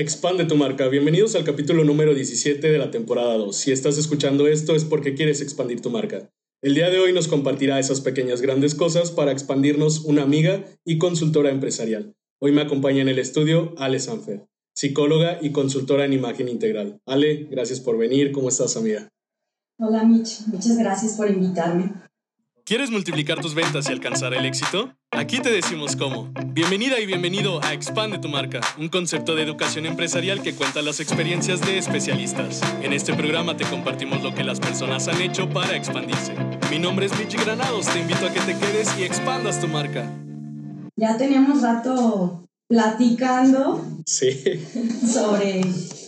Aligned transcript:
Expande 0.00 0.46
tu 0.46 0.56
marca. 0.56 0.88
Bienvenidos 0.88 1.34
al 1.34 1.44
capítulo 1.44 1.84
número 1.84 2.14
17 2.14 2.72
de 2.72 2.78
la 2.78 2.90
temporada 2.90 3.36
2. 3.36 3.54
Si 3.54 3.70
estás 3.70 3.98
escuchando 3.98 4.46
esto 4.46 4.74
es 4.74 4.86
porque 4.86 5.14
quieres 5.14 5.42
expandir 5.42 5.82
tu 5.82 5.90
marca. 5.90 6.32
El 6.62 6.74
día 6.74 6.88
de 6.88 6.98
hoy 6.98 7.12
nos 7.12 7.28
compartirá 7.28 7.78
esas 7.78 8.00
pequeñas 8.00 8.40
grandes 8.40 8.74
cosas 8.74 9.10
para 9.10 9.30
expandirnos 9.30 10.06
una 10.06 10.22
amiga 10.22 10.64
y 10.86 10.96
consultora 10.96 11.50
empresarial. 11.50 12.14
Hoy 12.40 12.50
me 12.52 12.62
acompaña 12.62 13.02
en 13.02 13.10
el 13.10 13.18
estudio 13.18 13.74
Ale 13.76 14.00
Sanfer, 14.00 14.46
psicóloga 14.74 15.36
y 15.42 15.52
consultora 15.52 16.06
en 16.06 16.14
imagen 16.14 16.48
integral. 16.48 17.02
Ale, 17.04 17.46
gracias 17.50 17.80
por 17.80 17.98
venir. 17.98 18.32
¿Cómo 18.32 18.48
estás, 18.48 18.78
amiga? 18.78 19.10
Hola, 19.78 20.04
Mitch. 20.04 20.46
Muchas 20.46 20.78
gracias 20.78 21.12
por 21.18 21.28
invitarme. 21.28 21.92
¿Quieres 22.64 22.90
multiplicar 22.90 23.40
tus 23.40 23.54
ventas 23.54 23.88
y 23.88 23.92
alcanzar 23.92 24.34
el 24.34 24.44
éxito? 24.44 24.94
Aquí 25.10 25.40
te 25.40 25.50
decimos 25.50 25.96
cómo. 25.96 26.32
Bienvenida 26.46 27.00
y 27.00 27.06
bienvenido 27.06 27.62
a 27.64 27.72
Expande 27.72 28.18
tu 28.18 28.28
marca, 28.28 28.60
un 28.78 28.88
concepto 28.88 29.34
de 29.34 29.42
educación 29.42 29.86
empresarial 29.86 30.42
que 30.42 30.54
cuenta 30.54 30.82
las 30.82 31.00
experiencias 31.00 31.60
de 31.60 31.78
especialistas. 31.78 32.60
En 32.82 32.92
este 32.92 33.14
programa 33.14 33.56
te 33.56 33.64
compartimos 33.64 34.22
lo 34.22 34.34
que 34.34 34.44
las 34.44 34.60
personas 34.60 35.08
han 35.08 35.20
hecho 35.20 35.48
para 35.48 35.76
expandirse. 35.76 36.34
Mi 36.70 36.78
nombre 36.78 37.06
es 37.06 37.18
Michi 37.18 37.38
Granados, 37.38 37.86
te 37.86 38.00
invito 38.00 38.26
a 38.26 38.32
que 38.32 38.40
te 38.40 38.56
quedes 38.56 38.96
y 38.98 39.04
expandas 39.04 39.60
tu 39.60 39.68
marca. 39.68 40.08
Ya 40.96 41.16
teníamos 41.16 41.62
rato 41.62 42.48
platicando 42.68 43.84
sí. 44.06 44.30
sobre 45.12 45.60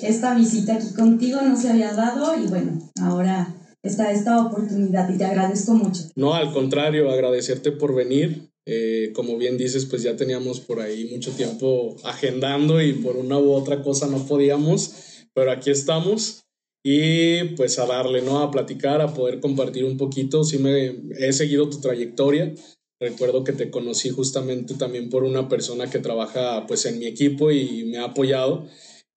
esta 0.03 0.35
visita 0.35 0.75
aquí 0.75 0.95
contigo, 0.95 1.41
no 1.43 1.57
se 1.57 1.71
había 1.71 1.93
dado 1.93 2.39
y 2.39 2.47
bueno, 2.47 2.79
ahora 3.01 3.53
está 3.83 4.13
esta 4.13 4.45
oportunidad 4.47 5.13
y 5.13 5.19
te 5.19 5.25
agradezco 5.25 5.75
mucho. 5.75 6.03
No, 6.15 6.35
al 6.35 6.53
contrario, 6.53 7.11
agradecerte 7.11 7.73
por 7.73 7.95
venir. 7.95 8.51
Eh, 8.65 9.11
como 9.15 9.37
bien 9.39 9.59
dices, 9.59 9.87
pues 9.87 10.03
ya 10.03 10.15
teníamos 10.15 10.61
por 10.61 10.81
ahí 10.81 11.09
mucho 11.13 11.33
tiempo 11.33 11.97
agendando 12.05 12.81
y 12.81 12.93
por 12.93 13.17
una 13.17 13.39
u 13.39 13.53
otra 13.53 13.83
cosa 13.83 14.07
no 14.07 14.25
podíamos, 14.25 15.27
pero 15.35 15.51
aquí 15.51 15.71
estamos 15.71 16.45
y 16.85 17.45
pues 17.57 17.79
a 17.79 17.87
darle, 17.87 18.23
¿no? 18.23 18.41
A 18.41 18.51
platicar, 18.51 19.01
a 19.01 19.15
poder 19.15 19.41
compartir 19.41 19.85
un 19.85 19.97
poquito. 19.97 20.45
Sí 20.45 20.59
me 20.59 20.95
he 21.19 21.33
seguido 21.33 21.69
tu 21.69 21.81
trayectoria. 21.81 22.55
Recuerdo 23.01 23.43
que 23.43 23.53
te 23.53 23.71
conocí 23.71 24.11
justamente 24.11 24.75
también 24.75 25.11
por 25.11 25.25
una 25.25 25.49
persona 25.49 25.91
que 25.91 25.99
trabaja 25.99 26.67
pues 26.69 26.87
en 26.87 27.01
mi 27.01 27.07
equipo 27.07 27.51
y 27.51 27.85
me 27.85 27.99
ha 27.99 28.05
apoyado 28.05 28.69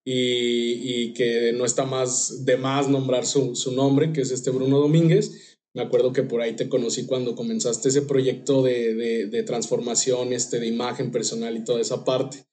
y, 0.08 1.12
que 1.14 1.52
no 1.52 1.64
está 1.64 1.84
más 1.84 2.44
de 2.44 2.56
más 2.56 2.88
nombrar 2.88 3.26
su, 3.26 3.54
nombre, 3.74 4.12
que 4.12 4.20
es 4.20 4.30
este 4.30 4.50
Bruno 4.50 4.78
Domínguez. 4.78 5.58
Me 5.74 5.82
acuerdo 5.82 6.12
que 6.12 6.22
por 6.22 6.40
ahí 6.40 6.54
te 6.54 6.68
conocí 6.68 7.06
cuando 7.06 7.34
comenzaste 7.34 7.88
ese 7.88 8.02
proyecto 8.02 8.62
de, 8.62 9.42
transformación, 9.44 10.32
este, 10.32 10.60
de 10.60 10.68
imagen 10.68 11.10
personal 11.10 11.56
y 11.56 11.64
toda 11.64 11.80
esa 11.80 12.04
parte. 12.04 12.46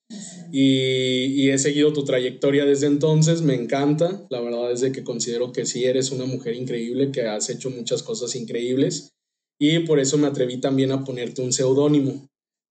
Y, 0.51 1.49
he 1.49 1.57
seguido 1.59 1.93
tu 1.93 2.03
trayectoria 2.03 2.65
desde 2.65 2.87
entonces, 2.87 3.43
me 3.43 3.53
encanta. 3.53 4.25
La 4.31 4.41
verdad 4.41 4.71
es 4.71 4.81
de 4.81 4.91
que 4.91 5.03
considero 5.03 5.51
que 5.51 5.65
sí 5.65 5.85
eres 5.85 6.11
una 6.11 6.25
mujer 6.25 6.55
increíble, 6.55 7.11
que 7.11 7.21
has 7.21 7.49
hecho 7.51 7.69
muchas 7.69 8.01
cosas 8.01 8.35
increíbles. 8.35 9.13
Y 9.59 9.79
por 9.79 9.99
eso 9.99 10.17
me 10.17 10.27
atreví 10.27 10.59
también 10.59 10.91
a 10.91 11.03
ponerte 11.03 11.43
un 11.43 11.53
seudónimo, 11.53 12.27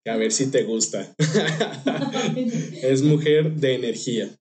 a 0.06 0.18
ver 0.18 0.32
si 0.32 0.50
te 0.50 0.64
gusta. 0.64 1.14
es 2.82 3.04
mujer 3.04 3.54
de 3.54 3.76
energía. 3.76 4.41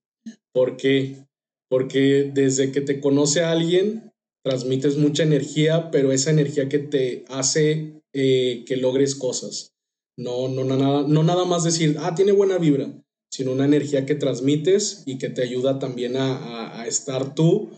¿Por 0.53 0.77
qué? 0.77 1.25
Porque 1.69 2.31
desde 2.33 2.71
que 2.71 2.81
te 2.81 2.99
conoce 2.99 3.41
a 3.41 3.51
alguien, 3.51 4.11
transmites 4.43 4.97
mucha 4.97 5.23
energía, 5.23 5.91
pero 5.91 6.11
esa 6.11 6.31
energía 6.31 6.67
que 6.67 6.79
te 6.79 7.25
hace 7.29 8.01
eh, 8.13 8.63
que 8.65 8.77
logres 8.77 9.15
cosas. 9.15 9.73
No, 10.17 10.49
no, 10.49 10.63
nada, 10.63 11.05
no 11.07 11.23
nada 11.23 11.45
más 11.45 11.63
decir, 11.63 11.95
ah, 11.99 12.13
tiene 12.15 12.33
buena 12.33 12.57
vibra, 12.57 13.01
sino 13.31 13.53
una 13.53 13.65
energía 13.65 14.05
que 14.05 14.15
transmites 14.15 15.03
y 15.05 15.17
que 15.17 15.29
te 15.29 15.41
ayuda 15.41 15.79
también 15.79 16.15
a, 16.17 16.85
estar 16.85 17.35
tú 17.35 17.69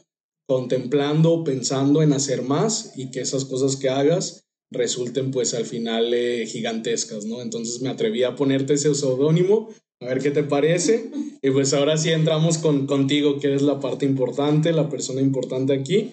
contemplando, 0.47 1.44
pensando 1.44 2.01
en 2.01 2.13
hacer 2.13 2.41
más 2.41 2.94
y 2.95 3.11
que 3.11 3.21
esas 3.21 3.45
cosas 3.45 3.75
que 3.75 3.89
hagas 3.89 4.45
resulten 4.72 5.29
pues 5.29 5.53
al 5.53 5.66
final 5.66 6.13
eh, 6.13 6.47
gigantescas, 6.47 7.25
¿no? 7.25 7.41
Entonces 7.41 7.81
me 7.81 7.90
atreví 7.90 8.23
a 8.23 8.35
ponerte 8.35 8.73
ese 8.73 8.95
seudónimo 8.95 9.69
a 10.03 10.09
ver 10.09 10.22
qué 10.22 10.31
te 10.31 10.44
parece. 10.44 11.12
Y 11.41 11.52
pues 11.52 11.74
ahora 11.74 11.97
sí 11.97 12.12
entramos 12.12 12.58
con, 12.58 12.88
contigo, 12.88 13.40
que 13.40 13.47
eres 13.47 13.62
la 13.62 13.80
parte 13.80 14.06
importante, 14.06 14.72
la 14.72 14.90
persona 14.90 15.22
importante 15.22 15.74
aquí. 15.74 16.12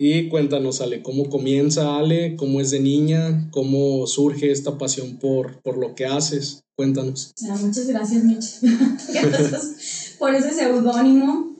Y 0.00 0.28
cuéntanos, 0.28 0.80
Ale, 0.80 1.02
¿cómo 1.02 1.28
comienza 1.28 1.96
Ale? 1.96 2.36
¿Cómo 2.36 2.60
es 2.60 2.70
de 2.70 2.78
niña? 2.78 3.48
¿Cómo 3.50 4.06
surge 4.06 4.52
esta 4.52 4.78
pasión 4.78 5.18
por, 5.18 5.60
por 5.62 5.76
lo 5.76 5.96
que 5.96 6.06
haces? 6.06 6.62
Cuéntanos. 6.76 7.32
muchas 7.60 7.88
gracias, 7.88 8.22
Mitch. 8.22 8.60
por 10.18 10.34
ese 10.34 10.52
seudónimo. 10.52 11.56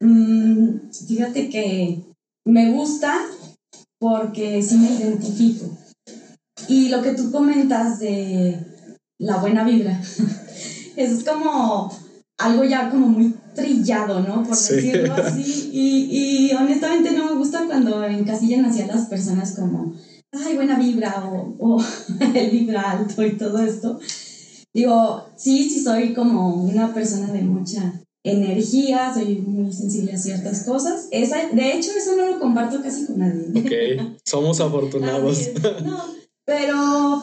Mm, 0.00 0.90
fíjate 1.08 1.48
que 1.48 1.98
me 2.46 2.70
gusta 2.72 3.26
porque 3.98 4.62
sí 4.62 4.76
me 4.76 4.92
identifico. 4.92 5.76
Y 6.68 6.88
lo 6.90 7.02
que 7.02 7.14
tú 7.14 7.32
comentas 7.32 7.98
de 7.98 8.58
la 9.18 9.38
buena 9.38 9.64
vibra, 9.64 10.00
es 10.96 11.24
como 11.24 11.90
algo 12.38 12.64
ya 12.64 12.90
como 12.90 13.08
muy 13.08 13.34
trillado, 13.54 14.20
¿no? 14.20 14.42
Por 14.42 14.56
decirlo 14.56 15.14
así. 15.14 15.70
Y, 15.72 16.50
y, 16.50 16.54
honestamente 16.54 17.12
no 17.12 17.26
me 17.26 17.34
gusta 17.36 17.66
cuando 17.66 18.04
encasillan 18.04 18.64
hacia 18.64 18.86
las 18.86 19.06
personas 19.06 19.52
como, 19.52 19.94
ay, 20.32 20.56
buena 20.56 20.78
vibra 20.78 21.24
o, 21.30 21.54
o 21.58 21.84
el 22.34 22.50
vibra 22.50 22.92
alto 22.92 23.24
y 23.24 23.36
todo 23.36 23.58
esto. 23.58 24.00
Digo, 24.74 25.26
sí, 25.36 25.68
sí 25.68 25.82
soy 25.82 26.14
como 26.14 26.62
una 26.62 26.94
persona 26.94 27.30
de 27.32 27.42
mucha 27.42 28.00
energía, 28.24 29.12
soy 29.12 29.36
muy 29.36 29.72
sensible 29.72 30.12
a 30.12 30.18
ciertas 30.18 30.64
cosas. 30.64 31.08
Esa, 31.10 31.48
de 31.52 31.72
hecho, 31.72 31.90
eso 31.96 32.16
no 32.16 32.26
lo 32.26 32.40
comparto 32.40 32.80
casi 32.82 33.06
con 33.06 33.18
nadie. 33.18 33.50
Ok, 33.54 34.18
somos 34.24 34.60
afortunados. 34.60 35.50
No, 35.84 36.04
pero 36.44 37.22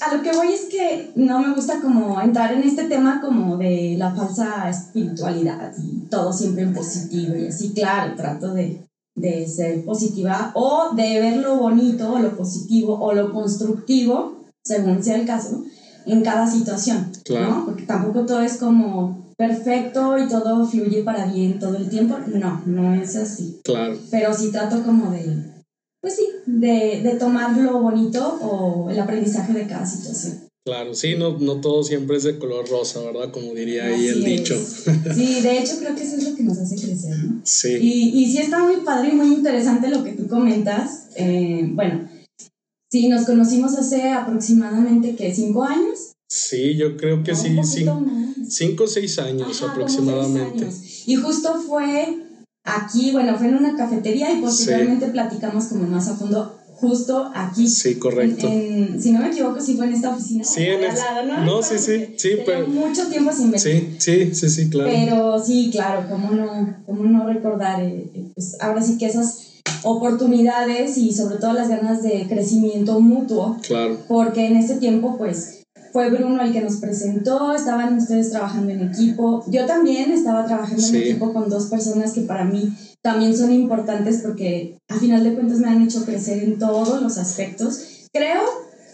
a 0.00 0.14
lo 0.14 0.22
que 0.22 0.32
voy 0.32 0.52
es 0.52 0.66
que 0.66 1.10
no 1.14 1.40
me 1.40 1.54
gusta 1.54 1.80
como 1.80 2.20
entrar 2.20 2.52
en 2.52 2.62
este 2.62 2.84
tema 2.84 3.20
como 3.20 3.56
de 3.56 3.94
la 3.98 4.14
falsa 4.14 4.68
espiritualidad 4.68 5.72
y 5.78 6.06
todo 6.08 6.32
siempre 6.32 6.62
en 6.62 6.74
positivo 6.74 7.36
y 7.36 7.46
así, 7.46 7.72
claro, 7.72 8.14
trato 8.16 8.52
de, 8.52 8.86
de 9.14 9.46
ser 9.46 9.84
positiva 9.84 10.52
o 10.54 10.94
de 10.94 11.20
ver 11.20 11.36
lo 11.38 11.56
bonito 11.56 12.12
o 12.12 12.18
lo 12.18 12.36
positivo 12.36 12.98
o 13.00 13.12
lo 13.12 13.32
constructivo, 13.32 14.44
según 14.64 15.02
sea 15.02 15.16
el 15.16 15.26
caso, 15.26 15.62
en 16.06 16.22
cada 16.22 16.48
situación, 16.48 17.10
¿no? 17.30 17.64
Porque 17.66 17.82
tampoco 17.82 18.24
todo 18.26 18.40
es 18.40 18.58
como 18.58 19.26
perfecto 19.36 20.18
y 20.18 20.28
todo 20.28 20.66
fluye 20.66 21.02
para 21.02 21.26
bien 21.26 21.58
todo 21.58 21.76
el 21.76 21.88
tiempo, 21.88 22.16
no, 22.32 22.62
no 22.64 22.94
es 22.94 23.16
así. 23.16 23.60
Claro. 23.64 23.96
Pero 24.10 24.32
sí 24.32 24.50
trato 24.50 24.82
como 24.82 25.10
de 25.10 25.55
pues 26.06 26.18
sí, 26.18 26.28
de, 26.46 27.00
de 27.02 27.16
tomar 27.18 27.56
lo 27.56 27.80
bonito 27.80 28.24
o 28.40 28.88
el 28.88 29.00
aprendizaje 29.00 29.52
de 29.52 29.66
cada 29.66 29.84
situación. 29.84 30.38
Claro, 30.64 30.94
sí, 30.94 31.16
no, 31.18 31.36
no 31.40 31.60
todo 31.60 31.82
siempre 31.82 32.16
es 32.16 32.22
de 32.22 32.38
color 32.38 32.68
rosa, 32.68 33.00
¿verdad? 33.00 33.32
Como 33.32 33.52
diría 33.54 33.86
ahí 33.86 34.06
el 34.06 34.22
dicho. 34.22 34.54
Sí, 35.12 35.40
de 35.40 35.58
hecho 35.58 35.78
creo 35.80 35.96
que 35.96 36.04
eso 36.04 36.16
es 36.16 36.28
lo 36.28 36.36
que 36.36 36.44
nos 36.44 36.58
hace 36.58 36.76
crecer, 36.76 37.18
¿no? 37.18 37.40
Sí. 37.42 37.76
Y, 37.80 38.22
y 38.22 38.30
sí 38.30 38.38
está 38.38 38.62
muy 38.62 38.76
padre 38.84 39.08
y 39.08 39.16
muy 39.16 39.34
interesante 39.34 39.88
lo 39.88 40.04
que 40.04 40.12
tú 40.12 40.28
comentas. 40.28 41.08
Eh, 41.16 41.68
bueno, 41.72 42.08
sí, 42.88 43.08
nos 43.08 43.26
conocimos 43.26 43.74
hace 43.76 44.10
aproximadamente, 44.10 45.16
¿qué? 45.16 45.34
¿Cinco 45.34 45.64
años? 45.64 46.12
Sí, 46.28 46.76
yo 46.76 46.96
creo 46.96 47.24
que 47.24 47.34
sí, 47.34 47.48
cinco, 47.64 48.04
cinco 48.48 48.84
o 48.84 48.88
seis 48.88 49.18
años 49.18 49.60
aproximadamente. 49.60 50.68
Y 51.06 51.16
justo 51.16 51.60
fue 51.66 52.25
Aquí, 52.66 53.12
bueno, 53.12 53.36
fue 53.38 53.46
en 53.46 53.54
una 53.56 53.76
cafetería 53.76 54.32
y 54.32 54.40
posteriormente 54.40 55.06
platicamos 55.06 55.66
como 55.66 55.86
más 55.86 56.08
a 56.08 56.16
fondo 56.16 56.58
justo 56.80 57.30
aquí. 57.34 57.68
Sí, 57.68 57.94
correcto. 57.94 58.48
si 58.48 59.12
no 59.12 59.20
me 59.20 59.28
equivoco, 59.28 59.60
sí 59.60 59.76
fue 59.76 59.86
en 59.86 59.94
esta 59.94 60.10
oficina. 60.10 60.44
Sí, 60.44 60.64
en 60.64 60.82
el, 60.82 61.28
¿no? 61.28 61.44
No, 61.44 61.62
sí, 61.62 61.78
sí, 61.78 62.14
sí, 62.16 62.38
pero... 62.44 62.66
Mucho 62.66 63.06
tiempo 63.06 63.32
sin 63.32 63.50
ver. 63.50 63.60
Sí, 63.60 63.96
sí, 63.98 64.34
sí, 64.34 64.50
sí, 64.50 64.68
claro. 64.68 64.90
Pero 64.92 65.38
sí, 65.42 65.70
claro, 65.70 66.06
cómo 66.10 66.32
no, 66.32 66.76
cómo 66.84 67.04
no 67.04 67.26
recordar, 67.26 67.82
eh, 67.82 68.10
eh, 68.14 68.30
pues 68.34 68.56
ahora 68.60 68.82
sí 68.82 68.98
que 68.98 69.06
esas 69.06 69.62
oportunidades 69.82 70.98
y 70.98 71.12
sobre 71.12 71.36
todo 71.36 71.52
las 71.52 71.68
ganas 71.68 72.02
de 72.02 72.26
crecimiento 72.28 73.00
mutuo. 73.00 73.58
Claro. 73.66 73.98
Porque 74.08 74.46
en 74.46 74.56
ese 74.56 74.76
tiempo, 74.76 75.16
pues, 75.16 75.62
fue 75.96 76.10
Bruno 76.10 76.42
el 76.42 76.52
que 76.52 76.60
nos 76.60 76.76
presentó, 76.76 77.54
estaban 77.54 77.96
ustedes 77.96 78.28
trabajando 78.28 78.70
en 78.70 78.82
equipo. 78.82 79.42
Yo 79.48 79.64
también 79.64 80.12
estaba 80.12 80.44
trabajando 80.44 80.86
en 80.86 80.94
equipo 80.94 81.32
con 81.32 81.48
dos 81.48 81.68
personas 81.70 82.12
que 82.12 82.20
para 82.20 82.44
mí 82.44 82.70
también 83.00 83.34
son 83.34 83.50
importantes 83.50 84.20
porque 84.22 84.76
a 84.90 84.96
final 84.96 85.24
de 85.24 85.32
cuentas 85.32 85.58
me 85.58 85.68
han 85.68 85.80
hecho 85.80 86.04
crecer 86.04 86.44
en 86.44 86.58
todos 86.58 87.00
los 87.00 87.16
aspectos. 87.16 88.08
Creo, 88.12 88.42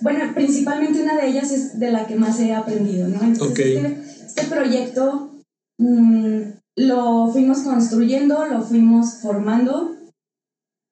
bueno, 0.01 0.33
principalmente 0.33 1.03
una 1.03 1.17
de 1.17 1.27
ellas 1.27 1.51
es 1.51 1.81
de 1.81 1.91
la 1.91 2.07
que 2.07 2.15
más 2.15 2.39
he 2.39 2.55
aprendido, 2.55 3.09
¿no? 3.09 3.21
Entonces, 3.21 3.59
este, 3.59 4.25
este, 4.25 4.45
proyecto 4.45 5.33
mm, 5.79 6.41
lo 6.77 7.31
fuimos 7.33 7.63
construyendo, 7.63 8.47
lo 8.47 8.63
fuimos 8.63 9.15
formando. 9.15 9.97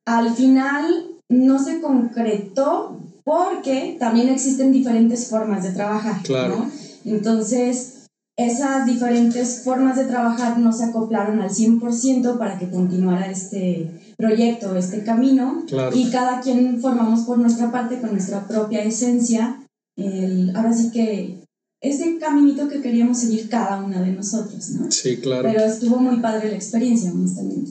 Al 0.08 0.34
final 0.34 1.06
no 1.28 1.62
se 1.62 1.80
concretó 1.80 2.98
porque 3.30 3.96
también 4.00 4.28
existen 4.28 4.72
diferentes 4.72 5.28
formas 5.28 5.62
de 5.62 5.70
trabajar, 5.70 6.20
claro. 6.24 6.56
¿no? 6.56 6.70
Entonces, 7.04 8.06
esas 8.36 8.86
diferentes 8.86 9.62
formas 9.62 9.96
de 9.96 10.06
trabajar 10.06 10.58
no 10.58 10.72
se 10.72 10.86
acoplaron 10.86 11.40
al 11.40 11.50
100% 11.50 12.38
para 12.38 12.58
que 12.58 12.68
continuara 12.68 13.30
este 13.30 13.88
proyecto, 14.16 14.74
este 14.74 15.04
camino. 15.04 15.64
Y 15.94 16.10
cada 16.10 16.40
quien 16.40 16.80
formamos 16.80 17.20
por 17.20 17.38
nuestra 17.38 17.70
parte, 17.70 18.00
con 18.00 18.10
nuestra 18.10 18.48
propia 18.48 18.82
esencia. 18.82 19.64
El, 19.96 20.50
ahora 20.56 20.72
sí 20.72 20.90
que 20.90 21.38
ese 21.80 22.18
caminito 22.18 22.68
que 22.68 22.80
queríamos 22.80 23.18
seguir 23.18 23.48
cada 23.48 23.80
una 23.80 24.02
de 24.02 24.10
nosotros, 24.10 24.70
¿no? 24.70 24.90
Sí, 24.90 25.18
claro. 25.18 25.48
Pero 25.48 25.64
estuvo 25.66 25.98
muy 25.98 26.16
padre 26.16 26.48
la 26.48 26.56
experiencia, 26.56 27.12
honestamente. 27.12 27.70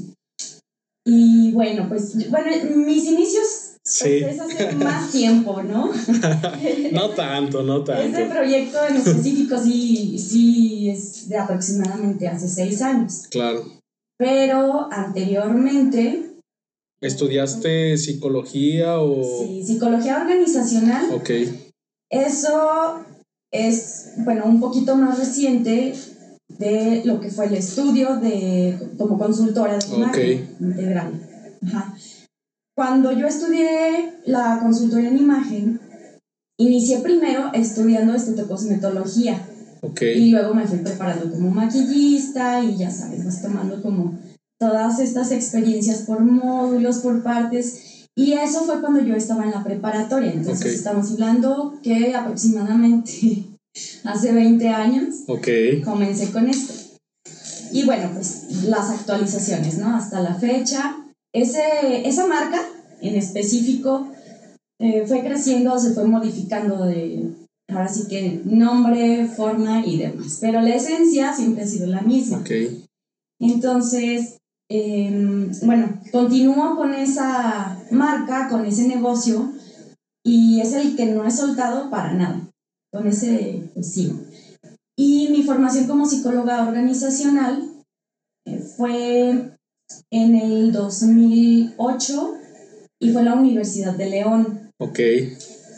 Y 1.06 1.51
bueno, 1.51 1.89
pues, 1.89 2.29
bueno, 2.29 2.50
mis 2.77 3.03
inicios 3.03 3.58
Sí. 3.84 4.20
Pues 4.22 4.36
es 4.36 4.40
hace 4.42 4.72
más 4.76 5.12
tiempo, 5.12 5.64
¿no? 5.64 5.92
no 6.92 7.10
tanto, 7.12 7.64
no 7.64 7.84
tanto. 7.84 8.04
Este 8.04 8.26
proyecto 8.26 8.78
en 8.88 8.98
específico 8.98 9.58
sí, 9.58 10.18
sí 10.20 10.90
es 10.90 11.30
de 11.30 11.38
aproximadamente 11.38 12.28
hace 12.28 12.48
seis 12.48 12.81
años. 12.81 13.24
Claro. 13.30 13.66
Pero 14.18 14.92
anteriormente... 14.92 16.26
¿Estudiaste 17.02 17.98
psicología 17.98 19.00
o...? 19.00 19.46
Sí, 19.48 19.64
psicología 19.64 20.18
organizacional. 20.22 21.12
Ok. 21.14 21.30
Eso 22.10 23.06
es, 23.52 24.12
bueno, 24.18 24.46
un 24.46 24.60
poquito 24.60 24.96
más 24.96 25.18
reciente 25.18 25.94
de 26.50 27.02
lo 27.06 27.22
que 27.22 27.30
fue 27.30 27.46
el 27.46 27.54
estudio 27.54 28.18
de 28.18 28.78
como 28.98 29.18
consultora 29.18 29.78
de 29.78 29.96
imagen 29.96 30.58
integral. 30.60 31.58
Ajá. 31.66 31.96
Cuando 32.80 33.12
yo 33.12 33.28
estudié 33.28 34.22
la 34.26 34.58
consultoría 34.62 35.10
en 35.10 35.18
imagen, 35.18 35.81
inicié 36.58 37.00
primero 37.00 37.52
estudiando 37.54 38.16
estetocosmetología. 38.16 39.46
Okay. 39.81 40.18
Y 40.18 40.31
luego 40.31 40.54
me 40.54 40.66
fui 40.66 40.78
preparando 40.78 41.30
como 41.30 41.50
maquillista 41.50 42.64
y 42.64 42.78
ya 42.78 42.90
sabes, 42.90 43.26
vas 43.26 43.42
tomando 43.42 43.81
como 43.81 44.18
todas 44.58 45.00
estas 45.00 45.34
experiencias 45.34 46.04
por 46.04 46.22
módulos, 46.22 47.00
por 47.00 47.22
partes. 47.22 48.08
Y 48.16 48.31
eso 48.31 48.62
fue 48.62 48.80
cuando 48.80 49.02
yo 49.02 49.14
estaba 49.14 49.44
en 49.44 49.52
la 49.52 49.62
preparatoria. 49.66 50.31
Entonces 50.31 50.76
estamos 50.76 51.12
hablando 51.12 51.78
que 51.84 52.16
aproximadamente 52.16 53.44
hace 54.06 54.31
20 54.31 54.70
años 54.70 55.16
okay. 55.28 55.81
comencé 55.81 56.31
con 56.31 56.48
esto. 56.48 56.74
Y 57.74 57.84
bueno, 57.84 58.10
pues 58.14 58.64
las 58.64 58.90
actualizaciones, 58.90 59.78
¿no? 59.80 59.98
Hasta 59.98 60.22
la 60.22 60.36
fecha 60.36 60.96
ese, 61.34 62.08
esa 62.08 62.28
marca 62.28 62.62
en 63.02 63.16
específico 63.16 64.08
eh, 64.80 65.06
fue 65.08 65.22
creciendo, 65.22 65.78
se 65.78 65.94
fue 65.94 66.06
modificando 66.06 66.86
de, 66.86 67.34
ahora 67.68 67.88
sí 67.88 68.08
que 68.08 68.42
nombre, 68.46 69.28
forma 69.28 69.86
y 69.86 69.98
demás, 69.98 70.38
pero 70.42 70.62
la 70.62 70.76
esencia 70.76 71.34
siempre 71.34 71.64
ha 71.64 71.68
sido 71.68 71.88
la 71.88 72.02
misma. 72.02 72.40
Okay. 72.40 72.86
Entonces, 73.40 74.38
em, 74.70 75.52
bueno, 75.64 76.00
continúo 76.12 76.76
con 76.76 76.94
esa 76.94 77.78
marca, 77.92 78.50
con 78.50 78.66
ese 78.66 78.88
negocio 78.88 79.52
y 80.24 80.62
es 80.62 80.74
el 80.74 80.96
que 80.96 81.06
no 81.08 81.26
he 81.26 81.31
soltado 81.31 81.90
para 81.90 82.14
nada. 82.14 82.50
Con 82.92 83.08
ese, 83.08 83.70
pues 83.74 83.94
sigo. 83.94 84.20
Y 84.98 85.30
mi 85.30 85.44
formación 85.44 85.88
como 85.88 86.06
psicóloga 86.06 86.68
organizacional 86.68 87.70
eh, 88.46 88.60
fue 88.60 89.58
en 90.12 90.36
el 90.36 90.71
2008 90.71 92.33
y 93.00 93.12
fue 93.12 93.24
la 93.24 93.36
Universidad 93.36 93.94
de 93.95 94.09
León. 94.09 94.71
Ok. 94.77 95.00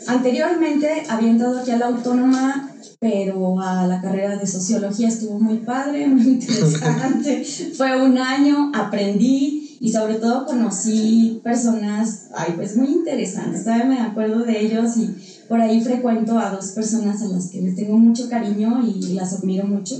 Anteriormente 0.07 1.03
había 1.09 1.29
entrado 1.29 1.59
aquí 1.59 1.71
a 1.71 1.77
la 1.77 1.87
autónoma, 1.87 2.71
pero 2.99 3.59
a 3.59 3.85
la 3.87 4.01
carrera 4.01 4.37
de 4.37 4.47
sociología 4.47 5.07
estuvo 5.07 5.39
muy 5.39 5.57
padre, 5.57 6.07
muy 6.07 6.23
interesante. 6.23 7.43
fue 7.75 8.01
un 8.01 8.17
año, 8.17 8.71
aprendí 8.73 9.77
y 9.79 9.91
sobre 9.91 10.15
todo 10.15 10.45
conocí 10.45 11.41
personas, 11.43 12.27
ay, 12.35 12.53
pues 12.55 12.75
muy 12.75 12.89
interesantes. 12.89 13.63
Todavía 13.63 13.85
me 13.85 13.99
acuerdo 14.01 14.43
de 14.43 14.59
ellos 14.59 14.97
y 14.97 15.15
por 15.47 15.59
ahí 15.59 15.81
frecuento 15.81 16.37
a 16.39 16.51
dos 16.51 16.69
personas 16.69 17.21
a 17.21 17.25
las 17.25 17.49
que 17.49 17.61
les 17.61 17.75
tengo 17.75 17.97
mucho 17.97 18.29
cariño 18.29 18.81
y 18.85 19.13
las 19.13 19.33
admiro 19.33 19.65
mucho. 19.65 19.95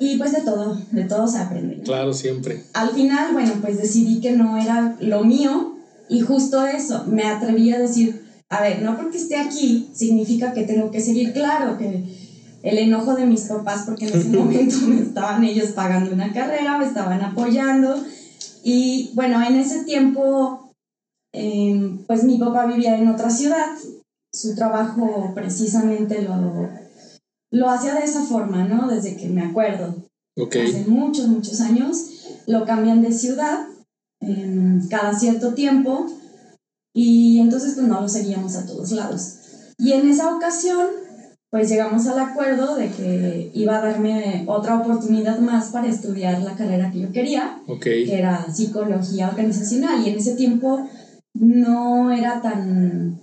Y 0.00 0.16
pues 0.16 0.32
de 0.32 0.42
todo, 0.42 0.76
de 0.90 1.04
todo 1.04 1.26
se 1.26 1.38
aprende. 1.38 1.82
Claro, 1.82 2.12
siempre. 2.12 2.62
Al 2.74 2.90
final, 2.90 3.32
bueno, 3.32 3.54
pues 3.60 3.78
decidí 3.78 4.20
que 4.20 4.32
no 4.32 4.56
era 4.56 4.96
lo 5.00 5.24
mío 5.24 5.74
y 6.08 6.20
justo 6.20 6.62
eso, 6.64 7.04
me 7.06 7.24
atreví 7.24 7.70
a 7.70 7.78
decir, 7.78 8.22
a 8.48 8.62
ver, 8.62 8.80
no 8.82 8.96
porque 8.96 9.18
esté 9.18 9.36
aquí 9.36 9.88
significa 9.92 10.52
que 10.52 10.62
tengo 10.64 10.90
que 10.90 11.00
seguir 11.00 11.32
claro, 11.32 11.76
que 11.76 12.02
el 12.62 12.78
enojo 12.78 13.14
de 13.14 13.26
mis 13.26 13.42
papás, 13.42 13.82
porque 13.84 14.06
en 14.06 14.14
ese 14.14 14.28
momento 14.36 14.76
me 14.86 15.00
estaban 15.00 15.44
ellos 15.44 15.70
pagando 15.70 16.12
una 16.12 16.32
carrera, 16.32 16.78
me 16.78 16.86
estaban 16.86 17.20
apoyando 17.22 18.02
y 18.62 19.10
bueno, 19.14 19.42
en 19.42 19.56
ese 19.56 19.84
tiempo, 19.84 20.72
em, 21.32 21.98
pues 22.06 22.24
mi 22.24 22.38
papá 22.38 22.66
vivía 22.66 22.96
en 22.96 23.08
otra 23.08 23.30
ciudad, 23.30 23.70
su 24.32 24.54
trabajo 24.54 25.32
precisamente 25.34 26.22
lo 26.22 26.68
lo 27.50 27.70
hacía 27.70 27.94
de 27.94 28.04
esa 28.04 28.22
forma, 28.22 28.64
¿no? 28.64 28.88
Desde 28.88 29.16
que 29.16 29.28
me 29.28 29.42
acuerdo. 29.42 29.94
Hace 30.36 30.84
muchos, 30.86 31.28
muchos 31.28 31.60
años. 31.60 31.96
Lo 32.46 32.64
cambian 32.64 33.02
de 33.02 33.12
ciudad 33.12 33.66
cada 34.90 35.16
cierto 35.18 35.54
tiempo 35.54 36.06
y 36.94 37.40
entonces 37.40 37.74
pues 37.74 37.86
no 37.86 38.00
lo 38.00 38.08
seguíamos 38.08 38.56
a 38.56 38.66
todos 38.66 38.90
lados. 38.92 39.34
Y 39.78 39.92
en 39.92 40.08
esa 40.08 40.34
ocasión 40.34 40.88
pues 41.50 41.70
llegamos 41.70 42.06
al 42.06 42.18
acuerdo 42.18 42.76
de 42.76 42.90
que 42.90 43.50
iba 43.54 43.78
a 43.78 43.80
darme 43.80 44.44
otra 44.46 44.78
oportunidad 44.78 45.38
más 45.38 45.70
para 45.70 45.88
estudiar 45.88 46.42
la 46.42 46.54
carrera 46.56 46.90
que 46.90 47.00
yo 47.00 47.12
quería, 47.12 47.62
que 47.80 48.18
era 48.18 48.52
psicología 48.52 49.28
organizacional 49.28 50.04
y 50.04 50.10
en 50.10 50.18
ese 50.18 50.34
tiempo 50.34 50.86
no 51.34 52.12
era 52.12 52.42
tan 52.42 53.20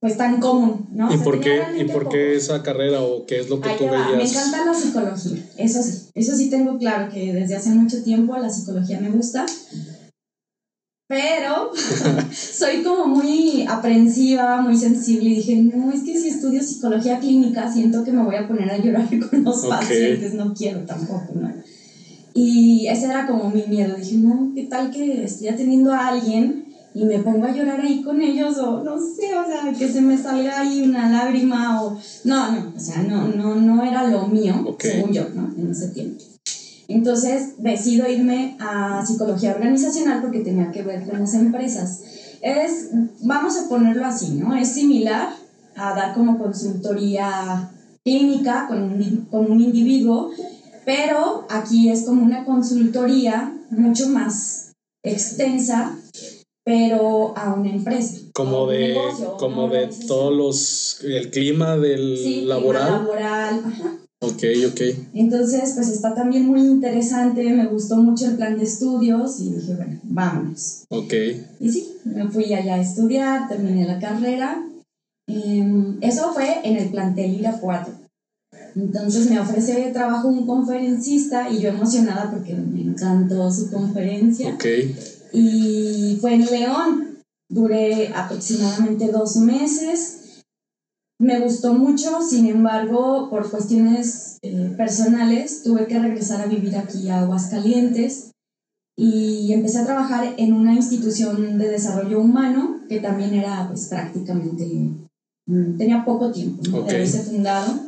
pues 0.00 0.16
tan 0.16 0.40
común, 0.40 0.88
¿no? 0.92 1.12
¿Y, 1.14 1.18
por, 1.18 1.40
qué, 1.40 1.62
¿y 1.78 1.84
por 1.84 2.08
qué 2.08 2.34
esa 2.34 2.62
carrera 2.62 3.02
o 3.02 3.26
qué 3.26 3.38
es 3.38 3.50
lo 3.50 3.60
que 3.60 3.68
tú 3.76 3.84
veías? 3.84 4.16
Me 4.16 4.24
encanta 4.24 4.64
la 4.64 4.74
psicología, 4.74 5.44
eso 5.58 5.82
sí, 5.82 6.08
eso 6.14 6.34
sí 6.34 6.48
tengo 6.48 6.78
claro 6.78 7.12
que 7.12 7.34
desde 7.34 7.56
hace 7.56 7.70
mucho 7.70 8.02
tiempo 8.02 8.36
la 8.38 8.48
psicología 8.48 8.98
me 8.98 9.10
gusta, 9.10 9.44
pero 11.06 11.70
soy 12.32 12.82
como 12.82 13.08
muy 13.08 13.66
aprensiva, 13.68 14.62
muy 14.62 14.76
sensible 14.78 15.28
y 15.28 15.34
dije, 15.34 15.56
no, 15.56 15.92
es 15.92 16.02
que 16.02 16.18
si 16.18 16.28
estudio 16.28 16.62
psicología 16.62 17.18
clínica 17.18 17.70
siento 17.70 18.02
que 18.02 18.12
me 18.12 18.24
voy 18.24 18.36
a 18.36 18.48
poner 18.48 18.70
a 18.70 18.78
llorar 18.78 19.06
con 19.30 19.44
los 19.44 19.66
pacientes, 19.66 20.32
no 20.32 20.54
quiero 20.54 20.80
tampoco, 20.86 21.34
¿no? 21.34 21.52
Y 22.32 22.86
ese 22.86 23.06
era 23.06 23.26
como 23.26 23.50
mi 23.50 23.64
miedo, 23.64 23.96
dije, 23.96 24.16
no, 24.16 24.52
¿qué 24.54 24.62
tal 24.62 24.90
que 24.90 25.24
estoy 25.24 25.48
atendiendo 25.48 25.92
a 25.92 26.08
alguien 26.08 26.69
y 26.92 27.04
me 27.04 27.20
pongo 27.20 27.46
a 27.46 27.52
llorar 27.52 27.80
ahí 27.80 28.02
con 28.02 28.20
ellos 28.20 28.58
o 28.58 28.82
no 28.82 28.98
sé, 28.98 29.36
o 29.36 29.46
sea, 29.46 29.72
que 29.76 29.88
se 29.88 30.00
me 30.00 30.18
salga 30.18 30.60
ahí 30.60 30.82
una 30.82 31.10
lágrima 31.10 31.82
o 31.82 31.96
no, 32.24 32.52
no, 32.52 32.72
o 32.76 32.80
sea, 32.80 33.02
no, 33.02 33.28
no, 33.28 33.54
no 33.54 33.84
era 33.84 34.08
lo 34.08 34.26
mío, 34.26 34.76
según 34.78 35.12
yo, 35.12 35.28
¿no? 35.30 35.52
En 35.56 35.70
ese 35.70 35.88
tiempo. 35.88 36.24
Entonces 36.88 37.54
decido 37.58 38.08
irme 38.08 38.56
a 38.58 39.04
psicología 39.06 39.52
organizacional 39.52 40.20
porque 40.20 40.40
tenía 40.40 40.72
que 40.72 40.82
ver 40.82 41.08
con 41.08 41.20
las 41.20 41.34
empresas. 41.34 42.02
Es, 42.42 42.88
vamos 43.22 43.56
a 43.56 43.68
ponerlo 43.68 44.04
así, 44.04 44.30
¿no? 44.32 44.56
Es 44.56 44.72
similar 44.72 45.28
a 45.76 45.94
dar 45.94 46.14
como 46.14 46.38
consultoría 46.38 47.70
clínica 48.02 48.66
con 48.66 48.82
un, 48.82 49.28
con 49.30 49.50
un 49.52 49.60
individuo, 49.60 50.30
pero 50.84 51.46
aquí 51.48 51.90
es 51.90 52.02
como 52.02 52.24
una 52.24 52.44
consultoría 52.44 53.54
mucho 53.70 54.08
más 54.08 54.72
extensa 55.04 55.96
pero 56.70 57.36
a 57.36 57.52
una 57.54 57.68
empresa. 57.68 58.18
Como 58.32 58.68
de, 58.68 58.96
como 59.38 59.68
de 59.68 59.90
todos 60.06 60.32
los, 60.32 61.00
el 61.02 61.28
clima 61.30 61.76
del 61.76 62.16
sí, 62.16 62.42
laboral. 62.42 62.86
Clima 62.86 63.02
laboral, 63.02 63.62
ajá. 63.66 63.98
Ok, 64.22 64.44
ok. 64.68 64.80
Entonces, 65.14 65.72
pues 65.74 65.88
está 65.88 66.14
también 66.14 66.46
muy 66.46 66.60
interesante, 66.60 67.42
me 67.52 67.66
gustó 67.66 67.96
mucho 67.96 68.26
el 68.26 68.36
plan 68.36 68.56
de 68.56 68.64
estudios 68.64 69.40
y 69.40 69.54
dije, 69.54 69.74
bueno, 69.74 69.98
vámonos. 70.04 70.84
Ok. 70.90 71.12
Y 71.58 71.70
sí, 71.70 71.88
me 72.04 72.28
fui 72.28 72.54
allá 72.54 72.76
a 72.76 72.80
estudiar, 72.80 73.48
terminé 73.48 73.84
la 73.84 73.98
carrera. 73.98 74.64
Em, 75.26 75.98
eso 76.02 76.32
fue 76.32 76.60
en 76.62 76.76
el 76.76 76.90
plantel 76.90 77.34
Irapuato. 77.34 77.90
Entonces 78.76 79.28
me 79.28 79.40
ofrece 79.40 79.90
trabajo 79.92 80.28
un 80.28 80.46
conferencista 80.46 81.50
y 81.50 81.60
yo 81.60 81.70
emocionada 81.70 82.30
porque 82.30 82.54
me 82.54 82.82
encantó 82.82 83.50
su 83.50 83.72
conferencia. 83.72 84.54
Ok 84.54 84.66
y 85.32 86.18
fue 86.20 86.34
en 86.34 86.46
León. 86.46 87.18
Duré 87.48 88.08
aproximadamente 88.14 89.10
dos 89.10 89.36
meses. 89.36 90.42
Me 91.18 91.40
gustó 91.40 91.74
mucho, 91.74 92.22
sin 92.22 92.46
embargo, 92.46 93.28
por 93.28 93.50
cuestiones 93.50 94.38
eh, 94.42 94.72
personales, 94.76 95.62
tuve 95.62 95.86
que 95.86 95.98
regresar 95.98 96.40
a 96.40 96.46
vivir 96.46 96.76
aquí 96.76 97.08
a 97.10 97.20
Aguascalientes 97.20 98.30
y 98.96 99.52
empecé 99.52 99.78
a 99.78 99.86
trabajar 99.86 100.34
en 100.36 100.52
una 100.52 100.74
institución 100.74 101.58
de 101.58 101.68
desarrollo 101.68 102.20
humano 102.20 102.80
que 102.88 103.00
también 103.00 103.34
era 103.34 103.66
pues 103.68 103.86
prácticamente, 103.86 104.64
mm, 105.46 105.76
tenía 105.78 106.04
poco 106.04 106.30
tiempo 106.30 106.62
de 106.62 106.90
haberse 106.90 107.22
fundado. 107.22 107.80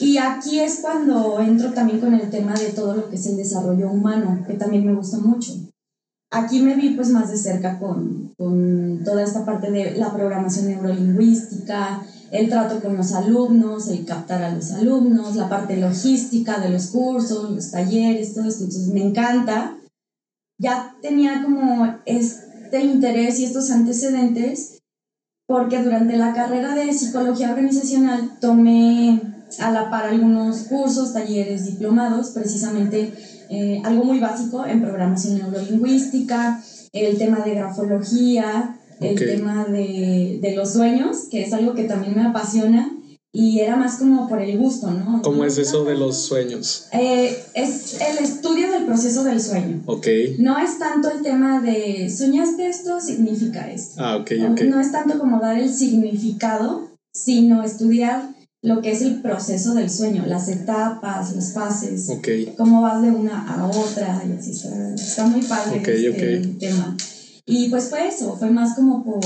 Y 0.00 0.18
aquí 0.18 0.58
es 0.58 0.80
cuando 0.80 1.38
entro 1.40 1.72
también 1.72 2.00
con 2.00 2.14
el 2.14 2.30
tema 2.30 2.54
de 2.54 2.70
todo 2.70 2.94
lo 2.94 3.08
que 3.08 3.16
es 3.16 3.26
el 3.26 3.36
desarrollo 3.36 3.90
humano, 3.90 4.44
que 4.46 4.54
también 4.54 4.84
me 4.84 4.94
gusta 4.94 5.18
mucho. 5.18 5.52
Aquí 6.36 6.60
me 6.60 6.74
vi 6.74 6.90
pues 6.90 7.10
más 7.10 7.30
de 7.30 7.36
cerca 7.36 7.78
con, 7.78 8.34
con 8.36 9.02
toda 9.04 9.22
esta 9.22 9.44
parte 9.44 9.70
de 9.70 9.92
la 9.96 10.12
programación 10.12 10.66
neurolingüística, 10.66 12.04
el 12.32 12.48
trato 12.48 12.80
con 12.80 12.96
los 12.96 13.12
alumnos, 13.12 13.86
el 13.86 14.04
captar 14.04 14.42
a 14.42 14.52
los 14.52 14.72
alumnos, 14.72 15.36
la 15.36 15.48
parte 15.48 15.76
logística 15.76 16.58
de 16.58 16.70
los 16.70 16.88
cursos, 16.88 17.52
los 17.52 17.70
talleres, 17.70 18.34
todo 18.34 18.48
esto. 18.48 18.64
Entonces 18.64 18.88
me 18.88 19.04
encanta. 19.04 19.76
Ya 20.58 20.96
tenía 21.00 21.44
como 21.44 21.98
este 22.04 22.80
interés 22.82 23.38
y 23.38 23.44
estos 23.44 23.70
antecedentes 23.70 24.80
porque 25.46 25.84
durante 25.84 26.16
la 26.16 26.32
carrera 26.32 26.74
de 26.74 26.92
psicología 26.92 27.50
organizacional 27.50 28.38
tomé 28.40 29.20
a 29.60 29.70
la 29.70 29.88
par 29.88 30.06
algunos 30.06 30.62
cursos, 30.64 31.12
talleres, 31.12 31.66
diplomados, 31.66 32.30
precisamente 32.30 33.14
eh, 33.50 33.80
algo 33.84 34.04
muy 34.04 34.20
básico 34.20 34.66
en 34.66 34.80
programación 34.80 35.38
neurolingüística, 35.38 36.62
el 36.92 37.18
tema 37.18 37.40
de 37.40 37.54
grafología, 37.54 38.78
el 39.00 39.16
tema 39.16 39.64
de, 39.64 40.38
de, 40.40 40.54
los 40.54 40.72
sueños, 40.72 41.26
que 41.30 41.42
es 41.42 41.52
algo 41.52 41.74
que 41.74 41.84
también 41.84 42.14
me 42.14 42.24
apasiona. 42.24 42.90
Y 43.36 43.58
era 43.58 43.74
más 43.74 43.96
como 43.96 44.28
por 44.28 44.40
el 44.40 44.56
gusto, 44.56 44.92
¿no? 44.92 45.20
¿Cómo 45.22 45.44
es 45.44 45.58
eso 45.58 45.84
de 45.84 45.96
los 45.96 46.22
sueños? 46.22 46.86
Eh, 46.92 47.36
es 47.54 48.00
el 48.00 48.24
estudio 48.24 48.70
del 48.70 48.84
proceso 48.84 49.24
del 49.24 49.40
sueño. 49.40 49.82
Ok. 49.86 50.06
No 50.38 50.56
es 50.56 50.78
tanto 50.78 51.10
el 51.10 51.20
tema 51.20 51.60
de 51.60 52.08
soñaste 52.16 52.68
esto, 52.68 53.00
significa 53.00 53.72
esto. 53.72 53.96
Ah, 53.98 54.18
ok, 54.18 54.30
ok. 54.52 54.60
No 54.60 54.80
es 54.80 54.92
tanto 54.92 55.18
como 55.18 55.40
dar 55.40 55.58
el 55.58 55.74
significado, 55.74 56.90
sino 57.12 57.64
estudiar 57.64 58.33
lo 58.64 58.80
que 58.80 58.92
es 58.92 59.02
el 59.02 59.20
proceso 59.20 59.74
del 59.74 59.90
sueño, 59.90 60.24
las 60.26 60.48
etapas, 60.48 61.36
las 61.36 61.52
fases, 61.52 62.10
cómo 62.56 62.80
vas 62.80 63.02
de 63.02 63.10
una 63.10 63.46
a 63.46 63.66
otra, 63.66 64.24
y 64.26 64.32
así 64.32 64.52
está, 64.52 65.26
muy 65.26 65.42
padre 65.42 65.82
este 65.84 66.56
tema. 66.58 66.96
Y 67.44 67.68
pues 67.68 67.90
fue 67.90 68.08
eso, 68.08 68.34
fue 68.38 68.50
más 68.50 68.74
como 68.74 69.04
por, 69.04 69.20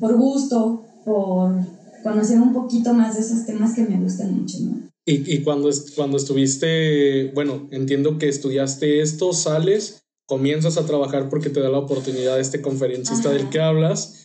por 0.00 0.16
gusto, 0.16 0.84
por 1.04 1.54
conocer 2.02 2.40
un 2.40 2.52
poquito 2.52 2.92
más 2.92 3.14
de 3.14 3.20
esos 3.20 3.46
temas 3.46 3.74
que 3.76 3.84
me 3.84 3.96
gustan 3.96 4.40
mucho, 4.40 4.58
¿no? 4.62 4.90
Y, 5.06 5.32
y 5.32 5.44
cuando, 5.44 5.70
cuando 5.94 6.16
estuviste, 6.16 7.30
bueno, 7.32 7.68
entiendo 7.70 8.18
que 8.18 8.28
estudiaste 8.28 9.02
esto, 9.02 9.32
sales, 9.32 10.02
comienzas 10.26 10.78
a 10.78 10.86
trabajar 10.86 11.28
porque 11.28 11.48
te 11.50 11.60
da 11.60 11.68
la 11.68 11.78
oportunidad 11.78 12.40
este 12.40 12.60
conferencista 12.60 13.30
del 13.30 13.50
que 13.50 13.60
hablas 13.60 14.23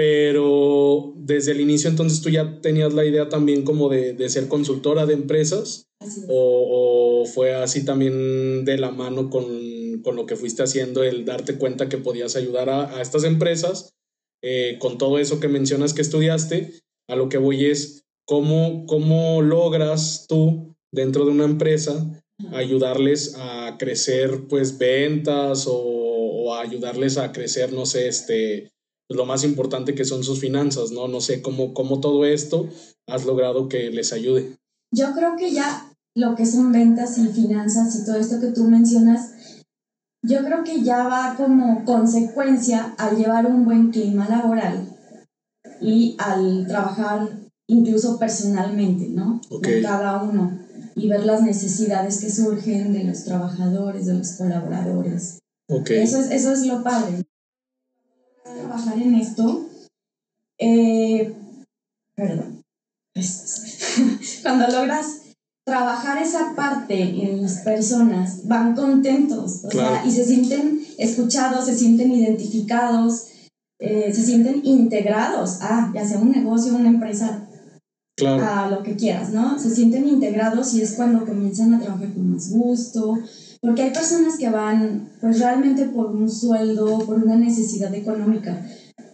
pero 0.00 1.12
desde 1.14 1.52
el 1.52 1.60
inicio 1.60 1.90
entonces 1.90 2.22
tú 2.22 2.30
ya 2.30 2.62
tenías 2.62 2.94
la 2.94 3.04
idea 3.04 3.28
también 3.28 3.64
como 3.64 3.90
de, 3.90 4.14
de 4.14 4.30
ser 4.30 4.48
consultora 4.48 5.04
de 5.04 5.12
empresas 5.12 5.90
o, 6.26 7.20
o, 7.20 7.26
fue 7.26 7.52
así 7.52 7.84
también 7.84 8.64
de 8.64 8.78
la 8.78 8.92
mano 8.92 9.28
con, 9.28 9.44
con, 10.02 10.16
lo 10.16 10.24
que 10.24 10.36
fuiste 10.36 10.62
haciendo, 10.62 11.02
el 11.02 11.26
darte 11.26 11.58
cuenta 11.58 11.90
que 11.90 11.98
podías 11.98 12.34
ayudar 12.34 12.70
a, 12.70 12.96
a 12.96 13.02
estas 13.02 13.24
empresas 13.24 13.92
eh, 14.42 14.78
con 14.80 14.96
todo 14.96 15.18
eso 15.18 15.38
que 15.38 15.48
mencionas 15.48 15.92
que 15.92 16.00
estudiaste, 16.00 16.80
a 17.06 17.14
lo 17.14 17.28
que 17.28 17.36
voy 17.36 17.66
es 17.66 18.06
cómo, 18.26 18.86
cómo 18.86 19.42
logras 19.42 20.24
tú 20.26 20.74
dentro 20.90 21.26
de 21.26 21.32
una 21.32 21.44
empresa 21.44 22.24
ayudarles 22.54 23.34
a 23.36 23.76
crecer 23.78 24.46
pues 24.48 24.78
ventas 24.78 25.66
o, 25.66 25.76
o 25.76 26.54
ayudarles 26.54 27.18
a 27.18 27.32
crecer, 27.32 27.74
no 27.74 27.84
sé, 27.84 28.08
este 28.08 28.69
pues, 29.10 29.18
lo 29.18 29.26
más 29.26 29.42
importante 29.42 29.96
que 29.96 30.04
son 30.04 30.22
sus 30.22 30.38
finanzas, 30.38 30.92
¿no? 30.92 31.08
No 31.08 31.20
sé 31.20 31.42
cómo, 31.42 31.74
cómo 31.74 31.98
todo 31.98 32.24
esto 32.24 32.68
has 33.08 33.26
logrado 33.26 33.68
que 33.68 33.90
les 33.90 34.12
ayude. 34.12 34.56
Yo 34.94 35.12
creo 35.14 35.34
que 35.36 35.50
ya 35.50 35.92
lo 36.14 36.36
que 36.36 36.46
son 36.46 36.70
ventas 36.70 37.18
y 37.18 37.26
finanzas 37.26 37.96
y 37.96 38.04
todo 38.04 38.14
esto 38.14 38.40
que 38.40 38.52
tú 38.52 38.68
mencionas, 38.68 39.32
yo 40.24 40.44
creo 40.44 40.62
que 40.62 40.82
ya 40.82 41.08
va 41.08 41.34
como 41.36 41.84
consecuencia 41.84 42.94
al 42.98 43.16
llevar 43.16 43.46
un 43.46 43.64
buen 43.64 43.90
clima 43.90 44.28
laboral 44.28 44.96
y 45.80 46.14
al 46.20 46.68
trabajar 46.68 47.36
incluso 47.68 48.16
personalmente, 48.16 49.08
¿no? 49.08 49.40
Con 49.48 49.60
cada 49.82 50.22
uno 50.22 50.56
y 50.94 51.08
ver 51.08 51.26
las 51.26 51.42
necesidades 51.42 52.20
que 52.20 52.30
surgen 52.30 52.92
de 52.92 53.02
los 53.02 53.24
trabajadores, 53.24 54.06
de 54.06 54.14
los 54.14 54.30
colaboradores. 54.34 55.40
Eso, 55.68 56.18
es, 56.20 56.30
eso 56.30 56.52
es 56.52 56.64
lo 56.64 56.84
padre 56.84 57.24
trabajar 58.54 58.98
en 58.98 59.14
esto, 59.14 59.66
eh, 60.58 61.34
perdón, 62.14 62.62
cuando 64.42 64.68
logras 64.68 65.22
trabajar 65.64 66.22
esa 66.22 66.54
parte 66.54 67.00
en 67.00 67.42
las 67.42 67.58
personas, 67.58 68.46
van 68.46 68.74
contentos 68.74 69.62
y 70.04 70.10
se 70.10 70.24
sienten 70.24 70.84
escuchados, 70.98 71.66
se 71.66 71.76
sienten 71.76 72.12
identificados, 72.12 73.26
eh, 73.78 74.12
se 74.12 74.24
sienten 74.24 74.62
integrados 74.64 75.60
a, 75.62 75.92
ya 75.94 76.06
sea 76.06 76.18
un 76.18 76.32
negocio, 76.32 76.74
una 76.74 76.88
empresa, 76.88 77.46
a 78.26 78.68
lo 78.70 78.82
que 78.82 78.96
quieras, 78.96 79.30
¿no? 79.30 79.58
Se 79.58 79.74
sienten 79.74 80.06
integrados 80.06 80.74
y 80.74 80.82
es 80.82 80.92
cuando 80.92 81.24
comienzan 81.24 81.72
a 81.72 81.80
trabajar 81.80 82.12
con 82.12 82.34
más 82.34 82.50
gusto, 82.50 83.18
porque 83.60 83.82
hay 83.82 83.90
personas 83.90 84.38
que 84.38 84.48
van 84.48 85.10
pues 85.20 85.38
realmente 85.38 85.86
por 85.86 86.06
un 86.06 86.30
sueldo, 86.30 86.98
por 87.00 87.22
una 87.22 87.36
necesidad 87.36 87.94
económica, 87.94 88.66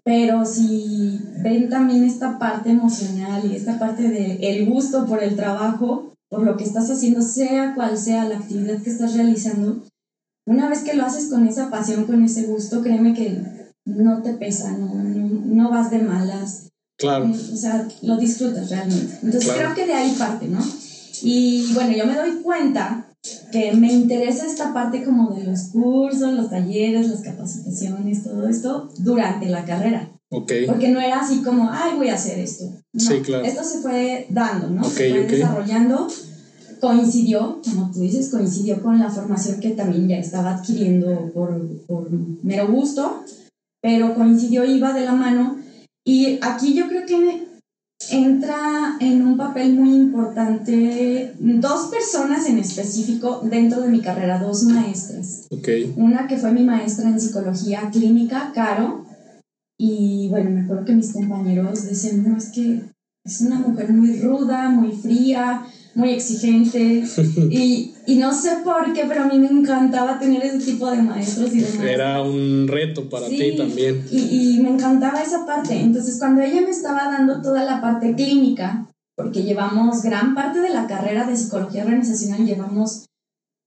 pero 0.05 0.47
si 0.47 1.21
ven 1.43 1.69
también 1.69 2.05
esta 2.05 2.39
parte 2.39 2.71
emocional 2.71 3.43
y 3.45 3.57
esta 3.57 3.79
parte 3.79 4.05
del 4.05 4.43
el 4.43 4.67
gusto 4.67 5.05
por 5.05 5.23
el 5.23 5.35
trabajo, 5.35 6.13
por 6.29 6.45
lo 6.45 6.57
que 6.57 6.65
estás 6.65 6.89
haciendo, 6.91 7.23
sea 7.23 7.75
cual 7.75 7.99
sea 7.99 8.29
la 8.29 8.39
actividad 8.39 8.81
que 8.83 8.91
estás 8.91 9.15
realizando, 9.15 9.83
una 10.47 10.69
vez 10.69 10.83
que 10.83 10.95
lo 10.95 11.05
haces 11.05 11.29
con 11.29 11.47
esa 11.49 11.71
pasión, 11.71 12.05
con 12.05 12.23
ese 12.23 12.45
gusto, 12.45 12.83
créeme 12.83 13.15
que 13.15 13.43
no 13.85 14.23
te 14.23 14.35
pesa, 14.35 14.77
no, 14.79 14.95
no, 14.95 15.71
vas 15.71 15.91
de 15.91 15.99
malas. 15.99 16.69
Claro. 16.99 17.29
O 17.31 17.57
sea, 17.57 17.87
lo 18.03 18.17
disfrutas 18.17 18.71
realmente. 18.71 19.19
Entonces 19.23 19.53
creo 19.53 19.75
que 19.75 19.87
de 19.87 19.95
ahí 19.95 20.15
parte, 20.17 20.47
¿no? 20.47 20.61
Y 21.23 21.73
bueno, 21.75 21.97
yo 21.97 22.07
me 22.07 22.15
doy 22.15 22.43
cuenta 22.43 23.06
que 23.53 23.73
me 23.73 23.93
interesa 23.93 24.47
esta 24.47 24.73
parte 24.75 25.05
como 25.05 25.35
de 25.35 25.45
los 25.45 25.69
cursos, 25.73 26.33
los 26.33 26.51
talleres, 26.51 27.09
las 27.09 27.23
capacitaciones, 27.23 28.25
todo 28.25 28.49
esto 28.49 28.89
durante 28.99 29.47
la 29.47 29.65
carrera. 29.65 30.13
Okay. 30.29 30.67
Porque 30.67 30.89
no 30.89 31.01
era 31.01 31.21
así 31.21 31.43
como, 31.43 31.71
ay, 31.71 31.97
voy 31.97 32.09
a 32.09 32.15
hacer 32.15 32.39
esto. 32.39 32.65
sí, 32.95 33.21
claro. 33.23 33.45
Esto 33.45 33.63
se 33.63 33.79
fue 33.79 34.27
dando, 34.31 34.69
¿no? 34.69 34.85
se 34.85 35.11
fue 35.11 35.25
desarrollando. 35.25 36.09
Coincidió, 36.81 37.63
como 37.65 37.91
tú 37.91 38.01
dices, 38.01 38.29
coincidió 38.29 38.83
con 38.83 38.99
la 38.99 39.09
formación 39.09 39.61
que 39.61 39.71
también 39.71 40.09
ya 40.09 40.19
estaba 40.19 40.57
adquiriendo 40.57 41.31
por, 41.33 41.59
por 41.87 42.11
mero 42.43 42.69
gusto, 42.69 43.25
pero 43.81 44.15
coincidió, 44.15 44.65
iba 44.65 44.93
de 44.93 45.05
la 45.05 45.13
mano. 45.13 45.59
Y 46.05 46.39
aquí 46.43 46.75
yo 46.75 46.87
creo 46.89 47.07
que 47.07 47.46
entra 48.17 48.97
en 49.01 49.27
un 49.27 49.37
papel 49.37 49.75
muy 49.75 49.95
importante 49.95 51.33
dos 51.39 51.89
personas 51.89 52.47
en 52.49 52.59
específico 52.59 53.41
dentro 53.43 53.83
de 53.83 53.89
mi 53.89 54.01
carrera, 54.01 54.39
dos 54.39 54.65
maestras. 54.65 55.47
Okay. 55.51 55.93
Una 55.97 56.27
que 56.27 56.37
fue 56.37 56.53
mi 56.53 56.65
maestra 56.65 57.09
en 57.09 57.21
psicología 57.21 57.91
clínica, 57.93 58.53
Caro, 58.55 59.05
y 59.79 60.29
bueno, 60.31 60.51
me 60.51 60.63
acuerdo 60.63 60.85
que 60.85 60.95
mis 60.95 61.13
compañeros 61.13 61.85
decían, 61.85 62.25
no, 62.27 62.37
es 62.39 62.51
que 62.51 62.81
es 63.25 63.41
una 63.41 63.59
mujer 63.59 63.93
muy 63.93 64.19
ruda, 64.21 64.71
muy 64.71 64.93
fría, 64.93 65.67
muy 65.97 66.11
exigente 66.11 67.05
y, 67.51 67.95
y, 68.07 68.17
no 68.17 68.33
sé 68.33 68.59
por 68.63 68.93
qué, 68.93 69.05
pero 69.09 69.23
a 69.23 69.27
mí 69.27 69.39
me 69.39 69.49
encantaba 69.49 70.19
tener 70.19 70.45
ese 70.45 70.59
tipo 70.59 70.91
de 70.91 71.03
maestros 71.03 71.53
y 71.55 71.61
demás. 71.61 71.87
Era 71.87 72.23
un 72.23 72.69
reto 72.69 73.09
para 73.09 73.27
ti 73.27 73.57
también. 73.57 74.07
Y, 74.13 74.57
y 74.57 74.61
me 74.61 74.69
encantaba 74.69 75.23
esa 75.23 75.47
parte. 75.47 75.75
Entonces, 75.75 76.19
cuando 76.19 76.43
ella 76.43 76.61
me 76.61 76.71
estaba 76.71 77.05
dando 77.05 77.41
toda 77.41 77.65
la 77.65 77.81
parte 77.81 78.15
clínica, 78.15 78.87
porque 79.17 79.43
llevamos 79.43 80.03
gran 80.03 80.35
parte 80.35 80.61
de 80.61 80.69
la 80.69 80.87
carrera 80.87 81.27
de 81.27 81.35
psicología 81.35 81.85
organizacional, 81.85 82.45
llevamos, 82.45 83.07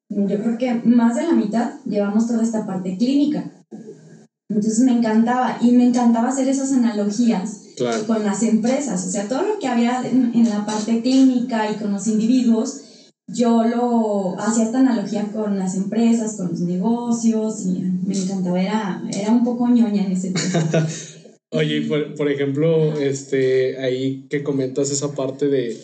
yo 0.09 0.37
creo 0.37 0.57
que 0.59 0.73
más 0.85 1.15
de 1.15 1.23
la 1.23 1.33
mitad, 1.33 1.71
llevamos 1.85 2.27
toda 2.27 2.43
esta 2.43 2.67
parte 2.67 2.95
clínica. 2.95 3.51
Entonces 4.49 4.79
me 4.81 4.91
encantaba 4.91 5.57
y 5.61 5.71
me 5.71 5.87
encantaba 5.87 6.29
hacer 6.29 6.47
esas 6.47 6.71
analogías 6.73 7.68
con 8.07 8.23
las 8.23 8.43
empresas, 8.43 9.05
o 9.05 9.09
sea, 9.09 9.27
todo 9.27 9.43
lo 9.43 9.59
que 9.59 9.67
había 9.67 10.01
en, 10.05 10.49
la 10.49 10.65
parte 10.65 11.01
clínica 11.01 11.71
y 11.71 11.75
con 11.75 11.91
los 11.91 12.07
individuos, 12.07 12.81
yo 13.27 13.63
lo 13.63 14.39
hacía 14.39 14.65
esta 14.65 14.79
analogía 14.79 15.31
con 15.31 15.57
las 15.57 15.75
empresas, 15.75 16.35
con 16.35 16.49
los 16.49 16.61
negocios 16.61 17.65
y 17.65 17.79
me 18.05 18.17
encantaba, 18.17 18.61
era, 18.61 19.03
era 19.11 19.31
un 19.31 19.43
poco 19.43 19.67
ñoña 19.67 20.05
en 20.05 20.11
ese 20.13 20.31
tema. 20.31 20.87
Oye, 21.51 21.81
por, 21.81 22.15
por, 22.15 22.29
ejemplo, 22.29 22.99
este, 22.99 23.79
ahí 23.79 24.27
que 24.29 24.43
comentas 24.43 24.91
esa 24.91 25.15
parte 25.15 25.47
de, 25.47 25.81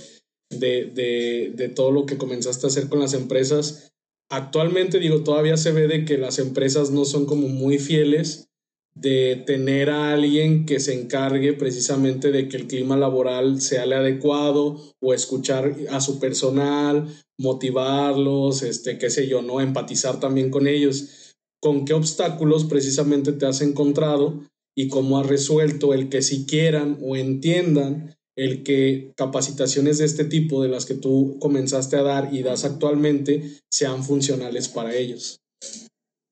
de, 0.52 0.92
de, 0.94 1.54
de 1.56 1.70
todo 1.70 1.92
lo 1.92 2.06
que 2.06 2.18
comenzaste 2.18 2.68
a 2.68 2.70
hacer 2.70 2.88
con 2.88 3.00
las 3.00 3.14
empresas, 3.14 3.92
actualmente 4.30 5.00
digo, 5.00 5.24
todavía 5.24 5.58
se 5.58 5.72
ve 5.72 5.88
de 5.88 6.06
que 6.06 6.18
las 6.18 6.38
empresas 6.38 6.92
no 6.92 7.06
son 7.06 7.26
como 7.26 7.48
muy 7.48 7.80
fieles 7.80 8.45
de 8.96 9.44
tener 9.46 9.90
a 9.90 10.14
alguien 10.14 10.66
que 10.66 10.80
se 10.80 10.94
encargue 10.94 11.54
precisamente 11.54 12.32
de 12.32 12.48
que 12.48 12.56
el 12.56 12.68
clima 12.68 12.96
laboral 12.96 13.62
sea 13.62 13.84
el 13.84 13.94
adecuado 13.94 14.82
o 15.02 15.14
escuchar 15.14 15.76
a 15.92 16.00
su 16.00 16.20
personal, 16.20 17.08
motivarlos, 17.38 18.64
este, 18.64 18.98
qué 18.98 19.10
sé 19.10 19.28
yo, 19.28 19.42
¿no? 19.42 19.60
Empatizar 19.60 20.20
también 20.20 20.50
con 20.50 20.68
ellos. 20.68 21.36
¿Con 21.62 21.84
qué 21.84 21.94
obstáculos 21.94 22.64
precisamente 22.66 23.34
te 23.34 23.46
has 23.46 23.62
encontrado 23.62 24.46
y 24.78 24.88
cómo 24.88 25.20
has 25.20 25.28
resuelto 25.28 25.94
el 25.94 26.10
que 26.10 26.22
si 26.22 26.46
quieran 26.46 26.98
o 27.02 27.18
entiendan 27.18 28.16
el 28.38 28.64
que 28.64 29.14
capacitaciones 29.16 29.98
de 29.98 30.06
este 30.06 30.26
tipo 30.26 30.62
de 30.62 30.70
las 30.70 30.86
que 30.86 30.94
tú 30.94 31.38
comenzaste 31.40 31.98
a 31.98 32.04
dar 32.04 32.34
y 32.34 32.44
das 32.44 32.66
actualmente 32.66 33.60
sean 33.72 34.04
funcionales 34.04 34.70
para 34.70 34.96
ellos? 34.96 35.40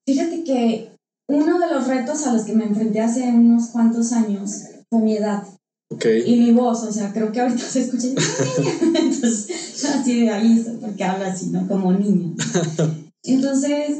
Fíjate 0.06 0.44
que 0.44 0.93
uno 1.28 1.58
de 1.58 1.74
los 1.74 1.86
retos 1.86 2.26
a 2.26 2.32
los 2.32 2.42
que 2.42 2.54
me 2.54 2.64
enfrenté 2.64 3.00
hace 3.00 3.22
unos 3.28 3.68
cuantos 3.68 4.12
años 4.12 4.64
fue 4.90 5.00
mi 5.00 5.16
edad. 5.16 5.44
Y 6.26 6.36
mi 6.36 6.52
voz, 6.52 6.82
o 6.82 6.92
sea, 6.92 7.12
creo 7.12 7.30
que 7.30 7.40
ahorita 7.40 7.64
se 7.64 7.82
escucha. 7.82 8.08
Entonces, 8.94 9.84
así 9.84 10.22
de 10.22 10.30
ahí, 10.30 10.78
porque 10.80 11.04
habla 11.04 11.28
así, 11.28 11.50
¿no? 11.50 11.66
Como 11.68 11.92
niño. 11.92 12.34
Entonces, 13.22 13.98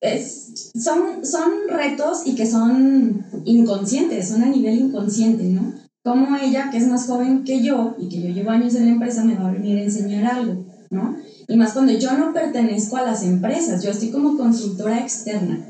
es, 0.00 0.70
son, 0.74 1.24
son 1.24 1.50
retos 1.68 2.22
y 2.26 2.34
que 2.34 2.46
son 2.46 3.24
inconscientes, 3.44 4.28
son 4.28 4.42
a 4.42 4.46
nivel 4.46 4.78
inconsciente, 4.78 5.44
¿no? 5.44 5.74
Como 6.04 6.36
ella, 6.36 6.70
que 6.70 6.78
es 6.78 6.88
más 6.88 7.06
joven 7.06 7.44
que 7.44 7.62
yo 7.62 7.94
y 7.98 8.08
que 8.08 8.20
yo 8.20 8.28
llevo 8.28 8.50
años 8.50 8.74
en 8.74 8.86
la 8.86 8.92
empresa, 8.92 9.24
me 9.24 9.36
va 9.36 9.48
a 9.48 9.52
venir 9.52 9.78
a 9.78 9.84
enseñar 9.84 10.26
algo, 10.26 10.64
¿no? 10.90 11.16
Y 11.48 11.56
más 11.56 11.72
cuando 11.72 11.92
yo 11.92 12.16
no 12.16 12.32
pertenezco 12.32 12.96
a 12.96 13.02
las 13.02 13.22
empresas, 13.22 13.82
yo 13.82 13.90
estoy 13.90 14.10
como 14.10 14.36
consultora 14.36 15.00
externa. 15.00 15.64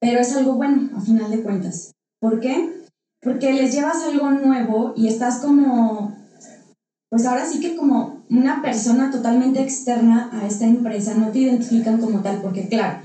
Pero 0.00 0.20
es 0.20 0.34
algo 0.34 0.54
bueno, 0.54 0.90
a 0.96 1.00
final 1.00 1.30
de 1.30 1.42
cuentas. 1.42 1.92
¿Por 2.20 2.40
qué? 2.40 2.84
Porque 3.22 3.52
les 3.52 3.72
llevas 3.72 4.02
algo 4.02 4.30
nuevo 4.30 4.94
y 4.96 5.08
estás 5.08 5.38
como, 5.38 6.16
pues 7.10 7.26
ahora 7.26 7.46
sí 7.46 7.60
que 7.60 7.76
como 7.76 8.24
una 8.30 8.62
persona 8.62 9.10
totalmente 9.10 9.60
externa 9.60 10.30
a 10.32 10.46
esta 10.46 10.64
empresa, 10.64 11.14
no 11.14 11.30
te 11.30 11.40
identifican 11.40 11.98
como 11.98 12.20
tal, 12.20 12.40
porque 12.40 12.68
claro, 12.68 13.00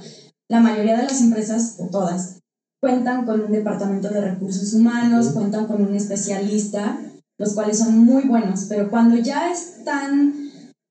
la 0.50 0.60
mayoría 0.60 0.98
de 0.98 1.04
las 1.04 1.22
empresas, 1.22 1.78
o 1.80 1.88
todas, 1.88 2.40
cuentan 2.82 3.26
con 3.26 3.42
un 3.42 3.52
departamento 3.52 4.10
de 4.10 4.22
recursos 4.22 4.74
humanos, 4.74 5.30
cuentan 5.30 5.66
con 5.66 5.82
un 5.82 5.96
especialista, 5.96 7.00
los 7.38 7.54
cuales 7.54 7.80
son 7.80 7.98
muy 7.98 8.24
buenos, 8.24 8.66
pero 8.70 8.90
cuando 8.90 9.18
ya 9.18 9.52
están 9.52 10.34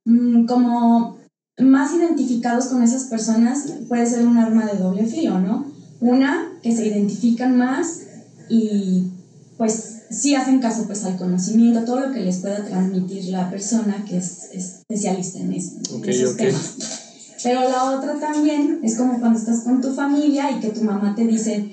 mm, 0.05 0.47
como 0.47 1.19
más 1.59 1.95
identificados 1.95 2.67
con 2.67 2.83
esas 2.83 3.05
personas, 3.05 3.73
puede 3.89 4.07
ser 4.07 4.27
un 4.27 4.37
arma 4.39 4.67
de 4.67 4.77
doble 4.77 5.07
filo, 5.07 5.39
¿no? 5.39 5.74
Una, 6.05 6.53
que 6.63 6.71
se 6.71 6.87
identifican 6.87 7.57
más 7.57 8.01
y 8.51 9.05
pues 9.57 10.03
sí 10.11 10.35
hacen 10.35 10.61
caso 10.61 10.85
pues 10.87 11.03
al 11.05 11.17
conocimiento, 11.17 11.83
todo 11.87 12.01
lo 12.01 12.13
que 12.13 12.21
les 12.21 12.41
pueda 12.41 12.63
transmitir 12.63 13.25
la 13.31 13.49
persona 13.49 14.05
que 14.07 14.19
es, 14.19 14.51
especialista 14.53 15.39
en, 15.39 15.55
eso, 15.55 15.77
esos 16.05 16.37
temas. 16.37 16.75
Pero 17.43 17.71
la 17.71 17.85
otra 17.97 18.21
también 18.21 18.81
es 18.83 18.99
como 18.99 19.19
cuando 19.19 19.39
estás 19.39 19.61
con 19.61 19.81
tu 19.81 19.95
familia 19.95 20.51
y 20.51 20.61
que 20.61 20.69
tu 20.69 20.83
mamá 20.83 21.15
te 21.17 21.27
dice, 21.27 21.73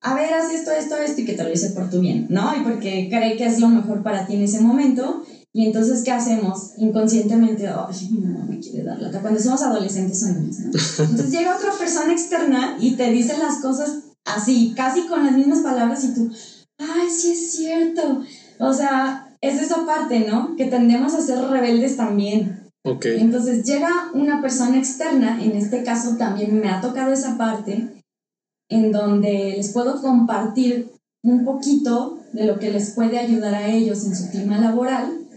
a 0.00 0.14
ver, 0.14 0.32
haz 0.32 0.50
esto, 0.50 0.70
esto, 0.70 0.96
esto, 0.96 1.20
y 1.20 1.26
que 1.26 1.34
te 1.34 1.44
lo 1.44 1.50
dice 1.50 1.68
por 1.72 1.90
tu 1.90 2.00
bien, 2.00 2.26
¿no? 2.30 2.56
Y 2.56 2.60
porque 2.60 3.08
cree 3.10 3.36
que 3.36 3.44
es 3.44 3.60
lo 3.60 3.68
mejor 3.68 4.02
para 4.02 4.26
ti 4.26 4.36
en 4.36 4.44
ese 4.44 4.60
momento. 4.60 5.22
Y 5.54 5.66
entonces, 5.66 6.02
¿qué 6.04 6.12
hacemos? 6.12 6.72
Inconscientemente, 6.76 7.66
ay, 7.68 8.08
mi 8.10 8.20
mamá 8.20 8.44
me 8.44 8.60
quiere 8.60 8.84
dar 8.84 9.00
lata. 9.00 9.20
Cuando 9.20 9.40
somos 9.40 9.62
adolescentes 9.62 10.20
son 10.20 10.34
niños, 10.34 10.58
¿no? 10.58 10.66
Entonces 11.04 11.30
llega 11.30 11.56
otra 11.56 11.72
persona 11.72 12.12
externa 12.12 12.76
y 12.80 12.96
te 12.96 13.10
dice 13.10 13.36
las 13.38 13.56
cosas 13.56 14.00
así, 14.26 14.74
casi 14.76 15.06
con 15.06 15.24
las 15.24 15.34
mismas 15.34 15.60
palabras 15.60 16.04
y 16.04 16.14
tú, 16.14 16.30
ay, 16.78 17.08
sí 17.10 17.32
es 17.32 17.52
cierto. 17.52 18.22
O 18.58 18.74
sea, 18.74 19.34
es 19.40 19.60
esa 19.62 19.86
parte, 19.86 20.20
¿no? 20.20 20.54
Que 20.56 20.66
tendemos 20.66 21.14
a 21.14 21.22
ser 21.22 21.38
rebeldes 21.48 21.96
también. 21.96 22.70
Ok. 22.84 23.06
Entonces 23.06 23.64
llega 23.64 24.10
una 24.12 24.42
persona 24.42 24.78
externa, 24.78 25.42
en 25.42 25.52
este 25.52 25.82
caso 25.82 26.16
también 26.16 26.60
me 26.60 26.68
ha 26.68 26.80
tocado 26.80 27.12
esa 27.12 27.38
parte, 27.38 28.02
en 28.68 28.92
donde 28.92 29.54
les 29.56 29.72
puedo 29.72 30.00
compartir 30.00 30.92
un 31.24 31.44
poquito 31.44 32.18
de 32.32 32.44
lo 32.44 32.58
que 32.58 32.70
les 32.70 32.90
puede 32.90 33.18
ayudar 33.18 33.54
a 33.54 33.68
ellos 33.68 34.04
en 34.04 34.14
su 34.14 34.30
clima 34.30 34.58
laboral 34.58 35.27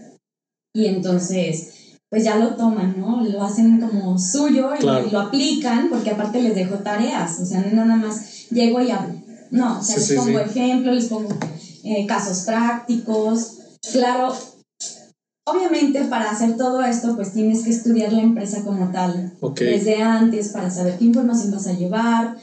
y 0.74 0.86
entonces 0.86 1.72
pues 2.12 2.24
ya 2.24 2.36
lo 2.36 2.56
toman, 2.56 3.00
¿no? 3.00 3.22
Lo 3.22 3.42
hacen 3.42 3.80
como 3.80 4.18
suyo 4.18 4.68
y, 4.78 4.82
lo 4.82 5.18
aplican 5.18 5.88
porque 5.88 6.10
aparte 6.10 6.42
les 6.42 6.54
dejo 6.54 6.74
tareas, 6.76 7.40
o 7.40 7.46
sea, 7.46 7.60
no 7.60 7.86
nada 7.86 7.96
más 7.96 8.50
llego 8.50 8.82
y 8.82 8.90
hablo. 8.90 9.14
No, 9.50 9.78
o 9.78 9.82
sea, 9.82 9.96
les 9.96 10.12
pongo 10.12 10.38
ejemplos, 10.38 10.94
les 10.94 11.06
pongo 11.06 11.30
eh, 11.84 12.06
casos 12.06 12.40
prácticos. 12.40 13.60
Claro, 13.92 14.34
obviamente 15.44 16.04
para 16.04 16.30
hacer 16.30 16.56
todo 16.56 16.82
esto 16.82 17.16
pues 17.16 17.32
tienes 17.32 17.64
que 17.64 17.70
estudiar 17.70 18.12
la 18.12 18.22
empresa 18.22 18.62
como 18.62 18.90
tal 18.90 19.32
desde 19.58 20.02
antes 20.02 20.50
para 20.50 20.70
saber 20.70 20.98
qué 20.98 21.06
información 21.06 21.50
vas 21.50 21.66
a 21.66 21.72
llevar, 21.72 22.36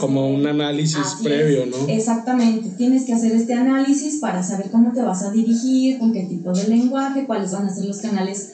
como 0.00 0.28
un 0.28 0.46
análisis 0.46 1.16
previo, 1.22 1.66
¿no? 1.66 1.88
Exactamente, 1.88 2.70
tienes 2.76 3.04
que 3.04 3.14
hacer 3.14 3.32
este 3.32 3.54
análisis 3.54 4.16
para 4.20 4.42
saber 4.42 4.70
cómo 4.70 4.92
te 4.92 5.02
vas 5.02 5.22
a 5.22 5.30
dirigir, 5.30 5.98
con 5.98 6.12
qué 6.12 6.24
tipo 6.24 6.52
de 6.52 6.68
lenguaje, 6.68 7.26
cuáles 7.26 7.52
van 7.52 7.66
a 7.66 7.74
ser 7.74 7.84
los 7.84 7.98
canales 7.98 8.52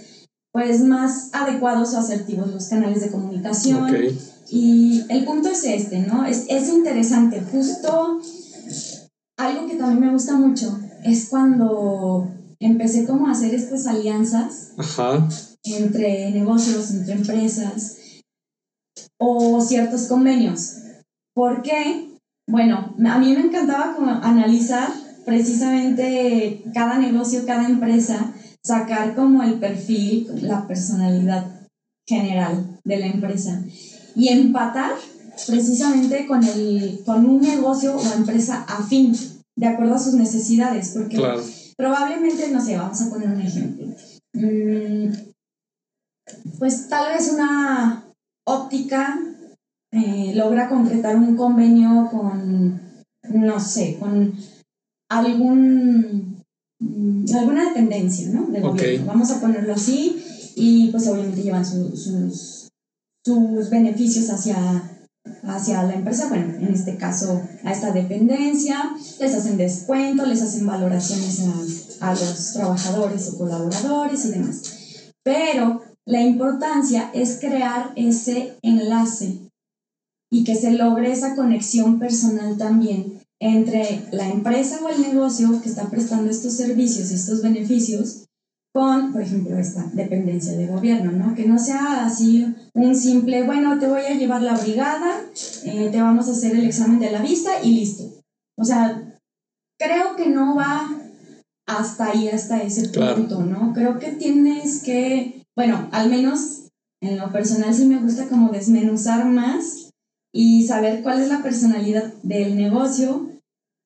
pues 0.53 0.83
más 0.83 1.31
adecuados 1.33 1.95
o 1.95 1.99
asertivos, 1.99 2.53
los 2.53 2.69
canales 2.69 3.01
de 3.01 3.11
comunicación. 3.11 3.91
Y 4.49 5.03
el 5.09 5.25
punto 5.25 5.49
es 5.49 5.65
este, 5.65 6.01
¿no? 6.01 6.27
Es, 6.27 6.45
es 6.49 6.69
interesante, 6.69 7.43
justo 7.51 8.21
algo 9.37 9.67
que 9.67 9.75
también 9.75 10.01
me 10.01 10.13
gusta 10.13 10.37
mucho 10.37 10.79
es 11.05 11.29
cuando 11.29 12.29
empecé 12.61 13.05
como 13.07 13.27
a 13.27 13.33
hacer 13.33 13.55
estas 13.55 13.87
alianzas 13.87 14.73
entre 15.65 16.31
negocios, 16.31 16.91
entre 16.93 17.15
empresas 17.15 17.97
o 19.19 19.61
ciertos 19.61 20.03
convenios. 20.03 20.84
¿Por 21.35 21.63
qué? 21.63 22.11
Bueno, 22.49 22.95
a 23.07 23.19
mí 23.19 23.33
me 23.33 23.41
encantaba 23.41 23.95
como 23.95 24.11
analizar 24.11 24.89
precisamente 25.25 26.63
cada 26.73 26.99
negocio, 26.99 27.47
cada 27.47 27.67
empresa, 27.67 28.33
sacar 28.63 29.15
como 29.15 29.43
el 29.43 29.55
perfil, 29.55 30.29
la 30.43 30.67
personalidad 30.67 31.47
general 32.07 32.79
de 32.85 32.99
la 32.99 33.07
empresa 33.07 33.63
y 34.15 34.29
empatar 34.29 34.93
precisamente 35.47 36.27
con, 36.27 36.45
el, 36.45 37.01
con 37.05 37.27
un 37.27 37.41
negocio 37.41 37.97
o 37.97 38.13
empresa 38.15 38.65
afín, 38.69 39.17
de 39.57 39.67
acuerdo 39.67 39.95
a 39.95 39.99
sus 39.99 40.15
necesidades, 40.15 40.91
porque 40.91 41.21
probablemente, 41.77 42.51
no 42.51 42.61
sé, 42.61 42.77
vamos 42.77 43.01
a 43.01 43.11
poner 43.11 43.29
un 43.29 43.41
ejemplo. 43.41 43.87
Mm, 44.35 45.13
pues 46.59 46.89
tal 46.89 47.13
vez 47.13 47.33
una 47.33 48.05
óptica 48.47 49.19
eh, 49.95 50.33
logra 50.35 50.69
concretar 50.69 51.15
un 51.15 51.37
convenio 51.37 52.09
con, 52.11 52.81
no 53.31 53.61
sé, 53.61 53.97
con 54.01 54.35
algún, 55.09 56.43
mm, 56.81 57.25
alguna 57.37 57.69
dependencia, 57.69 58.29
¿no? 58.31 58.47
De 58.47 58.61
gobierno. 58.61 59.07
Vamos 59.07 59.31
a 59.31 59.41
ponerlo 59.41 59.73
así 59.75 60.21
y 60.57 60.89
pues 60.91 61.07
obviamente 61.07 61.45
llevan 61.45 61.65
sus, 61.65 62.69
sus 63.25 63.71
beneficios 63.71 64.31
hacia, 64.31 64.57
hacia 65.45 65.85
la 65.85 65.95
empresa, 65.95 66.29
bueno, 66.29 66.55
en 66.59 66.75
este 66.75 66.97
caso 66.97 67.41
a 67.63 67.71
esta 67.71 67.93
dependencia, 67.93 68.97
les 69.21 69.33
hacen 69.33 69.57
descuento, 69.57 70.27
les 70.27 70.43
hacen 70.43 70.67
valoraciones 70.67 71.41
a, 72.01 72.11
a 72.11 72.15
los 72.15 72.53
trabajadores 72.53 73.29
o 73.29 73.39
colaboradores 73.39 74.25
y 74.25 74.31
demás. 74.33 74.63
Pero 75.23 75.83
la 76.05 76.21
importancia 76.21 77.13
es 77.15 77.39
crear 77.39 77.93
ese 77.95 78.59
enlace 78.63 79.44
y 80.35 80.43
que 80.43 80.57
se 80.57 80.73
logre 80.73 81.13
esa 81.13 81.37
conexión 81.37 82.01
personal 82.01 82.59
también 82.59 83.21
entre 83.41 84.03
la 84.11 84.29
empresa 84.29 84.81
o 84.83 84.89
el 84.89 85.01
negocio 85.01 85.63
que 85.63 85.69
está 85.69 85.89
prestando 85.89 86.29
estos 86.29 86.55
servicios 86.55 87.13
y 87.13 87.15
estos 87.15 87.41
beneficios 87.41 88.25
con, 88.73 89.13
por 89.13 89.23
ejemplo, 89.23 89.57
esta 89.57 89.85
dependencia 89.93 90.55
de 90.55 90.67
gobierno, 90.67 91.13
¿no? 91.13 91.37
Que 91.37 91.47
no 91.47 91.57
sea 91.57 92.05
así 92.05 92.53
un 92.73 92.97
simple, 92.97 93.45
bueno, 93.45 93.79
te 93.79 93.87
voy 93.87 94.01
a 94.01 94.15
llevar 94.15 94.43
la 94.43 94.57
brigada, 94.57 95.21
eh, 95.67 95.89
te 95.93 96.03
vamos 96.03 96.27
a 96.27 96.33
hacer 96.33 96.57
el 96.57 96.65
examen 96.65 96.99
de 96.99 97.13
la 97.13 97.23
vista 97.23 97.63
y 97.63 97.71
listo. 97.71 98.03
O 98.59 98.65
sea, 98.65 99.21
creo 99.79 100.17
que 100.17 100.29
no 100.29 100.57
va 100.57 100.91
hasta 101.69 102.11
ahí, 102.11 102.29
hasta 102.29 102.61
ese 102.61 102.89
punto, 102.89 103.45
¿no? 103.45 103.73
Creo 103.73 104.01
que 104.01 104.11
tienes 104.11 104.83
que, 104.83 105.45
bueno, 105.55 105.89
al 105.93 106.11
menos 106.11 106.71
en 107.01 107.19
lo 107.19 107.31
personal 107.31 107.73
sí 107.73 107.85
me 107.85 108.01
gusta 108.01 108.27
como 108.27 108.51
desmenuzar 108.51 109.27
más 109.27 109.84
y 110.35 110.67
saber 110.67 111.03
cuál 111.03 111.23
es 111.23 111.29
la 111.29 111.43
personalidad 111.43 112.13
del 112.25 112.57
negocio 112.57 113.31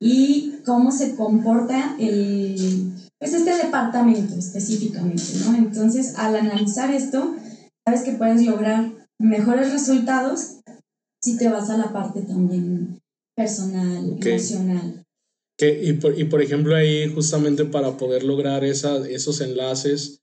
y 0.00 0.54
cómo 0.64 0.90
se 0.90 1.14
comporta 1.14 1.94
el, 2.00 2.90
pues 3.20 3.34
este 3.34 3.54
departamento 3.54 4.34
específicamente, 4.34 5.24
¿no? 5.44 5.54
Entonces, 5.56 6.14
al 6.16 6.34
analizar 6.36 6.90
esto, 6.90 7.36
sabes 7.86 8.02
que 8.02 8.12
puedes 8.12 8.46
lograr 8.46 8.90
mejores 9.20 9.72
resultados 9.72 10.60
si 11.22 11.36
te 11.36 11.50
vas 11.50 11.68
a 11.68 11.76
la 11.76 11.92
parte 11.92 12.22
también 12.22 12.98
personal, 13.36 14.16
emocional. 14.18 15.04
Que, 15.58 15.84
y, 15.84 15.92
por, 15.94 16.18
y 16.18 16.24
por 16.24 16.40
ejemplo 16.40 16.76
ahí 16.76 17.12
justamente 17.12 17.64
para 17.64 17.96
poder 17.96 18.22
lograr 18.22 18.64
esa, 18.64 19.06
esos 19.08 19.40
enlaces, 19.42 20.20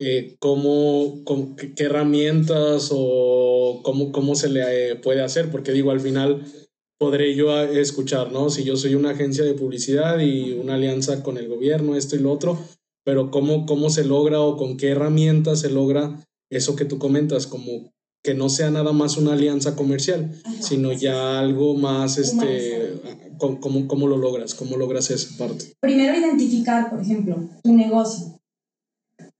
eh, 0.00 0.36
¿cómo, 0.38 1.24
qué, 1.56 1.84
herramientas 1.84 2.90
o 2.92 3.80
cómo, 3.82 4.12
cómo 4.12 4.34
se 4.34 4.48
le 4.48 4.90
eh, 4.92 4.94
puede 4.96 5.22
hacer? 5.22 5.50
Porque 5.50 5.72
digo, 5.72 5.90
al 5.90 6.00
final 6.00 6.44
podré 6.98 7.34
yo 7.34 7.56
escuchar, 7.62 8.32
¿no? 8.32 8.50
Si 8.50 8.64
yo 8.64 8.76
soy 8.76 8.94
una 8.94 9.10
agencia 9.10 9.44
de 9.44 9.54
publicidad 9.54 10.18
y 10.20 10.52
una 10.52 10.74
alianza 10.74 11.22
con 11.22 11.36
el 11.36 11.48
gobierno, 11.48 11.96
esto 11.96 12.16
y 12.16 12.20
lo 12.20 12.32
otro, 12.32 12.58
pero 13.04 13.30
¿cómo, 13.30 13.66
cómo 13.66 13.90
se 13.90 14.04
logra 14.04 14.40
o 14.40 14.56
con 14.56 14.76
qué 14.76 14.90
herramientas 14.90 15.60
se 15.60 15.70
logra 15.70 16.24
eso 16.50 16.76
que 16.76 16.84
tú 16.84 16.98
comentas, 16.98 17.46
como 17.46 17.92
que 18.22 18.34
no 18.34 18.48
sea 18.48 18.70
nada 18.70 18.92
más 18.92 19.16
una 19.16 19.32
alianza 19.32 19.76
comercial, 19.76 20.30
sino 20.60 20.92
ya 20.92 21.38
algo 21.38 21.74
más, 21.74 22.18
este, 22.18 23.00
¿cómo, 23.38 23.86
¿cómo, 23.86 24.08
lo 24.08 24.16
logras? 24.16 24.54
¿Cómo 24.54 24.76
logras 24.76 25.10
esa 25.10 25.36
parte? 25.38 25.72
Primero 25.80 26.18
identificar, 26.18 26.90
por 26.90 27.00
ejemplo, 27.00 27.48
tu 27.62 27.72
negocio. 27.72 28.37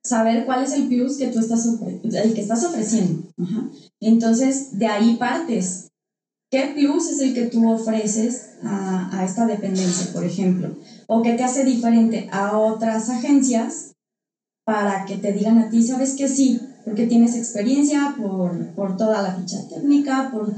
Saber 0.04 0.46
cuál 0.46 0.64
es 0.64 0.72
el 0.72 0.88
plus 0.88 1.18
que 1.18 1.28
tú 1.28 1.40
estás, 1.40 1.66
el 1.66 2.34
que 2.34 2.40
estás 2.40 2.64
ofreciendo. 2.64 3.28
Entonces, 4.00 4.78
de 4.78 4.86
ahí 4.86 5.16
partes. 5.16 5.88
¿Qué 6.50 6.72
plus 6.74 7.10
es 7.10 7.20
el 7.20 7.34
que 7.34 7.46
tú 7.46 7.68
ofreces 7.70 8.52
a, 8.62 9.18
a 9.18 9.24
esta 9.24 9.44
dependencia, 9.44 10.12
por 10.14 10.24
ejemplo? 10.24 10.74
¿O 11.06 11.20
qué 11.22 11.34
te 11.34 11.44
hace 11.44 11.62
diferente 11.62 12.26
a 12.32 12.56
otras 12.56 13.10
agencias 13.10 13.92
para 14.68 15.06
que 15.06 15.16
te 15.16 15.32
digan 15.32 15.56
a 15.56 15.70
ti, 15.70 15.82
sabes 15.82 16.12
que 16.12 16.28
sí, 16.28 16.60
porque 16.84 17.06
tienes 17.06 17.34
experiencia, 17.34 18.14
por, 18.18 18.74
por 18.74 18.98
toda 18.98 19.22
la 19.22 19.34
ficha 19.34 19.66
técnica, 19.66 20.28
por, 20.30 20.54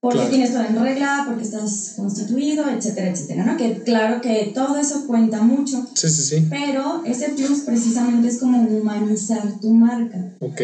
porque 0.00 0.26
tienes 0.26 0.52
todo 0.52 0.64
en 0.64 0.80
regla, 0.80 1.24
porque 1.26 1.42
estás 1.42 1.94
constituido, 1.96 2.68
etcétera, 2.68 3.10
etcétera, 3.10 3.44
¿no? 3.44 3.56
Que 3.56 3.82
claro 3.82 4.20
que 4.20 4.52
todo 4.54 4.78
eso 4.78 5.06
cuenta 5.06 5.42
mucho. 5.42 5.84
Sí, 5.94 6.08
sí, 6.08 6.22
sí. 6.22 6.46
Pero 6.48 7.02
ese 7.04 7.30
plus 7.30 7.60
precisamente 7.60 8.28
es 8.28 8.38
como 8.38 8.62
humanizar 8.62 9.58
tu 9.60 9.72
marca. 9.72 10.36
Ok. 10.40 10.60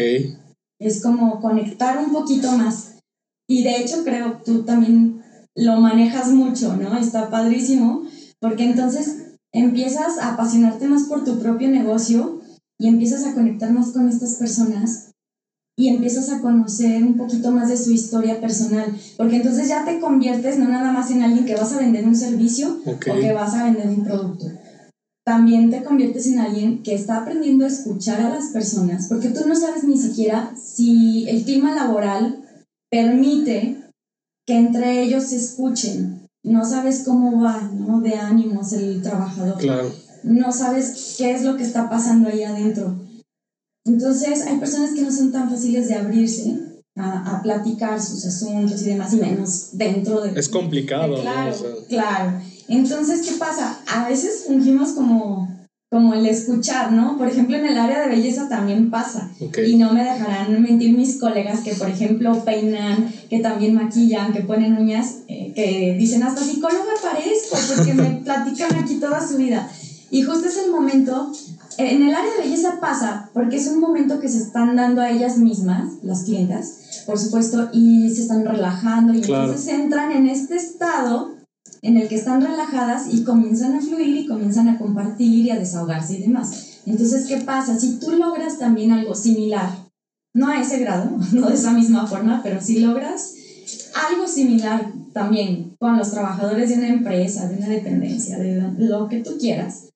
Es 0.79 1.01
como 1.01 1.41
conectar 1.41 1.97
un 1.97 2.13
poquito 2.13 2.51
más. 2.53 2.93
Y 3.47 3.63
de 3.63 3.77
hecho 3.77 4.03
creo 4.03 4.37
que 4.37 4.51
tú 4.51 4.63
también 4.63 5.21
lo 5.55 5.77
manejas 5.81 6.29
mucho, 6.29 6.75
¿no? 6.77 6.97
Está 6.97 7.29
padrísimo, 7.29 8.03
porque 8.39 8.63
entonces 8.63 9.37
empiezas 9.53 10.17
a 10.17 10.33
apasionarte 10.33 10.87
más 10.87 11.03
por 11.03 11.23
tu 11.23 11.39
propio 11.39 11.69
negocio 11.69 12.41
y 12.77 12.87
empiezas 12.87 13.25
a 13.25 13.33
conectar 13.33 13.71
más 13.71 13.91
con 13.91 14.09
estas 14.09 14.35
personas 14.35 15.11
y 15.77 15.89
empiezas 15.89 16.29
a 16.29 16.41
conocer 16.41 17.03
un 17.03 17.17
poquito 17.17 17.51
más 17.51 17.67
de 17.67 17.77
su 17.77 17.91
historia 17.91 18.39
personal, 18.39 18.95
porque 19.17 19.37
entonces 19.37 19.67
ya 19.67 19.83
te 19.83 19.99
conviertes 19.99 20.57
no 20.57 20.69
nada 20.69 20.91
más 20.91 21.11
en 21.11 21.21
alguien 21.21 21.45
que 21.45 21.55
vas 21.55 21.73
a 21.73 21.79
vender 21.79 22.05
un 22.05 22.15
servicio 22.15 22.79
o 22.85 22.99
que 22.99 23.33
vas 23.33 23.53
a 23.55 23.65
vender 23.65 23.89
un 23.89 24.03
producto. 24.03 24.45
También 25.25 25.71
te 25.71 25.83
conviertes 25.83 26.27
en 26.27 26.39
alguien 26.39 26.83
que 26.83 26.93
está 26.93 27.17
aprendiendo 27.17 27.65
a 27.65 27.69
escuchar 27.69 28.21
a 28.21 28.29
las 28.29 28.47
personas, 28.47 29.07
porque 29.09 29.29
tú 29.29 29.47
no 29.47 29.55
sabes 29.55 29.83
ni 29.83 29.97
siquiera 29.97 30.53
si 30.55 31.27
el 31.27 31.43
clima 31.43 31.75
laboral 31.75 32.43
permite 32.89 33.77
que 34.45 34.55
entre 34.55 35.01
ellos 35.01 35.25
se 35.25 35.37
escuchen. 35.37 36.21
No 36.43 36.63
sabes 36.63 37.03
cómo 37.03 37.41
va, 37.41 37.71
¿no? 37.73 38.01
De 38.01 38.13
ánimos 38.13 38.71
el 38.73 39.01
trabajador. 39.01 39.57
Claro 39.57 39.91
no 40.25 40.51
sabes 40.51 41.15
qué 41.17 41.31
es 41.31 41.43
lo 41.43 41.55
que 41.55 41.63
está 41.63 41.89
pasando 41.89 42.29
ahí 42.29 42.43
adentro. 42.43 42.95
Entonces, 43.85 44.41
hay 44.47 44.57
personas 44.57 44.91
que 44.93 45.01
no 45.01 45.11
son 45.11 45.31
tan 45.31 45.49
fáciles 45.49 45.87
de 45.87 45.95
abrirse 45.95 46.57
a, 46.95 47.35
a 47.35 47.43
platicar 47.43 48.01
sus 48.01 48.25
asuntos 48.25 48.81
y 48.81 48.85
demás, 48.85 49.13
y 49.13 49.17
menos 49.17 49.69
dentro 49.73 50.21
de... 50.21 50.39
Es 50.39 50.49
complicado, 50.49 51.21
claro, 51.21 51.55
Claro. 51.87 52.41
Entonces, 52.67 53.21
¿qué 53.27 53.35
pasa? 53.37 53.79
A 53.87 54.09
veces 54.09 54.45
fungimos 54.47 54.93
como, 54.93 55.47
como 55.91 56.15
el 56.15 56.25
escuchar, 56.25 56.91
¿no? 56.91 57.15
Por 57.15 57.27
ejemplo, 57.27 57.57
en 57.57 57.67
el 57.67 57.77
área 57.77 58.01
de 58.01 58.15
belleza 58.15 58.49
también 58.49 58.89
pasa. 58.89 59.31
Y 59.39 59.75
no 59.75 59.93
me 59.93 60.03
dejarán 60.03 60.63
mentir 60.63 60.97
mis 60.97 61.19
colegas 61.19 61.59
que, 61.59 61.75
por 61.75 61.89
ejemplo, 61.89 62.43
peinan, 62.43 63.13
que 63.29 63.39
también 63.39 63.75
maquillan, 63.75 64.33
que 64.33 64.41
ponen 64.41 64.77
uñas, 64.77 65.17
eh, 65.27 65.53
que 65.55 65.95
dicen 65.99 66.23
hasta 66.23 66.41
psicóloga 66.41 66.93
parezco, 67.03 67.55
porque 67.75 67.93
me 67.93 68.09
platican 68.23 68.75
aquí 68.77 68.95
toda 68.95 69.25
su 69.25 69.37
vida. 69.37 69.69
Y 70.11 70.21
justo 70.21 70.47
es 70.47 70.57
el 70.57 70.71
momento, 70.71 71.31
en 71.77 72.03
el 72.03 72.13
área 72.13 72.31
de 72.31 72.43
belleza 72.43 72.79
pasa, 72.79 73.29
porque 73.33 73.57
es 73.57 73.67
un 73.67 73.79
momento 73.79 74.19
que 74.19 74.29
se 74.29 74.37
están 74.37 74.75
dando 74.75 75.01
a 75.01 75.09
ellas 75.09 75.37
mismas, 75.37 75.93
las 76.03 76.23
clientas, 76.23 77.03
por 77.05 77.17
supuesto, 77.17 77.69
y 77.73 78.09
se 78.13 78.21
están 78.21 78.45
relajando 78.45 79.13
y 79.13 79.17
entonces 79.17 79.67
entran 79.67 80.11
en 80.11 80.27
este 80.27 80.55
estado 80.55 81.35
en 81.81 81.97
el 81.97 82.07
que 82.07 82.15
están 82.15 82.41
relajadas 82.41 83.13
y 83.13 83.23
comienzan 83.23 83.75
a 83.75 83.81
fluir 83.81 84.15
y 84.17 84.27
comienzan 84.27 84.67
a 84.69 84.77
compartir 84.77 85.45
y 85.45 85.49
a 85.49 85.59
desahogarse 85.59 86.15
y 86.15 86.21
demás. 86.21 86.79
Entonces, 86.85 87.25
¿qué 87.27 87.37
pasa? 87.37 87.79
Si 87.79 87.99
tú 87.99 88.11
logras 88.11 88.57
también 88.57 88.91
algo 88.91 89.15
similar, 89.15 89.69
no 90.33 90.49
a 90.49 90.61
ese 90.61 90.79
grado, 90.79 91.11
no 91.33 91.49
de 91.49 91.55
esa 91.55 91.71
misma 91.71 92.07
forma, 92.07 92.41
pero 92.43 92.61
si 92.61 92.79
logras 92.79 93.33
algo 94.09 94.27
similar 94.27 94.91
también 95.13 95.75
con 95.79 95.97
los 95.97 96.11
trabajadores 96.11 96.69
de 96.69 96.75
una 96.75 96.89
empresa, 96.89 97.47
de 97.47 97.57
una 97.57 97.69
dependencia, 97.69 98.37
de 98.37 98.61
lo 98.77 99.07
que 99.07 99.21
tú 99.21 99.37
quieras, 99.39 99.89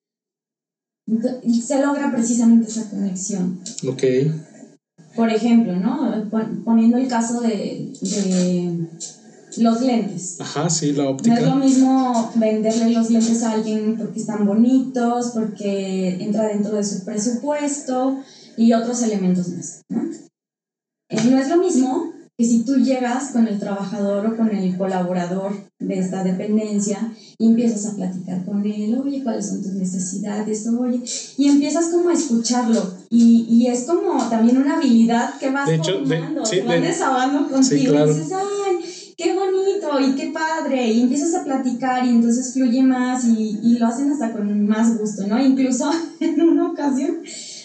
se 1.06 1.80
logra 1.80 2.12
precisamente 2.12 2.68
esa 2.68 2.88
conexión. 2.90 3.60
Ok. 3.88 4.02
Por 5.16 5.28
ejemplo, 5.28 5.74
¿no? 5.76 6.28
Poniendo 6.64 6.96
el 6.96 7.08
caso 7.08 7.40
de, 7.40 7.92
de 8.00 8.86
los 9.58 9.80
lentes. 9.80 10.40
Ajá, 10.40 10.70
sí, 10.70 10.92
la 10.92 11.08
óptica. 11.08 11.34
No 11.34 11.40
es 11.40 11.46
lo 11.46 11.56
mismo 11.56 12.32
venderle 12.36 12.90
los 12.90 13.10
lentes 13.10 13.42
a 13.42 13.52
alguien 13.52 13.96
porque 13.98 14.20
están 14.20 14.46
bonitos, 14.46 15.32
porque 15.34 16.22
entra 16.22 16.48
dentro 16.48 16.76
de 16.76 16.84
su 16.84 17.04
presupuesto 17.04 18.22
y 18.56 18.72
otros 18.72 19.02
elementos 19.02 19.48
más, 19.48 19.82
¿no? 19.88 20.02
Eh, 21.08 21.24
no 21.28 21.38
es 21.38 21.48
lo 21.48 21.56
mismo 21.56 22.12
que 22.38 22.44
si 22.44 22.64
tú 22.64 22.76
llegas 22.76 23.32
con 23.32 23.48
el 23.48 23.58
trabajador 23.58 24.26
o 24.26 24.36
con 24.36 24.54
el 24.54 24.76
colaborador 24.78 25.52
de 25.78 25.98
esta 25.98 26.22
dependencia 26.22 27.12
y 27.40 27.46
empiezas 27.46 27.86
a 27.86 27.96
platicar 27.96 28.44
con 28.44 28.62
él, 28.66 29.00
oye, 29.02 29.22
¿cuáles 29.22 29.48
son 29.48 29.62
tus 29.62 29.72
necesidades? 29.72 30.68
Oye, 30.68 31.00
y 31.38 31.48
empiezas 31.48 31.86
como 31.86 32.10
a 32.10 32.12
escucharlo. 32.12 32.82
Y, 33.08 33.46
y 33.48 33.66
es 33.66 33.84
como 33.84 34.22
también 34.28 34.58
una 34.58 34.76
habilidad 34.76 35.38
que 35.38 35.48
vas 35.48 35.70
formando, 35.82 36.44
sí, 36.44 36.60
vas 36.60 36.82
desahogando 36.82 37.50
contigo 37.50 37.94
y 37.94 38.08
dices, 38.08 38.32
ay, 38.34 39.14
qué 39.16 39.34
bonito 39.34 40.00
y 40.00 40.16
qué 40.16 40.32
padre. 40.34 40.86
Y 40.92 41.00
empiezas 41.00 41.34
a 41.34 41.44
platicar 41.44 42.04
y 42.04 42.10
entonces 42.10 42.52
fluye 42.52 42.82
más 42.82 43.24
y, 43.24 43.58
y 43.62 43.78
lo 43.78 43.86
hacen 43.86 44.12
hasta 44.12 44.32
con 44.32 44.66
más 44.68 44.98
gusto, 44.98 45.26
¿no? 45.26 45.42
Incluso 45.42 45.90
en 46.20 46.42
una 46.42 46.68
ocasión 46.68 47.20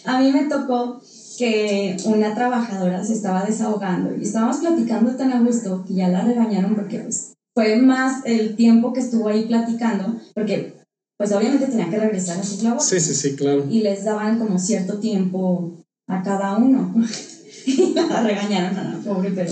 a 0.06 0.22
mí 0.22 0.32
me 0.32 0.46
tocó 0.46 1.02
que 1.38 1.98
una 2.06 2.34
trabajadora 2.34 3.04
se 3.04 3.12
estaba 3.12 3.44
desahogando 3.44 4.16
y 4.16 4.24
estábamos 4.24 4.56
platicando 4.58 5.18
tan 5.18 5.34
a 5.34 5.42
gusto 5.42 5.84
que 5.86 5.96
ya 5.96 6.08
la 6.08 6.24
regañaron 6.24 6.76
porque 6.76 7.00
pues, 7.00 7.35
fue 7.56 7.78
más 7.78 8.24
el 8.26 8.56
tiempo 8.56 8.94
que 8.94 9.00
estuvo 9.00 9.30
ahí 9.30 9.46
platicando, 9.46 10.20
porque 10.36 10.74
pues 11.18 11.32
obviamente 11.32 11.68
tenía 11.68 11.90
que 11.90 11.98
regresar 11.98 12.38
a 12.38 12.44
su 12.44 12.62
labor. 12.64 12.82
Sí, 12.82 13.00
sí, 13.00 13.16
sí, 13.16 13.36
claro. 13.36 13.66
Y 13.70 13.82
les 13.82 14.04
daban 14.04 14.38
como 14.38 14.60
cierto 14.60 15.00
tiempo 15.00 15.78
a 16.08 16.22
cada 16.22 16.58
uno. 16.58 16.94
y 17.66 17.94
la 17.94 18.22
regañaron 18.22 18.78
a 18.78 18.84
la 18.84 19.00
pobre, 19.00 19.32
pero, 19.34 19.52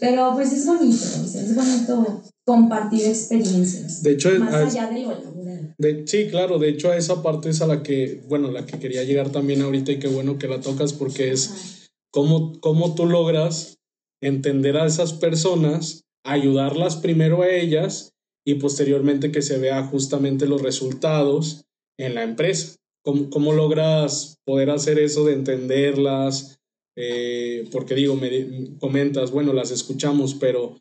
pero 0.00 0.32
pues 0.34 0.52
es 0.52 0.66
bonito, 0.66 1.04
es 1.04 1.54
bonito 1.54 2.22
compartir 2.46 3.06
experiencias. 3.06 4.02
De 4.02 4.12
hecho, 4.12 4.30
más 4.38 4.54
allá 4.54 4.88
de 4.88 5.02
lo 5.02 5.10
laboral. 5.10 5.74
sí, 6.06 6.28
claro, 6.28 6.58
de 6.58 6.70
hecho 6.70 6.90
a 6.90 6.96
esa 6.96 7.22
parte 7.22 7.50
es 7.50 7.60
a 7.60 7.66
la 7.66 7.82
que, 7.82 8.22
bueno, 8.28 8.50
la 8.50 8.64
que 8.64 8.78
quería 8.78 9.04
llegar 9.04 9.30
también 9.30 9.62
ahorita 9.62 9.92
y 9.92 9.98
qué 9.98 10.08
bueno 10.08 10.38
que 10.38 10.48
la 10.48 10.60
tocas 10.60 10.92
porque 10.92 11.32
es 11.32 11.88
cómo, 12.10 12.58
cómo 12.60 12.94
tú 12.94 13.06
logras 13.06 13.78
entender 14.22 14.76
a 14.76 14.86
esas 14.86 15.12
personas, 15.12 16.05
ayudarlas 16.26 16.96
primero 16.96 17.42
a 17.42 17.48
ellas 17.48 18.12
y 18.44 18.54
posteriormente 18.54 19.32
que 19.32 19.42
se 19.42 19.58
vea 19.58 19.84
justamente 19.84 20.46
los 20.46 20.62
resultados 20.62 21.64
en 21.98 22.14
la 22.14 22.22
empresa. 22.22 22.76
¿Cómo, 23.04 23.30
cómo 23.30 23.52
logras 23.52 24.36
poder 24.44 24.70
hacer 24.70 24.98
eso 24.98 25.24
de 25.24 25.34
entenderlas? 25.34 26.58
Eh, 26.96 27.68
porque 27.72 27.94
digo, 27.94 28.16
me 28.16 28.76
comentas, 28.78 29.30
bueno, 29.30 29.52
las 29.52 29.70
escuchamos, 29.70 30.34
pero 30.34 30.78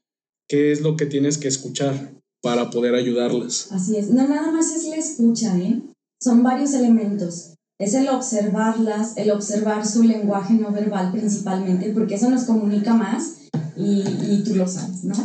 qué 0.48 0.72
es 0.72 0.82
lo 0.82 0.96
que 0.96 1.06
tienes 1.06 1.38
que 1.38 1.48
escuchar 1.48 2.14
para 2.42 2.70
poder 2.70 2.96
ayudarlas. 2.96 3.72
Así 3.72 3.98
es, 3.98 4.10
no 4.10 4.28
nada 4.28 4.52
más 4.52 4.74
es 4.76 4.86
la 4.86 4.96
escucha, 4.96 5.58
¿eh? 5.58 5.82
Son 6.22 6.44
varios 6.44 6.74
elementos. 6.74 7.56
Es 7.80 7.94
el 7.94 8.08
observarlas, 8.08 9.18
el 9.18 9.32
observar 9.32 9.86
su 9.86 10.04
lenguaje 10.04 10.54
no 10.54 10.72
verbal 10.72 11.12
principalmente, 11.12 11.92
porque 11.92 12.16
eso 12.16 12.30
nos 12.30 12.46
comunica 12.46 12.94
más 12.94 13.45
y, 13.78 14.02
y 14.02 14.44
tú 14.46 14.56
lo 14.56 14.68
sabes, 14.68 15.04
¿no? 15.04 15.16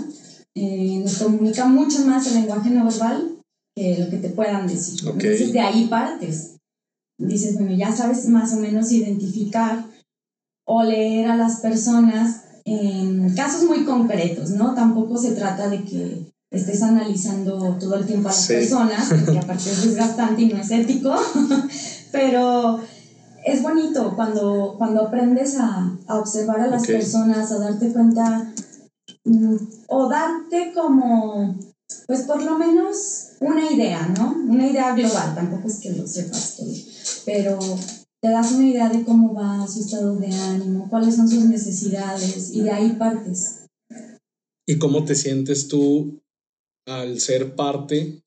Eh, 0.54 1.00
nos 1.02 1.18
comunica 1.18 1.66
mucho 1.66 2.04
más 2.04 2.26
el 2.26 2.34
lenguaje 2.34 2.70
no 2.70 2.84
verbal 2.84 3.38
que 3.74 3.98
lo 3.98 4.10
que 4.10 4.16
te 4.16 4.30
puedan 4.30 4.66
decir. 4.66 5.00
Entonces 5.06 5.52
de 5.52 5.60
ahí 5.60 5.86
partes. 5.86 6.56
Dices, 7.18 7.54
bueno, 7.54 7.76
ya 7.76 7.94
sabes 7.94 8.26
más 8.28 8.52
o 8.54 8.56
menos 8.56 8.90
identificar 8.92 9.84
o 10.66 10.82
leer 10.82 11.30
a 11.30 11.36
las 11.36 11.60
personas 11.60 12.44
en 12.64 13.34
casos 13.34 13.64
muy 13.64 13.84
concretos, 13.84 14.50
¿no? 14.50 14.74
Tampoco 14.74 15.18
se 15.18 15.32
trata 15.32 15.68
de 15.68 15.84
que 15.84 16.26
estés 16.50 16.82
analizando 16.82 17.76
todo 17.78 17.96
el 17.96 18.06
tiempo 18.06 18.28
a 18.28 18.32
las 18.32 18.46
personas, 18.46 19.08
porque 19.08 19.38
aparte 19.38 19.70
es 19.70 19.84
desgastante 19.84 20.42
y 20.42 20.48
no 20.48 20.58
es 20.60 20.70
ético, 20.70 21.14
pero 22.12 22.80
es 23.44 23.62
bonito 23.62 24.14
cuando, 24.14 24.74
cuando 24.78 25.02
aprendes 25.02 25.56
a, 25.58 25.96
observar 26.08 26.60
a 26.60 26.66
las 26.68 26.86
personas, 26.86 27.50
a 27.52 27.58
darte 27.58 27.92
cuenta 27.92 28.52
mm, 29.24 29.56
o 29.88 30.08
darte 30.08 30.72
como, 30.74 31.58
pues 32.06 32.22
por 32.22 32.42
lo 32.42 32.58
menos 32.58 33.32
una 33.40 33.70
idea, 33.70 34.06
¿no? 34.08 34.34
Una 34.48 34.66
idea 34.66 34.94
global, 34.94 35.34
tampoco 35.34 35.68
es 35.68 35.78
que 35.78 35.92
lo 35.92 36.06
sepas 36.06 36.56
todo, 36.56 36.72
pero 37.24 37.58
te 38.22 38.30
das 38.30 38.52
una 38.52 38.68
idea 38.68 38.88
de 38.88 39.04
cómo 39.04 39.34
va 39.34 39.66
su 39.66 39.80
estado 39.80 40.16
de 40.16 40.32
ánimo, 40.32 40.88
cuáles 40.90 41.16
son 41.16 41.28
sus 41.28 41.44
necesidades 41.44 42.50
y 42.52 42.62
de 42.62 42.70
ahí 42.70 42.90
partes. 42.92 43.66
¿Y 44.66 44.78
cómo 44.78 45.04
te 45.04 45.14
sientes 45.14 45.68
tú 45.68 46.20
al 46.86 47.20
ser 47.20 47.54
parte 47.56 48.22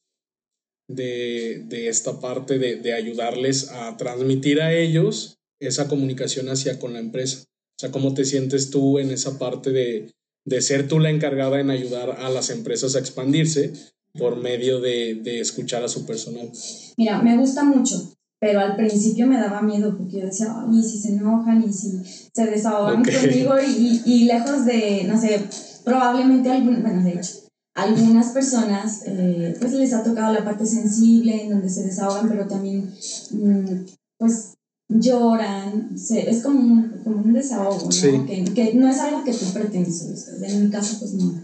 de, 0.87 1.87
esta 1.87 2.19
parte 2.19 2.59
de, 2.59 2.93
ayudarles 2.93 3.69
a 3.69 3.97
transmitir 3.97 4.61
a 4.61 4.73
ellos 4.73 5.37
esa 5.59 5.87
comunicación 5.87 6.49
hacia 6.49 6.79
con 6.79 6.93
la 6.93 6.99
empresa? 6.99 7.43
O 7.43 7.79
sea, 7.79 7.91
¿cómo 7.91 8.13
te 8.13 8.25
sientes 8.25 8.69
tú 8.69 8.99
en 8.99 9.11
esa 9.11 9.39
parte 9.39 9.71
de, 9.71 10.11
de 10.45 10.61
ser 10.61 10.87
tú 10.87 10.99
la 10.99 11.09
encargada 11.09 11.59
en 11.59 11.69
ayudar 11.69 12.11
a 12.11 12.29
las 12.29 12.49
empresas 12.49 12.95
a 12.95 12.99
expandirse 12.99 13.73
por 14.13 14.37
medio 14.37 14.79
de, 14.79 15.15
de 15.15 15.39
escuchar 15.39 15.83
a 15.83 15.89
su 15.89 16.05
personal? 16.05 16.51
Mira, 16.97 17.21
me 17.21 17.37
gusta 17.37 17.63
mucho 17.63 18.13
pero 18.43 18.59
al 18.59 18.75
principio 18.75 19.25
me 19.25 19.39
daba 19.39 19.61
miedo 19.61 19.97
porque 19.97 20.19
yo 20.19 20.25
decía, 20.25 20.53
y 20.69 20.83
si 20.83 20.99
se 20.99 21.13
enojan 21.13 21.63
y 21.63 21.71
si 21.71 22.01
se 22.33 22.45
desahogan 22.45 23.01
conmigo 23.01 23.53
y, 23.57 24.01
y, 24.05 24.25
lejos 24.25 24.65
de, 24.65 25.05
no 25.07 25.17
sé, 25.17 25.39
probablemente 25.85 26.51
algún, 26.51 26.81
bueno, 26.81 27.01
de 27.05 27.11
hecho, 27.11 27.35
algunas 27.75 28.27
personas 28.27 29.03
eh, 29.05 29.55
pues 29.59 29.73
les 29.73 29.93
ha 29.93 30.03
tocado 30.03 30.33
la 30.33 30.43
parte 30.43 30.65
sensible 30.65 31.43
en 31.43 31.49
donde 31.49 31.69
se 31.69 31.83
desahogan, 31.83 32.29
pero 32.29 32.47
también 32.47 32.93
mm, 33.31 33.85
pues 34.17 34.53
lloran, 34.89 35.89
es 35.95 36.43
como 36.43 36.59
un, 36.59 37.01
como 37.03 37.17
un 37.17 37.33
desahogo, 37.33 37.89
¿no? 37.89 38.25
Que, 38.25 38.43
que, 38.53 38.73
no 38.75 38.87
es 38.87 38.99
algo 38.99 39.23
que 39.23 39.33
tú 39.33 39.45
pretendes, 39.53 40.29
en 40.41 40.63
mi 40.65 40.69
caso 40.69 40.99
pues 40.99 41.13
no, 41.13 41.41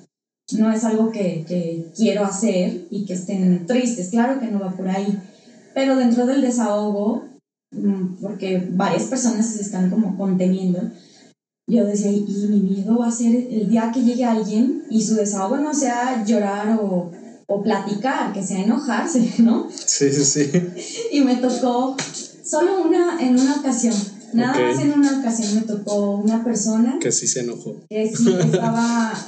no 0.58 0.72
es 0.72 0.84
algo 0.84 1.12
que, 1.12 1.46
que 1.48 1.88
quiero 1.96 2.26
hacer 2.26 2.86
y 2.92 3.06
que 3.06 3.14
estén 3.14 3.66
tristes, 3.66 4.10
claro 4.10 4.40
que 4.40 4.52
no 4.52 4.60
va 4.60 4.72
por 4.72 4.88
ahí 4.88 5.20
pero 5.74 5.96
dentro 5.96 6.26
del 6.26 6.42
desahogo, 6.42 7.24
mm, 7.72 8.22
porque 8.22 8.68
varias 8.72 9.04
personas 9.04 9.46
se 9.48 9.62
están 9.62 9.90
como 9.90 10.18
conteniendo, 10.18 10.82
yo 11.70 11.86
decía, 11.86 12.12
y 12.12 12.22
mi 12.50 12.60
miedo 12.60 12.98
va 12.98 13.08
a 13.08 13.12
ser 13.12 13.36
el 13.36 13.70
día 13.70 13.92
que 13.94 14.02
llegue 14.02 14.26
alguien 14.26 14.84
y 14.90 15.02
su 15.02 15.16
desahogo 15.16 15.58
no 15.58 15.74
sea 15.74 16.24
llorar 16.26 16.80
o, 16.82 17.12
o 17.48 17.64
platicar, 17.64 18.34
que 18.34 18.44
sea 18.44 18.64
enojarse, 18.64 19.34
¿no? 19.40 19.68
Sí, 19.72 20.12
sí, 20.12 20.24
sí. 20.24 20.52
y 21.12 21.22
me 21.22 21.36
tocó 21.36 21.96
solo 22.44 22.84
una, 22.84 23.20
en 23.22 23.40
una 23.40 23.56
ocasión, 23.58 23.96
nada 24.34 24.60
más 24.60 24.82
en 24.82 24.94
una 24.94 25.20
ocasión 25.20 25.56
me 25.56 25.62
tocó 25.62 26.12
una 26.18 26.44
persona. 26.44 26.98
Que 27.00 27.12
sí 27.12 27.28
se 27.28 27.42
enojó. 27.42 27.76
Que 27.90 28.08
sí 28.08 28.34
estaba 28.40 29.14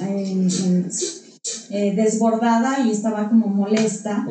eh, 1.70 1.92
desbordada 1.94 2.84
y 2.84 2.90
estaba 2.90 3.28
como 3.28 3.46
molesta. 3.46 4.26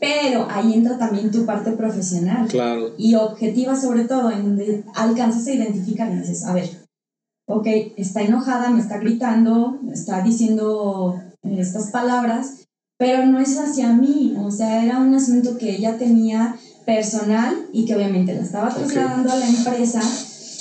Pero 0.00 0.46
ahí 0.50 0.74
entra 0.74 0.98
también 0.98 1.30
tu 1.30 1.46
parte 1.46 1.72
profesional. 1.72 2.48
Claro. 2.48 2.94
Y 2.98 3.14
objetiva 3.14 3.78
sobre 3.78 4.04
todo, 4.04 4.30
en 4.30 4.42
donde 4.42 4.84
alcanzas 4.94 5.46
a 5.46 5.52
identificar 5.52 6.12
y 6.12 6.20
dices, 6.20 6.44
a 6.44 6.54
ver, 6.54 6.83
ok, 7.46 7.66
está 7.96 8.22
enojada, 8.22 8.70
me 8.70 8.80
está 8.80 8.98
gritando, 8.98 9.78
me 9.82 9.92
está 9.92 10.22
diciendo 10.22 11.20
eh, 11.42 11.56
estas 11.58 11.90
palabras, 11.90 12.66
pero 12.98 13.26
no 13.26 13.40
es 13.40 13.58
hacia 13.58 13.92
mí, 13.92 14.36
o 14.38 14.50
sea, 14.50 14.84
era 14.84 14.98
un 14.98 15.14
asunto 15.14 15.58
que 15.58 15.76
ella 15.76 15.98
tenía 15.98 16.56
personal 16.86 17.68
y 17.72 17.86
que 17.86 17.96
obviamente 17.96 18.34
la 18.34 18.42
estaba 18.42 18.74
trasladando 18.74 19.32
a 19.32 19.36
la 19.36 19.48
empresa. 19.48 20.00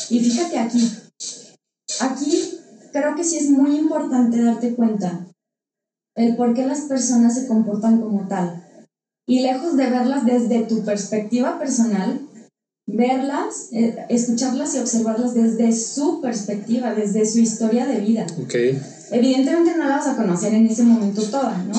Y 0.09 0.19
fíjate 0.19 0.59
aquí, 0.59 0.91
aquí 1.99 2.59
creo 2.91 3.15
que 3.15 3.23
sí 3.23 3.37
es 3.37 3.49
muy 3.49 3.75
importante 3.77 4.41
darte 4.41 4.75
cuenta 4.75 5.27
el 6.15 6.35
por 6.35 6.53
qué 6.53 6.65
las 6.65 6.81
personas 6.81 7.35
se 7.35 7.47
comportan 7.47 8.01
como 8.01 8.27
tal. 8.27 8.63
Y 9.25 9.41
lejos 9.41 9.77
de 9.77 9.89
verlas 9.89 10.25
desde 10.25 10.63
tu 10.63 10.83
perspectiva 10.83 11.57
personal, 11.57 12.21
verlas, 12.85 13.69
eh, 13.71 14.05
escucharlas 14.09 14.75
y 14.75 14.79
observarlas 14.79 15.33
desde 15.33 15.73
su 15.73 16.21
perspectiva, 16.21 16.93
desde 16.93 17.25
su 17.25 17.39
historia 17.39 17.85
de 17.85 17.99
vida. 17.99 18.25
Okay. 18.43 18.79
Evidentemente 19.11 19.77
no 19.77 19.87
la 19.87 19.97
vas 19.97 20.07
a 20.07 20.15
conocer 20.15 20.53
en 20.53 20.67
ese 20.67 20.83
momento 20.83 21.21
toda, 21.23 21.63
¿no? 21.63 21.73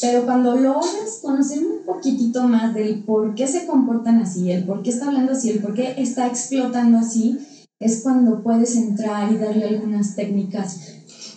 Pero 0.00 0.24
cuando 0.24 0.56
logras 0.56 1.20
conocer 1.22 1.64
un 1.64 1.84
poquitito 1.84 2.46
más 2.46 2.74
del 2.74 3.04
por 3.04 3.34
qué 3.34 3.46
se 3.46 3.66
comportan 3.66 4.20
así, 4.20 4.50
el 4.50 4.64
por 4.64 4.82
qué 4.82 4.90
está 4.90 5.06
hablando 5.06 5.32
así, 5.32 5.50
el 5.50 5.60
por 5.60 5.74
qué 5.74 5.94
está 5.98 6.26
explotando 6.26 6.98
así, 6.98 7.38
es 7.78 8.02
cuando 8.02 8.42
puedes 8.42 8.76
entrar 8.76 9.32
y 9.32 9.38
darle 9.38 9.66
algunas 9.66 10.14
técnicas. 10.14 10.78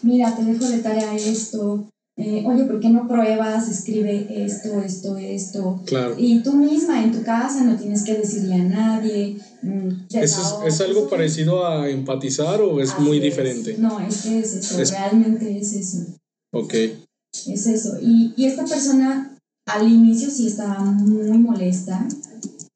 Mira, 0.01 0.35
te 0.35 0.43
dejo 0.43 0.65
de 0.65 0.79
tarea 0.79 1.15
esto, 1.15 1.89
eh, 2.17 2.43
oye, 2.47 2.63
¿por 2.63 2.79
qué 2.79 2.89
no 2.89 3.07
pruebas? 3.07 3.69
Escribe 3.69 4.43
esto, 4.43 4.81
esto, 4.81 5.17
esto. 5.17 5.81
Claro. 5.85 6.15
Y 6.17 6.41
tú 6.41 6.53
misma 6.53 7.03
en 7.03 7.11
tu 7.11 7.21
casa 7.21 7.63
no 7.63 7.77
tienes 7.77 8.03
que 8.03 8.15
decirle 8.15 8.55
a 8.55 8.63
nadie. 8.63 9.37
Mm, 9.61 9.89
¿Es, 10.13 10.81
algo 10.81 11.07
parecido 11.07 11.67
a 11.67 11.87
empatizar 11.87 12.59
o 12.61 12.81
es 12.81 12.97
muy 12.97 13.19
diferente? 13.19 13.75
No, 13.77 13.99
es 13.99 14.23
que 14.23 14.39
es 14.39 14.53
eso, 14.55 14.77
realmente 14.95 15.59
es 15.59 15.73
eso. 15.73 16.05
Ok. 16.51 16.73
Es 16.73 17.67
eso. 17.67 17.99
Y, 18.01 18.33
y 18.35 18.45
esta 18.45 18.65
persona 18.65 19.37
al 19.67 19.87
inicio 19.87 20.31
sí 20.31 20.47
estaba 20.47 20.79
muy 20.79 21.37
molesta, 21.37 22.07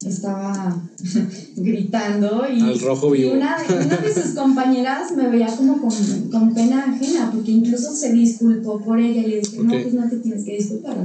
estaba 0.08 0.82
gritando 1.56 2.44
y, 2.48 2.60
una, 2.62 3.56
de 3.58 4.14
sus 4.14 4.34
compañeras 4.34 5.12
me 5.12 5.28
veía 5.28 5.54
como 5.56 5.80
con, 5.80 6.54
pena 6.54 6.84
ajena 6.84 7.30
porque 7.32 7.50
incluso 7.50 7.94
se 7.94 8.12
disculpó 8.12 8.80
por 8.80 8.98
ella 8.98 9.22
y 9.22 9.26
le 9.26 9.40
dije, 9.40 9.58
no, 9.62 9.72
pues 9.72 9.94
no 9.94 10.08
te 10.08 10.16
tienes 10.18 10.44
que 10.44 10.56
disculpar. 10.56 10.96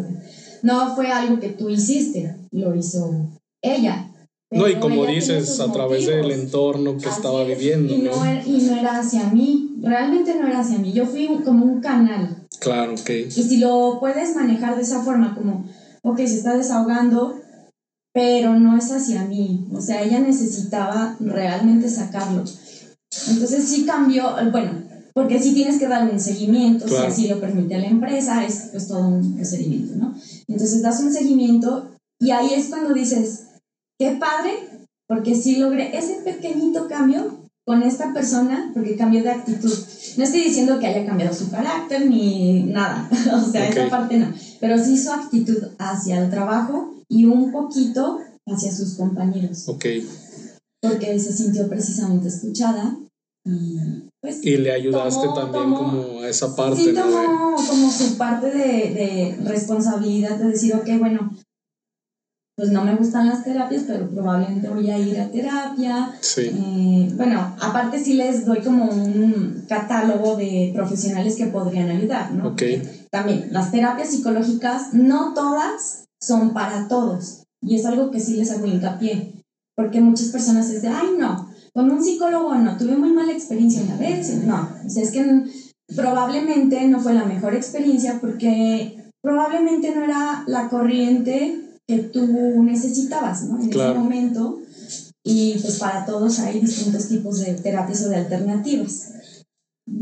no 0.64 0.96
fue 0.96 1.08
algo 1.12 1.40
que 1.40 1.50
tú 1.50 1.70
hiciste, 1.70 2.36
lo 2.52 2.76
hizo 2.76 3.30
ella. 3.62 4.12
No, 4.50 4.68
y 4.70 4.76
como 4.76 5.06
dices, 5.06 5.60
a 5.60 5.72
través 5.72 6.06
del 6.06 6.32
entorno 6.32 6.98
que 6.98 7.10
estaba 7.10 7.44
viviendo. 7.44 7.94
Y 7.94 7.98
no, 7.98 8.24
Era, 8.24 8.46
y 8.46 8.62
no 8.62 8.78
era 8.78 9.00
hacia 9.00 9.30
mí, 9.30 9.76
realmente 9.82 10.36
no 10.36 10.48
era 10.48 10.60
hacia 10.60 10.78
mí, 10.78 10.94
yo 10.94 11.06
fui 11.06 11.28
como 11.44 11.66
un 11.66 11.82
canal. 11.82 12.48
Claro, 12.60 12.94
ok. 12.94 13.10
Y 13.10 13.32
si 13.32 13.58
lo 13.58 13.98
puedes 14.00 14.36
manejar 14.38 14.78
de 14.78 14.84
esa 14.84 15.04
forma, 15.04 15.36
como, 15.36 15.66
ok, 16.02 16.18
se 16.20 16.38
está 16.38 16.56
desahogando, 16.56 17.36
pero 18.18 18.60
no 18.60 18.76
es 18.76 18.92
hacia 18.92 19.26
mí, 19.26 19.68
o 19.72 19.80
sea, 19.80 20.02
ella 20.02 20.18
necesitaba 20.18 21.16
realmente 21.20 21.88
sacarlo. 21.88 22.44
Entonces 23.28 23.70
sí 23.70 23.86
cambió, 23.86 24.34
bueno, 24.52 24.72
porque 25.14 25.40
sí 25.40 25.54
tienes 25.54 25.78
que 25.78 25.88
darle 25.88 26.14
un 26.14 26.20
seguimiento, 26.20 26.88
si 26.88 26.96
así 26.96 27.28
lo 27.28 27.40
permite 27.40 27.78
la 27.78 27.86
empresa, 27.86 28.44
es 28.44 28.70
pues 28.72 28.88
todo 28.88 29.08
un 29.08 29.36
procedimiento, 29.36 29.98
¿no? 29.98 30.16
Entonces 30.48 30.82
das 30.82 31.00
un 31.00 31.14
seguimiento 31.14 31.92
y 32.20 32.32
ahí 32.32 32.56
es 32.56 32.70
cuando 32.70 32.92
dices, 32.92 33.50
qué 34.00 34.18
padre, 34.20 34.68
porque 35.08 35.36
sí 35.36 35.58
logré 35.58 35.96
ese 35.96 36.16
pequeñito 36.24 36.88
cambio 36.88 37.48
con 37.68 37.84
esta 37.84 38.14
persona, 38.14 38.72
porque 38.74 38.96
cambió 38.96 39.22
de 39.22 39.30
actitud. 39.30 39.74
No 40.18 40.24
estoy 40.24 40.42
diciendo 40.42 40.80
que 40.80 40.88
haya 40.88 41.06
cambiado 41.06 41.36
su 41.36 41.52
carácter 41.52 42.08
ni 42.08 42.64
nada, 42.64 43.08
o 43.36 43.52
sea, 43.52 43.70
esa 43.70 43.88
parte 43.92 44.18
no, 44.18 44.34
pero 44.60 44.84
sí 44.84 44.98
su 44.98 45.12
actitud 45.12 45.68
hacia 45.78 46.20
el 46.24 46.32
trabajo 46.32 46.97
y 47.10 47.26
un 47.26 47.52
poquito 47.52 48.20
hacia 48.46 48.72
sus 48.72 48.96
compañeros. 48.96 49.68
Ok. 49.68 49.86
Porque 50.82 51.20
se 51.20 51.34
sintió 51.34 51.68
precisamente 51.68 52.28
escuchada 52.28 52.98
y 53.46 53.78
pues... 54.22 54.44
Y 54.44 54.58
le 54.58 54.72
ayudaste 54.72 55.28
también 55.36 55.74
como 55.74 56.22
a 56.22 56.30
esa 56.30 56.56
parte. 56.56 56.84
Sí, 56.84 56.94
tomó 56.94 57.56
como 57.56 57.92
su 57.92 58.18
parte 58.18 58.48
de, 58.48 59.36
de 59.38 59.38
responsabilidad 59.44 60.38
de 60.38 60.48
decir, 60.48 60.76
ok, 60.76 60.88
bueno, 61.00 61.32
pues 62.58 62.72
no 62.72 62.84
me 62.84 62.96
gustan 62.96 63.28
las 63.28 63.44
terapias, 63.44 63.84
pero 63.86 64.10
probablemente 64.10 64.68
voy 64.68 64.90
a 64.90 64.98
ir 64.98 65.20
a 65.20 65.30
terapia. 65.30 66.12
Sí. 66.22 66.52
Eh, 66.52 67.14
bueno, 67.16 67.56
aparte 67.62 68.04
sí 68.04 68.14
les 68.14 68.46
doy 68.46 68.62
como 68.62 68.86
un 68.86 69.66
catálogo 69.70 70.36
de 70.36 70.72
profesionales 70.74 71.36
que 71.36 71.46
podrían 71.46 71.92
ayudar, 71.92 72.32
¿no? 72.32 72.50
Ok. 72.50 72.64
También 73.12 73.50
las 73.52 73.72
terapias 73.72 74.10
psicológicas, 74.10 74.94
no 74.94 75.36
todas 75.36 76.07
son 76.22 76.54
para 76.54 76.88
todos. 76.88 77.44
Y 77.62 77.76
es 77.76 77.86
algo 77.86 78.12
que 78.12 78.20
sí 78.20 78.36
les 78.36 78.52
hago 78.52 78.66
hincapié, 78.66 79.34
porque 79.76 80.02
muchas 80.02 80.28
personas 80.28 80.72
dicen, 80.72 80.94
ay 80.94 81.16
no, 81.18 81.50
con 81.74 81.92
un 81.92 82.04
psicólogo 82.04 82.56
no, 82.56 82.78
tuve 82.78 82.96
muy 82.96 83.12
mala 83.12 83.32
experiencia 83.32 83.82
una 83.82 83.98
vez, 83.98 84.34
no, 84.44 84.70
o 84.86 84.90
sea, 84.90 85.04
es 85.04 85.12
que 85.12 85.44
probablemente 85.96 86.88
no 86.88 87.00
fue 87.00 87.14
la 87.14 87.26
mejor 87.26 87.56
experiencia 87.56 88.20
porque 88.20 89.12
probablemente 89.22 89.94
no 89.96 90.04
era 90.04 90.44
la 90.48 90.70
corriente 90.70 91.68
que 91.88 92.00
tú 92.00 92.64
necesitabas, 92.64 93.44
¿no? 93.46 93.62
En 93.62 93.70
ese 93.70 93.94
momento. 93.94 94.60
Y 95.24 95.58
pues 95.60 95.78
para 95.78 96.06
todos 96.06 96.40
hay 96.40 96.60
distintos 96.60 97.08
tipos 97.08 97.40
de 97.40 97.54
terapias 97.54 98.04
o 98.04 98.10
de 98.10 98.18
alternativas. 98.18 99.14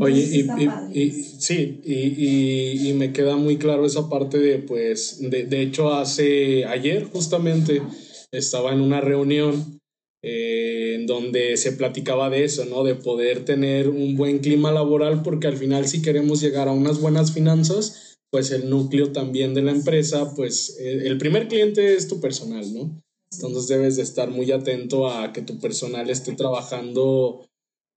Oye, 0.00 0.20
y, 0.20 1.00
y, 1.00 1.10
sí, 1.12 1.80
y, 1.84 2.88
y, 2.88 2.92
me 2.94 3.12
queda 3.12 3.36
muy 3.36 3.56
claro 3.56 3.86
esa 3.86 4.08
parte 4.08 4.38
de, 4.38 4.58
pues, 4.58 5.18
de, 5.20 5.44
de 5.44 5.62
hecho, 5.62 5.94
hace 5.94 6.64
ayer 6.64 7.04
justamente 7.04 7.80
estaba 8.32 8.72
en 8.72 8.80
una 8.80 9.00
reunión 9.00 9.80
eh, 10.22 10.96
en 10.96 11.06
donde 11.06 11.56
se 11.56 11.72
platicaba 11.72 12.30
de 12.30 12.44
eso, 12.44 12.64
¿no? 12.64 12.82
De 12.82 12.96
poder 12.96 13.44
tener 13.44 13.88
un 13.88 14.16
buen 14.16 14.40
clima 14.40 14.72
laboral, 14.72 15.22
porque 15.22 15.46
al 15.46 15.56
final 15.56 15.86
si 15.86 16.02
queremos 16.02 16.40
llegar 16.40 16.66
a 16.66 16.72
unas 16.72 17.00
buenas 17.00 17.32
finanzas, 17.32 18.18
pues 18.30 18.50
el 18.50 18.68
núcleo 18.68 19.12
también 19.12 19.54
de 19.54 19.62
la 19.62 19.70
empresa, 19.70 20.34
pues 20.34 20.76
eh, 20.80 21.02
el 21.04 21.16
primer 21.16 21.46
cliente 21.46 21.94
es 21.94 22.08
tu 22.08 22.20
personal, 22.20 22.74
¿no? 22.74 23.00
Entonces 23.32 23.68
debes 23.68 23.96
de 23.96 24.02
estar 24.02 24.30
muy 24.30 24.50
atento 24.50 25.08
a 25.08 25.32
que 25.32 25.42
tu 25.42 25.60
personal 25.60 26.10
esté 26.10 26.32
trabajando 26.32 27.46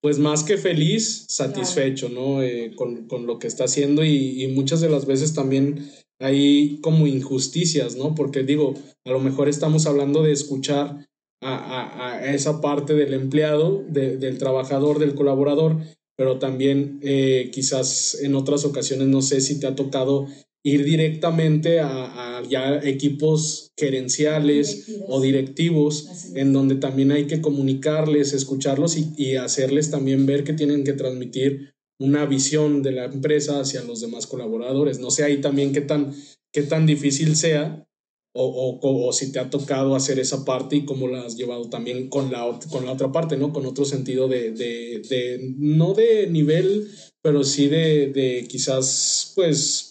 pues 0.01 0.19
más 0.19 0.43
que 0.43 0.57
feliz, 0.57 1.25
satisfecho, 1.27 2.09
¿no? 2.09 2.41
Eh, 2.41 2.73
con, 2.75 3.07
con, 3.07 3.27
lo 3.27 3.37
que 3.39 3.47
está 3.47 3.65
haciendo 3.65 4.03
y, 4.03 4.43
y, 4.43 4.47
muchas 4.47 4.81
de 4.81 4.89
las 4.89 5.05
veces 5.05 5.33
también 5.33 5.89
hay 6.19 6.79
como 6.81 7.07
injusticias, 7.07 7.95
¿no? 7.95 8.15
Porque 8.15 8.43
digo, 8.43 8.73
a 9.05 9.11
lo 9.11 9.19
mejor 9.19 9.49
estamos 9.49 9.85
hablando 9.85 10.23
de 10.23 10.31
escuchar 10.31 11.07
a, 11.41 11.55
a, 11.55 12.13
a 12.13 12.33
esa 12.33 12.61
parte 12.61 12.93
del 12.93 13.13
empleado, 13.13 13.83
de, 13.87 14.17
del 14.17 14.37
trabajador, 14.37 14.99
del 14.99 15.15
colaborador, 15.15 15.77
pero 16.17 16.37
también 16.37 16.99
eh, 17.01 17.49
quizás 17.53 18.17
en 18.21 18.35
otras 18.35 18.65
ocasiones, 18.65 19.07
no 19.07 19.21
sé 19.21 19.39
si 19.39 19.59
te 19.59 19.67
ha 19.67 19.75
tocado 19.75 20.27
ir 20.69 20.83
directamente 20.83 21.79
a, 21.79 22.37
a 22.37 22.43
ya 22.43 22.79
equipos 22.83 23.71
gerenciales 23.77 24.87
o 25.07 25.21
directivos, 25.21 26.31
en 26.35 26.53
donde 26.53 26.75
también 26.75 27.11
hay 27.11 27.25
que 27.27 27.41
comunicarles, 27.41 28.33
escucharlos 28.33 28.97
y, 28.97 29.13
y, 29.17 29.35
hacerles 29.35 29.91
también 29.91 30.25
ver 30.25 30.43
que 30.43 30.53
tienen 30.53 30.83
que 30.83 30.93
transmitir 30.93 31.73
una 31.99 32.25
visión 32.25 32.81
de 32.81 32.93
la 32.93 33.05
empresa 33.05 33.59
hacia 33.59 33.83
los 33.83 33.99
demás 34.01 34.27
colaboradores. 34.27 34.99
No 34.99 35.11
sé 35.11 35.23
ahí 35.23 35.41
también 35.41 35.73
qué 35.73 35.81
tan, 35.81 36.13
qué 36.53 36.63
tan 36.63 36.85
difícil 36.85 37.35
sea 37.35 37.85
o, 38.33 38.79
o, 38.81 39.07
o, 39.07 39.13
si 39.13 39.31
te 39.31 39.39
ha 39.39 39.49
tocado 39.49 39.95
hacer 39.95 40.19
esa 40.19 40.45
parte 40.45 40.77
y 40.77 40.85
cómo 40.85 41.07
la 41.07 41.23
has 41.23 41.35
llevado 41.35 41.69
también 41.69 42.09
con 42.09 42.31
la, 42.31 42.59
con 42.69 42.85
la 42.85 42.93
otra 42.93 43.11
parte, 43.11 43.37
¿no? 43.37 43.51
Con 43.51 43.65
otro 43.65 43.85
sentido 43.85 44.27
de, 44.27 44.51
de, 44.51 45.01
de 45.09 45.53
no 45.57 45.93
de 45.93 46.27
nivel, 46.27 46.87
pero 47.21 47.43
sí 47.43 47.67
de, 47.67 48.11
de 48.13 48.45
quizás, 48.47 49.33
pues, 49.35 49.88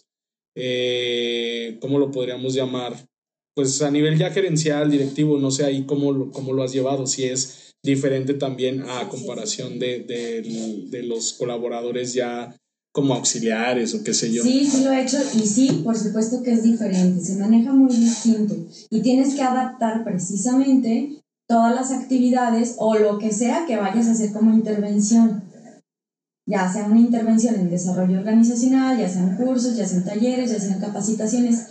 eh, 0.60 1.78
¿cómo 1.80 1.98
lo 1.98 2.10
podríamos 2.10 2.54
llamar? 2.54 2.94
Pues 3.54 3.80
a 3.82 3.90
nivel 3.90 4.18
ya 4.18 4.30
gerencial, 4.30 4.90
directivo, 4.90 5.38
no 5.38 5.50
sé 5.50 5.64
ahí 5.64 5.84
cómo 5.86 6.12
lo, 6.12 6.30
cómo 6.32 6.52
lo 6.52 6.62
has 6.62 6.72
llevado, 6.72 7.06
si 7.06 7.24
es 7.24 7.74
diferente 7.84 8.34
también 8.34 8.82
a 8.82 9.08
comparación 9.08 9.78
de, 9.78 10.00
de, 10.00 10.86
de 10.90 11.02
los 11.04 11.32
colaboradores 11.34 12.12
ya 12.12 12.54
como 12.92 13.14
auxiliares 13.14 13.94
o 13.94 14.02
qué 14.02 14.12
sé 14.12 14.32
yo. 14.32 14.42
Sí, 14.42 14.64
sí 14.64 14.82
lo 14.82 14.90
he 14.90 15.02
hecho 15.02 15.18
y 15.34 15.46
sí, 15.46 15.82
por 15.84 15.96
supuesto 15.96 16.42
que 16.42 16.52
es 16.52 16.64
diferente, 16.64 17.20
se 17.20 17.36
maneja 17.36 17.72
muy 17.72 17.94
distinto 17.94 18.56
y 18.90 19.00
tienes 19.02 19.34
que 19.34 19.42
adaptar 19.42 20.02
precisamente 20.02 21.20
todas 21.46 21.74
las 21.74 21.92
actividades 21.92 22.74
o 22.78 22.98
lo 22.98 23.18
que 23.18 23.32
sea 23.32 23.66
que 23.66 23.76
vayas 23.76 24.06
a 24.08 24.12
hacer 24.12 24.32
como 24.32 24.52
intervención 24.52 25.44
ya 26.48 26.72
sea 26.72 26.86
una 26.86 26.98
intervención 26.98 27.54
en 27.56 27.68
desarrollo 27.68 28.18
organizacional, 28.18 28.98
ya 28.98 29.08
sean 29.08 29.36
cursos, 29.36 29.76
ya 29.76 29.86
sean 29.86 30.04
talleres, 30.04 30.50
ya 30.50 30.58
sean 30.58 30.80
capacitaciones, 30.80 31.66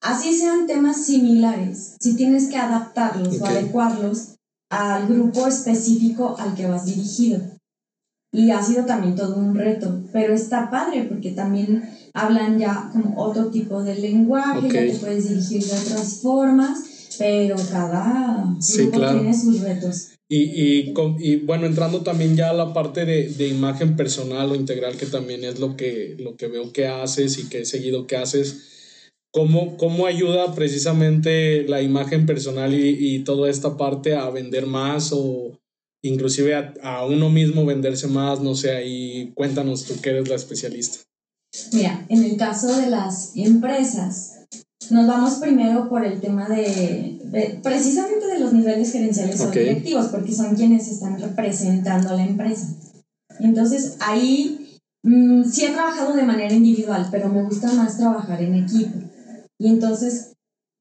así 0.00 0.34
sean 0.34 0.66
temas 0.66 1.04
similares, 1.04 1.96
si 2.00 2.16
tienes 2.16 2.48
que 2.48 2.56
adaptarlos 2.56 3.38
o 3.40 3.46
adecuarlos 3.46 4.36
al 4.70 5.06
grupo 5.08 5.46
específico 5.46 6.36
al 6.38 6.54
que 6.54 6.66
vas 6.66 6.86
dirigido. 6.86 7.38
Y 8.32 8.50
ha 8.50 8.62
sido 8.62 8.86
también 8.86 9.14
todo 9.14 9.36
un 9.36 9.54
reto, 9.54 10.02
pero 10.10 10.34
está 10.34 10.70
padre 10.70 11.04
porque 11.04 11.32
también 11.32 11.88
hablan 12.14 12.58
ya 12.58 12.90
como 12.92 13.20
otro 13.22 13.50
tipo 13.50 13.82
de 13.82 13.94
lenguaje, 13.94 14.62
ya 14.62 14.92
te 14.92 14.98
puedes 14.98 15.28
dirigir 15.28 15.62
de 15.62 15.78
otras 15.78 16.20
formas, 16.22 16.78
pero 17.18 17.56
cada 17.70 18.56
grupo 18.76 18.98
tiene 18.98 19.38
sus 19.38 19.60
retos. 19.60 20.13
Y, 20.28 20.38
y, 20.38 20.94
y, 21.18 21.36
bueno, 21.36 21.66
entrando 21.66 22.00
también 22.00 22.34
ya 22.34 22.50
a 22.50 22.54
la 22.54 22.72
parte 22.72 23.04
de, 23.04 23.28
de, 23.28 23.48
imagen 23.48 23.94
personal 23.94 24.50
o 24.50 24.54
integral, 24.54 24.96
que 24.96 25.04
también 25.04 25.44
es 25.44 25.60
lo 25.60 25.76
que, 25.76 26.16
lo 26.18 26.36
que 26.36 26.48
veo 26.48 26.72
que 26.72 26.86
haces 26.86 27.38
y 27.38 27.48
que 27.50 27.60
he 27.60 27.64
seguido 27.66 28.06
que 28.06 28.16
haces, 28.16 29.10
¿cómo, 29.30 29.76
cómo 29.76 30.06
ayuda 30.06 30.54
precisamente 30.54 31.64
la 31.68 31.82
imagen 31.82 32.24
personal 32.24 32.72
y, 32.72 32.96
y 33.16 33.18
toda 33.24 33.50
esta 33.50 33.76
parte 33.76 34.14
a 34.14 34.30
vender 34.30 34.66
más 34.66 35.12
o 35.12 35.58
inclusive 36.02 36.54
a, 36.54 36.72
a, 36.82 37.04
uno 37.04 37.28
mismo 37.28 37.66
venderse 37.66 38.06
más? 38.06 38.40
No 38.40 38.54
sé, 38.54 38.70
ahí 38.70 39.32
cuéntanos 39.34 39.84
tú 39.84 40.00
que 40.00 40.10
eres 40.10 40.28
la 40.28 40.36
especialista. 40.36 41.00
Mira, 41.72 42.06
en 42.08 42.24
el 42.24 42.36
caso 42.36 42.74
de 42.76 42.88
las 42.88 43.36
empresas, 43.36 44.33
nos 44.90 45.06
vamos 45.06 45.34
primero 45.34 45.88
por 45.88 46.04
el 46.04 46.20
tema 46.20 46.48
de, 46.48 47.18
de 47.24 47.60
precisamente 47.62 48.26
de 48.26 48.38
los 48.38 48.52
niveles 48.52 48.92
gerenciales 48.92 49.40
okay. 49.40 49.62
o 49.62 49.66
directivos, 49.66 50.06
porque 50.08 50.32
son 50.32 50.54
quienes 50.54 50.88
están 50.88 51.18
representando 51.18 52.10
a 52.10 52.14
la 52.14 52.24
empresa. 52.24 52.68
Entonces, 53.40 53.96
ahí 54.00 54.78
mmm, 55.02 55.44
sí 55.44 55.64
he 55.64 55.70
trabajado 55.70 56.14
de 56.14 56.22
manera 56.22 56.52
individual, 56.52 57.08
pero 57.10 57.28
me 57.28 57.42
gusta 57.42 57.72
más 57.72 57.96
trabajar 57.96 58.42
en 58.42 58.54
equipo. 58.54 58.98
Y 59.58 59.68
entonces 59.68 60.32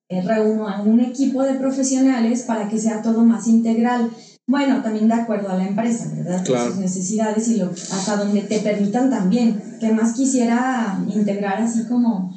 eh, 0.09 0.21
reúno 0.21 0.67
a 0.67 0.81
un 0.81 0.99
equipo 0.99 1.43
de 1.43 1.55
profesionales 1.55 2.43
para 2.43 2.67
que 2.69 2.79
sea 2.79 3.01
todo 3.01 3.23
más 3.23 3.47
integral. 3.47 4.09
Bueno, 4.45 4.81
también 4.83 5.07
de 5.07 5.13
acuerdo 5.13 5.49
a 5.49 5.57
la 5.57 5.67
empresa, 5.67 6.11
¿verdad? 6.15 6.43
Claro. 6.43 6.71
Sus 6.71 6.79
necesidades 6.79 7.47
y 7.47 7.57
lo, 7.57 7.71
hasta 7.71 8.17
donde 8.17 8.41
te 8.41 8.59
permitan 8.59 9.09
también. 9.09 9.77
Que 9.79 9.91
más 9.91 10.13
quisiera 10.13 10.99
integrar 11.07 11.61
así 11.61 11.85
como 11.85 12.35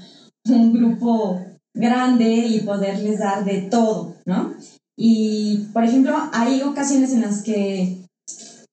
un 0.49 0.73
grupo 0.73 1.41
grande 1.77 2.29
y 2.29 2.61
poderles 2.61 3.21
dar 3.21 3.45
de 3.45 3.63
todo, 3.63 4.17
¿no? 4.25 4.55
Y, 4.97 5.69
por 5.73 5.85
ejemplo, 5.85 6.17
hay 6.33 6.63
ocasiones 6.63 7.13
en 7.13 7.21
las 7.21 7.43
que 7.43 7.99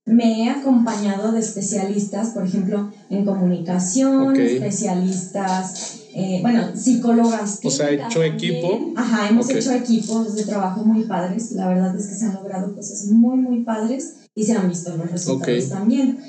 me 0.06 0.44
he 0.44 0.50
acompañado 0.50 1.32
de 1.32 1.40
especialistas, 1.40 2.30
por 2.30 2.46
ejemplo, 2.46 2.92
en 3.10 3.26
comunicación, 3.26 4.32
okay. 4.32 4.56
especialistas, 4.56 6.00
eh, 6.16 6.40
bueno, 6.42 6.76
psicólogas. 6.76 7.60
O 7.64 7.70
sea, 7.70 7.90
hecho 7.90 8.20
también. 8.20 8.36
equipo. 8.36 8.94
Ajá, 8.96 9.30
hemos 9.30 9.46
okay. 9.46 9.58
hecho 9.58 9.72
equipos 9.74 10.36
de 10.36 10.44
trabajo 10.44 10.84
muy 10.84 11.04
padres. 11.04 11.52
La 11.54 11.68
verdad 11.68 11.96
es 11.98 12.08
que 12.08 12.16
se 12.16 12.26
han 12.26 12.34
logrado 12.34 12.74
cosas 12.74 13.06
muy, 13.08 13.38
muy 13.38 13.64
padres 13.64 14.16
y 14.36 14.44
se 14.44 14.54
han 14.54 14.70
visto 14.70 14.96
los 14.96 15.12
resultados 15.12 15.42
okay. 15.42 15.70
también. 15.70 16.20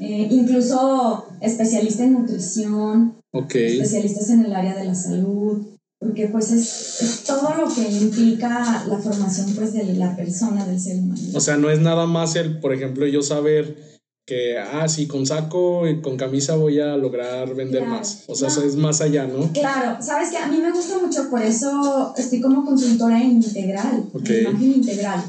Eh, 0.00 0.28
incluso 0.30 1.26
especialistas 1.40 2.06
en 2.06 2.12
nutrición, 2.14 3.14
especialistas 3.32 4.30
en 4.30 4.44
el 4.44 4.52
área 4.52 4.74
de 4.74 4.84
la 4.84 4.94
salud, 4.94 5.64
porque 6.02 6.26
pues 6.26 6.50
es, 6.50 7.00
es, 7.00 7.24
todo 7.24 7.54
lo 7.54 7.72
que 7.72 7.88
implica 7.88 8.84
la 8.88 8.98
formación 8.98 9.54
pues 9.54 9.72
de 9.72 9.94
la 9.94 10.16
persona, 10.16 10.66
del 10.66 10.80
ser 10.80 10.98
humano. 10.98 11.20
O 11.34 11.40
sea, 11.40 11.56
no 11.56 11.70
es 11.70 11.80
nada 11.80 12.06
más 12.06 12.34
el, 12.34 12.58
por 12.58 12.74
ejemplo, 12.74 13.06
yo 13.06 13.22
saber 13.22 13.76
que, 14.26 14.58
ah, 14.58 14.88
sí, 14.88 15.06
con 15.06 15.26
saco 15.26 15.86
y 15.86 16.00
con 16.00 16.16
camisa 16.16 16.56
voy 16.56 16.80
a 16.80 16.96
lograr 16.96 17.54
vender 17.54 17.82
claro. 17.82 17.98
más. 17.98 18.24
O 18.26 18.34
sea, 18.34 18.48
no. 18.48 18.62
es 18.62 18.74
más 18.74 19.00
allá, 19.00 19.28
¿no? 19.28 19.52
Claro, 19.52 20.02
sabes 20.02 20.30
que 20.30 20.38
a 20.38 20.48
mí 20.48 20.58
me 20.58 20.72
gusta 20.72 20.98
mucho, 20.98 21.30
por 21.30 21.40
eso 21.40 22.14
estoy 22.16 22.40
como 22.40 22.64
consultora 22.64 23.22
en 23.22 23.42
integral, 23.42 24.08
okay. 24.12 24.38
en 24.38 24.50
imagen 24.50 24.72
integral, 24.72 25.22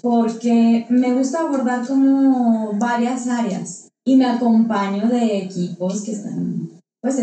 porque 0.00 0.86
me 0.88 1.12
gusta 1.12 1.40
abordar 1.40 1.86
como 1.86 2.72
varias 2.78 3.26
áreas 3.26 3.88
y 4.06 4.16
me 4.16 4.24
acompaño 4.24 5.08
de 5.08 5.38
equipos 5.38 6.02
que 6.02 6.12
están 6.12 6.79
pues 7.00 7.18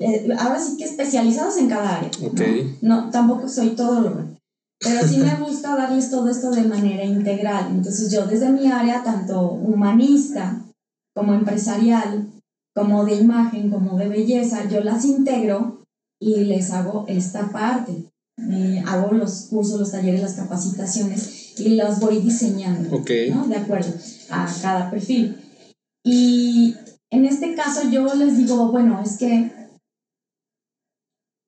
eh, 0.00 0.28
ahora 0.38 0.58
sí 0.60 0.76
que 0.76 0.84
especializados 0.84 1.56
en 1.58 1.68
cada 1.68 1.96
área. 1.96 2.10
Okay. 2.30 2.78
¿no? 2.82 3.02
no, 3.02 3.10
tampoco 3.10 3.48
soy 3.48 3.70
todo 3.70 4.00
lo 4.00 4.34
pero 4.84 5.06
sí 5.06 5.18
me 5.18 5.34
gusta 5.40 5.76
darles 5.76 6.10
todo 6.10 6.28
esto 6.28 6.50
de 6.50 6.62
manera 6.62 7.04
integral. 7.04 7.68
Entonces 7.70 8.12
yo 8.12 8.26
desde 8.26 8.50
mi 8.50 8.70
área, 8.70 9.02
tanto 9.02 9.40
humanista 9.40 10.62
como 11.14 11.32
empresarial, 11.34 12.26
como 12.74 13.04
de 13.04 13.14
imagen, 13.14 13.70
como 13.70 13.96
de 13.96 14.08
belleza, 14.08 14.68
yo 14.68 14.82
las 14.82 15.04
integro 15.04 15.84
y 16.20 16.44
les 16.44 16.70
hago 16.70 17.04
esta 17.08 17.50
parte. 17.50 17.92
Eh, 18.50 18.82
hago 18.86 19.12
los 19.12 19.42
cursos, 19.42 19.78
los 19.78 19.92
talleres, 19.92 20.20
las 20.20 20.34
capacitaciones 20.34 21.54
y 21.58 21.70
las 21.70 22.00
voy 22.00 22.18
diseñando, 22.18 22.96
okay. 22.96 23.30
¿no? 23.30 23.46
De 23.46 23.56
acuerdo 23.56 23.92
a 24.28 24.52
cada 24.60 24.90
perfil. 24.90 25.40
Y 26.04 26.74
en 27.14 27.24
este 27.24 27.54
caso 27.54 27.88
yo 27.90 28.12
les 28.14 28.36
digo, 28.36 28.72
bueno, 28.72 29.00
es 29.04 29.16
que 29.16 29.52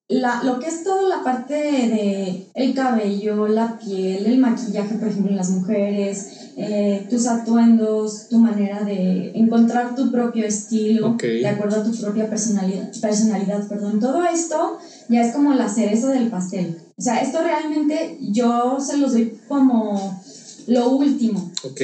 la, 0.09 0.41
lo 0.43 0.59
que 0.59 0.67
es 0.67 0.85
toda 0.85 1.17
la 1.17 1.21
parte 1.21 1.53
de 1.55 2.47
el 2.53 2.73
cabello, 2.73 3.49
la 3.49 3.77
piel, 3.77 4.25
el 4.25 4.37
maquillaje, 4.37 4.95
por 4.95 5.09
ejemplo, 5.09 5.31
en 5.31 5.37
las 5.37 5.49
mujeres, 5.49 6.51
eh, 6.55 7.05
tus 7.09 7.27
atuendos, 7.27 8.29
tu 8.29 8.37
manera 8.39 8.83
de 8.83 9.31
encontrar 9.35 9.95
tu 9.95 10.09
propio 10.09 10.45
estilo, 10.45 11.09
okay. 11.09 11.41
de 11.41 11.47
acuerdo 11.47 11.81
a 11.81 11.83
tu 11.83 11.91
propia 11.99 12.29
personalidad, 12.29 12.89
personalidad, 13.01 13.67
perdón, 13.67 13.99
todo 13.99 14.23
esto 14.23 14.77
ya 15.09 15.21
es 15.21 15.33
como 15.33 15.53
la 15.53 15.67
cereza 15.67 16.09
del 16.11 16.29
pastel. 16.29 16.77
O 16.97 17.01
sea, 17.01 17.19
esto 17.19 17.43
realmente 17.43 18.17
yo 18.21 18.77
se 18.79 18.97
los 18.97 19.11
doy 19.11 19.37
como 19.49 20.21
lo 20.67 20.89
último. 20.91 21.51
Ok 21.65 21.81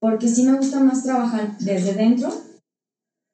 porque 0.00 0.28
sí 0.28 0.44
me 0.44 0.56
gusta 0.56 0.80
más 0.80 1.04
trabajar 1.04 1.56
desde 1.58 1.94
dentro 1.94 2.32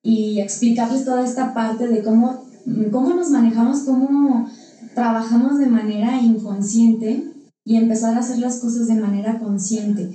y 0.05 0.41
explicarles 0.41 1.05
toda 1.05 1.25
esta 1.25 1.55
parte 1.55 1.87
de 1.87 2.03
cómo, 2.03 2.45
cómo 2.93 3.15
nos 3.15 3.31
manejamos, 3.31 3.81
cómo 3.81 4.49
trabajamos 4.95 5.59
de 5.59 5.67
manera 5.67 6.21
inconsciente 6.21 7.33
y 7.65 7.77
empezar 7.77 8.15
a 8.15 8.21
hacer 8.21 8.39
las 8.39 8.59
cosas 8.59 8.89
de 8.89 8.95
manera 8.95 9.39
consciente. 9.39 10.15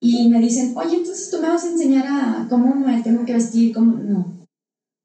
Y 0.00 0.28
me 0.28 0.40
dicen, 0.40 0.74
oye, 0.76 0.96
entonces 0.96 1.30
tú 1.30 1.40
me 1.40 1.48
vas 1.48 1.64
a 1.64 1.70
enseñar 1.70 2.06
a 2.06 2.46
cómo 2.48 2.74
me 2.74 3.02
tengo 3.02 3.24
que 3.24 3.34
vestir, 3.34 3.74
cómo... 3.74 3.92
No, 3.96 4.46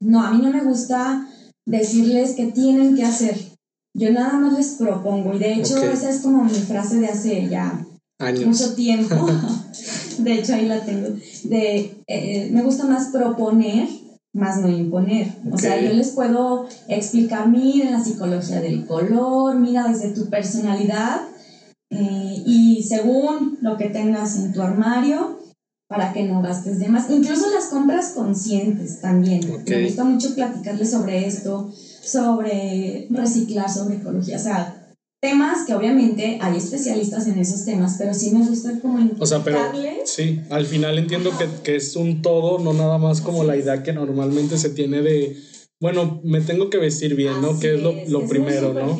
no, 0.01 0.21
a 0.21 0.31
mí 0.31 0.41
no 0.41 0.51
me 0.51 0.63
gusta 0.63 1.27
decirles 1.65 2.35
qué 2.35 2.47
tienen 2.47 2.95
que 2.95 3.05
hacer. 3.05 3.37
Yo 3.93 4.11
nada 4.11 4.39
más 4.39 4.53
les 4.53 4.69
propongo 4.75 5.33
y 5.33 5.39
de 5.39 5.53
hecho 5.53 5.77
esa 5.77 6.09
es 6.09 6.21
como 6.21 6.43
mi 6.43 6.51
frase 6.51 6.99
de 6.99 7.07
hace 7.07 7.49
ya 7.49 7.85
mucho 8.45 8.73
tiempo. 8.75 9.15
de 10.19 10.33
hecho 10.33 10.53
ahí 10.53 10.67
la 10.67 10.81
tengo. 10.81 11.09
De, 11.43 12.03
eh, 12.07 12.49
me 12.51 12.61
gusta 12.63 12.85
más 12.85 13.09
proponer 13.09 13.87
más 14.33 14.61
no 14.61 14.69
imponer. 14.69 15.27
O 15.51 15.57
sea, 15.57 15.79
yo 15.81 15.93
les 15.93 16.11
puedo 16.11 16.67
explicar, 16.87 17.49
mira 17.49 17.91
la 17.91 18.03
psicología 18.03 18.61
del 18.61 18.85
color, 18.85 19.55
mira 19.55 19.87
desde 19.87 20.09
tu 20.09 20.29
personalidad 20.29 21.21
eh, 21.89 22.43
y 22.45 22.83
según 22.83 23.57
lo 23.61 23.77
que 23.77 23.89
tengas 23.89 24.37
en 24.37 24.53
tu 24.53 24.61
armario 24.61 25.39
para 25.87 26.13
que 26.13 26.23
no 26.23 26.41
gastes 26.41 26.79
de 26.79 26.87
más. 26.87 27.09
Incluso 27.09 27.51
las 27.51 27.65
compras 27.65 28.13
conscientes 28.15 29.01
también. 29.01 29.41
Me 29.67 29.83
gusta 29.83 30.05
mucho 30.05 30.33
platicarles 30.33 30.91
sobre 30.91 31.27
esto, 31.27 31.69
sobre 32.01 33.07
reciclar, 33.09 33.69
sobre 33.69 33.97
ecología. 33.97 34.37
O 34.37 34.39
sea, 34.39 34.80
temas 35.21 35.67
que 35.67 35.75
obviamente 35.75 36.39
hay 36.41 36.57
especialistas 36.57 37.27
en 37.27 37.37
esos 37.37 37.63
temas, 37.63 37.95
pero 37.97 38.13
sí 38.13 38.31
me 38.31 38.45
gusta 38.45 38.79
como 38.81 39.07
O 39.19 39.25
sea, 39.25 39.43
pero 39.43 39.59
sí, 40.03 40.39
al 40.49 40.65
final 40.65 40.97
entiendo 40.97 41.31
que, 41.37 41.47
que, 41.63 41.75
es 41.75 41.95
un 41.95 42.23
todo, 42.23 42.57
no 42.57 42.73
nada 42.73 42.97
más 42.97 43.21
como 43.21 43.43
la 43.43 43.55
idea 43.55 43.83
que 43.83 43.93
normalmente 43.93 44.57
se 44.57 44.71
tiene 44.71 45.03
de, 45.03 45.37
bueno, 45.79 46.21
me 46.23 46.41
tengo 46.41 46.71
que 46.71 46.79
vestir 46.79 47.15
bien, 47.15 47.39
¿no? 47.39 47.59
Que 47.59 47.75
es, 47.75 47.81
lo, 47.81 47.93
lo 48.07 48.27
primero, 48.27 48.73
¿no? 48.73 48.97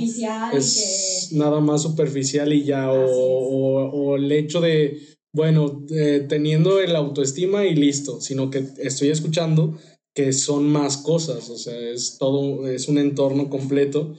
Es 0.54 1.30
nada 1.32 1.60
más 1.60 1.82
superficial 1.82 2.54
y 2.54 2.66
ya, 2.66 2.92
o, 2.92 3.04
o, 3.04 3.90
o, 3.90 4.16
el 4.16 4.32
hecho 4.32 4.62
de, 4.62 5.00
bueno, 5.34 5.84
eh, 5.90 6.24
teniendo 6.30 6.80
el 6.80 6.96
autoestima 6.96 7.66
y 7.66 7.74
listo, 7.74 8.22
sino 8.22 8.52
que 8.52 8.64
estoy 8.78 9.10
escuchando 9.10 9.76
que 10.14 10.34
son 10.34 10.68
más 10.68 10.98
cosas, 10.98 11.50
o 11.50 11.58
sea, 11.58 11.76
es 11.80 12.18
todo, 12.20 12.68
es 12.68 12.90
un 12.90 13.00
entorno 13.00 13.50
completo 13.50 14.14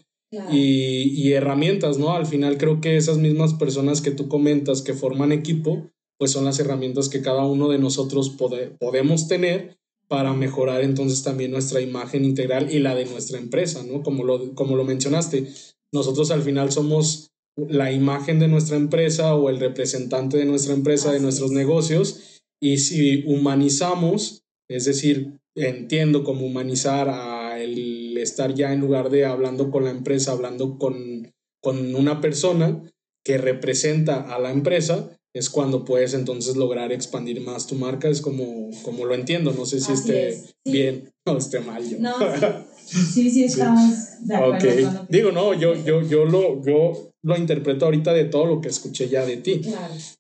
y, 0.51 1.33
herramientas, 1.33 1.99
¿no? 1.99 2.13
Al 2.13 2.27
final 2.27 2.57
creo 2.57 2.81
que 2.81 2.97
esas 2.97 3.19
mismas 3.19 3.55
personas 3.55 4.01
que 4.01 4.11
tú 4.11 4.29
comentas 4.29 4.83
que 4.83 4.95
forman 4.95 5.33
equipo, 5.33 5.91
pues 6.19 6.31
son 6.31 6.45
las 6.45 6.59
herramientas 6.59 7.09
que 7.09 7.23
cada 7.23 7.45
uno 7.45 7.69
de 7.69 7.79
nosotros 7.79 8.37
podemos 8.79 9.29
tener 9.29 9.77
para 10.09 10.33
mejorar 10.33 10.83
entonces 10.83 11.23
también 11.23 11.51
nuestra 11.51 11.81
imagen 11.81 12.25
integral 12.25 12.73
y 12.73 12.79
la 12.79 12.95
de 12.95 13.07
nuestra 13.07 13.39
empresa, 13.39 13.83
¿no? 13.83 14.03
Como 14.03 14.25
lo, 14.25 14.55
como 14.55 14.77
lo 14.77 14.85
mencionaste, 14.85 15.47
nosotros 15.93 16.31
al 16.31 16.43
final 16.43 16.71
somos 16.73 17.31
la 17.57 17.93
imagen 17.93 18.39
de 18.39 18.49
nuestra 18.49 18.77
empresa 18.77 19.35
o 19.35 19.51
el 19.51 19.61
representante 19.61 20.39
de 20.39 20.45
nuestra 20.45 20.75
empresa, 20.75 21.13
de 21.13 21.21
nuestros 21.21 21.51
negocios, 21.51 22.43
y 22.61 22.79
si 22.79 23.25
humanizamos, 23.27 24.45
es 24.69 24.85
decir, 24.85 25.39
entiendo 25.55 26.25
como 26.25 26.47
humanizar 26.47 27.09
a 27.09 27.61
el 27.61 27.75
estar 28.23 28.55
ya 28.55 28.73
en 28.73 28.81
lugar 28.81 29.11
de 29.11 29.25
hablando 29.25 29.71
con 29.71 29.85
la 29.85 29.91
empresa, 29.91 30.33
hablando 30.33 30.79
con, 30.79 31.33
con 31.61 31.95
una 31.95 32.21
persona 32.21 32.83
que 33.25 33.39
representa 33.39 34.35
a 34.35 34.39
la 34.39 34.51
empresa, 34.51 35.17
es 35.35 35.49
cuando 35.49 35.85
puedes 35.85 36.13
entonces 36.13 36.57
lograr 36.57 36.93
expandir 36.93 37.41
más 37.41 37.67
tu 37.67 37.75
marca. 37.75 38.09
Es 38.09 38.21
como, 38.21 38.71
como 38.83 39.07
lo 39.07 39.15
entiendo, 39.15 39.53
no 39.53 39.65
sé 39.65 39.81
si 39.81 39.93
esté 39.93 40.43
bien 40.65 41.11
o 41.27 41.37
esté 41.37 41.61
mal. 41.61 41.89
Yo. 41.89 41.99
No, 41.99 42.15
sí, 42.85 43.31
sí, 43.31 43.45
estamos 43.45 44.27
de 44.27 44.37
acuerdo. 44.37 45.07
Digo, 45.09 45.33
no, 45.33 45.55
yo, 45.55 45.75
yo, 45.75 46.03
yo, 46.03 46.25
lo, 46.27 46.63
yo 46.65 47.13
lo 47.23 47.37
interpreto 47.37 47.87
ahorita 47.87 48.13
de 48.13 48.27
todo 48.27 48.47
lo 48.47 48.61
que 48.61 48.69
escuché 48.69 49.09
ya 49.09 49.25
de 49.25 49.39
ti. 49.39 49.63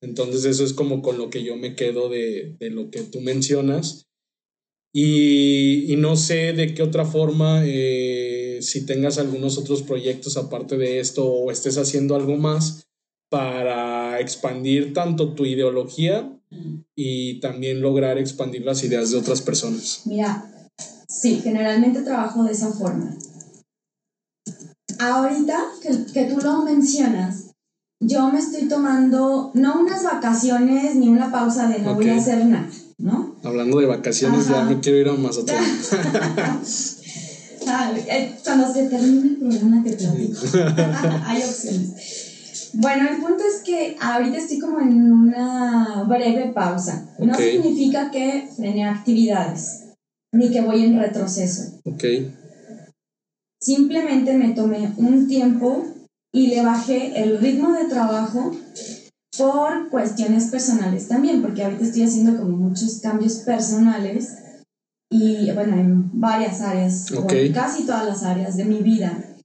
Entonces 0.00 0.44
eso 0.44 0.64
es 0.64 0.72
como 0.72 1.02
con 1.02 1.18
lo 1.18 1.28
que 1.28 1.42
yo 1.42 1.56
me 1.56 1.74
quedo 1.74 2.08
de, 2.08 2.56
de 2.58 2.70
lo 2.70 2.90
que 2.90 3.02
tú 3.02 3.20
mencionas. 3.20 4.06
Y, 4.94 5.94
no 5.98 6.16
sé 6.16 6.52
de 6.52 6.74
qué 6.74 6.82
otra 6.82 7.04
forma, 7.04 7.62
eh, 7.64 8.58
si 8.60 8.84
tengas 8.84 9.18
algunos 9.18 9.56
otros 9.56 9.82
proyectos 9.82 10.36
aparte 10.36 10.76
de 10.76 11.00
esto 11.00 11.26
o 11.26 11.50
estés 11.50 11.78
haciendo 11.78 12.14
algo 12.14 12.36
más 12.36 12.86
para 13.30 14.20
expandir 14.20 14.92
tanto 14.92 15.32
tu 15.32 15.46
ideología 15.46 16.30
y 16.94 17.40
también 17.40 17.80
lograr 17.80 18.18
expandir 18.18 18.66
las 18.66 18.84
ideas 18.84 19.10
de 19.10 19.16
otras 19.16 19.40
personas. 19.40 20.02
Mira, 20.04 20.44
sí, 21.08 21.40
generalmente 21.42 22.02
trabajo 22.02 22.44
de 22.44 22.52
esa 22.52 22.70
forma. 22.72 23.16
Ahorita 24.98 25.58
que, 25.82 26.12
que 26.12 26.24
tú 26.26 26.38
lo 26.42 26.62
mencionas, 26.62 27.52
yo 27.98 28.30
me 28.30 28.40
estoy 28.40 28.68
tomando 28.68 29.52
no 29.54 29.80
unas 29.80 30.04
vacaciones 30.04 30.96
ni 30.96 31.08
una 31.08 31.32
pausa 31.32 31.68
de 31.68 31.78
no 31.78 31.94
voy 31.94 32.10
a 32.10 32.16
hacer 32.16 32.44
nada 32.44 32.68
¿no? 33.02 33.31
Hablando 33.44 33.80
de 33.80 33.86
vacaciones, 33.86 34.48
ya 34.48 34.64
me 34.64 34.80
quiero 34.80 34.98
ir 34.98 35.08
a 35.08 35.14
Mazatlán. 35.14 35.64
Eh, 37.64 38.34
cuando 38.44 38.72
se 38.72 38.88
termine 38.88 39.28
el 39.28 39.36
programa 39.36 39.82
te 39.84 39.92
platico. 39.92 40.40
Hay 41.24 41.42
opciones. 41.42 42.70
Bueno, 42.74 43.08
el 43.08 43.16
punto 43.18 43.44
es 43.44 43.62
que 43.62 43.96
ahorita 44.00 44.36
estoy 44.36 44.58
como 44.58 44.80
en 44.80 45.12
una 45.12 46.04
breve 46.08 46.52
pausa. 46.52 47.06
No 47.18 47.34
significa 47.34 48.10
que 48.10 48.48
frene 48.56 48.84
actividades, 48.84 49.84
ni 50.32 50.50
que 50.50 50.60
voy 50.60 50.84
en 50.84 50.98
retroceso. 50.98 51.80
Ok. 51.84 52.04
Simplemente 53.60 54.34
me 54.34 54.54
tomé 54.54 54.92
un 54.96 55.28
tiempo 55.28 55.84
y 56.32 56.48
le 56.48 56.62
bajé 56.62 57.22
el 57.22 57.38
ritmo 57.38 57.72
de 57.74 57.84
trabajo 57.84 58.50
por 59.36 59.88
cuestiones 59.90 60.46
personales 60.46 61.08
también, 61.08 61.40
porque 61.42 61.64
ahorita 61.64 61.84
estoy 61.84 62.02
haciendo 62.02 62.38
como 62.38 62.56
muchos 62.56 63.00
cambios 63.00 63.36
personales 63.36 64.34
y 65.10 65.50
bueno, 65.52 65.76
en 65.76 66.20
varias 66.20 66.60
áreas, 66.60 67.06
casi 67.54 67.84
todas 67.84 68.06
las 68.06 68.22
áreas 68.22 68.56
de 68.56 68.64
mi 68.64 68.82
vida. 68.82 69.36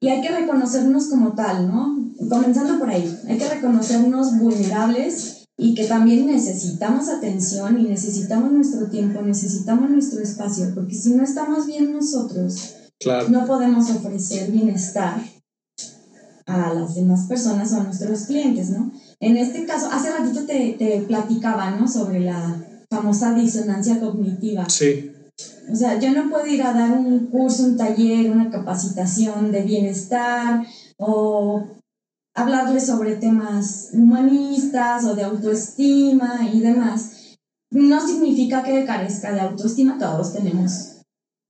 Y 0.00 0.08
hay 0.08 0.20
que 0.20 0.28
reconocernos 0.28 1.06
como 1.06 1.34
tal, 1.34 1.68
¿no? 1.68 2.12
Comenzando 2.28 2.78
por 2.78 2.90
ahí, 2.90 3.18
hay 3.28 3.38
que 3.38 3.48
reconocernos 3.48 4.38
vulnerables 4.38 5.46
y 5.56 5.74
que 5.74 5.84
también 5.84 6.26
necesitamos 6.26 7.08
atención 7.08 7.78
y 7.78 7.84
necesitamos 7.84 8.52
nuestro 8.52 8.88
tiempo, 8.88 9.22
necesitamos 9.22 9.90
nuestro 9.90 10.20
espacio, 10.20 10.72
porque 10.74 10.94
si 10.94 11.14
no 11.14 11.22
estamos 11.22 11.66
bien 11.66 11.92
nosotros, 11.92 12.74
no 13.30 13.46
podemos 13.46 13.90
ofrecer 13.90 14.50
bienestar 14.50 15.22
a 16.46 16.74
las 16.74 16.94
demás 16.94 17.26
personas 17.26 17.72
o 17.72 17.80
a 17.80 17.84
nuestros 17.84 18.22
clientes, 18.22 18.70
¿no? 18.70 18.92
En 19.24 19.38
este 19.38 19.64
caso, 19.64 19.88
hace 19.90 20.10
ratito 20.10 20.44
te, 20.44 20.74
te 20.78 21.00
platicaba, 21.08 21.70
¿no? 21.70 21.88
Sobre 21.88 22.20
la 22.20 22.62
famosa 22.90 23.32
disonancia 23.32 23.98
cognitiva. 23.98 24.68
Sí. 24.68 25.10
O 25.72 25.74
sea, 25.74 25.98
yo 25.98 26.12
no 26.12 26.28
puedo 26.28 26.46
ir 26.46 26.62
a 26.62 26.74
dar 26.74 26.92
un 26.92 27.26
curso, 27.28 27.64
un 27.64 27.78
taller, 27.78 28.30
una 28.30 28.50
capacitación 28.50 29.50
de 29.50 29.62
bienestar 29.62 30.66
o 30.98 31.64
hablarles 32.34 32.86
sobre 32.86 33.16
temas 33.16 33.90
humanistas 33.94 35.04
o 35.06 35.14
de 35.14 35.22
autoestima 35.22 36.40
y 36.52 36.60
demás. 36.60 37.36
No 37.70 38.06
significa 38.06 38.62
que 38.62 38.84
carezca 38.84 39.32
de 39.32 39.40
autoestima, 39.40 39.96
todos 39.98 40.34
tenemos 40.34 41.00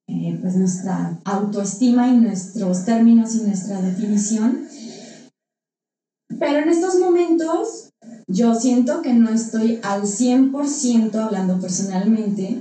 eh, 0.07 0.39
pues 0.41 0.55
nuestra 0.55 1.18
autoestima 1.25 2.07
y 2.09 2.18
nuestros 2.18 2.85
términos 2.85 3.35
y 3.35 3.43
nuestra 3.43 3.83
definición. 3.83 4.68
Pero 6.45 6.59
en 6.59 6.68
estos 6.68 6.97
momentos 6.97 7.90
yo 8.26 8.55
siento 8.55 9.01
que 9.01 9.14
no 9.14 9.30
estoy 9.30 9.80
al 9.82 10.03
100% 10.03 11.14
hablando 11.14 11.59
personalmente 11.59 12.59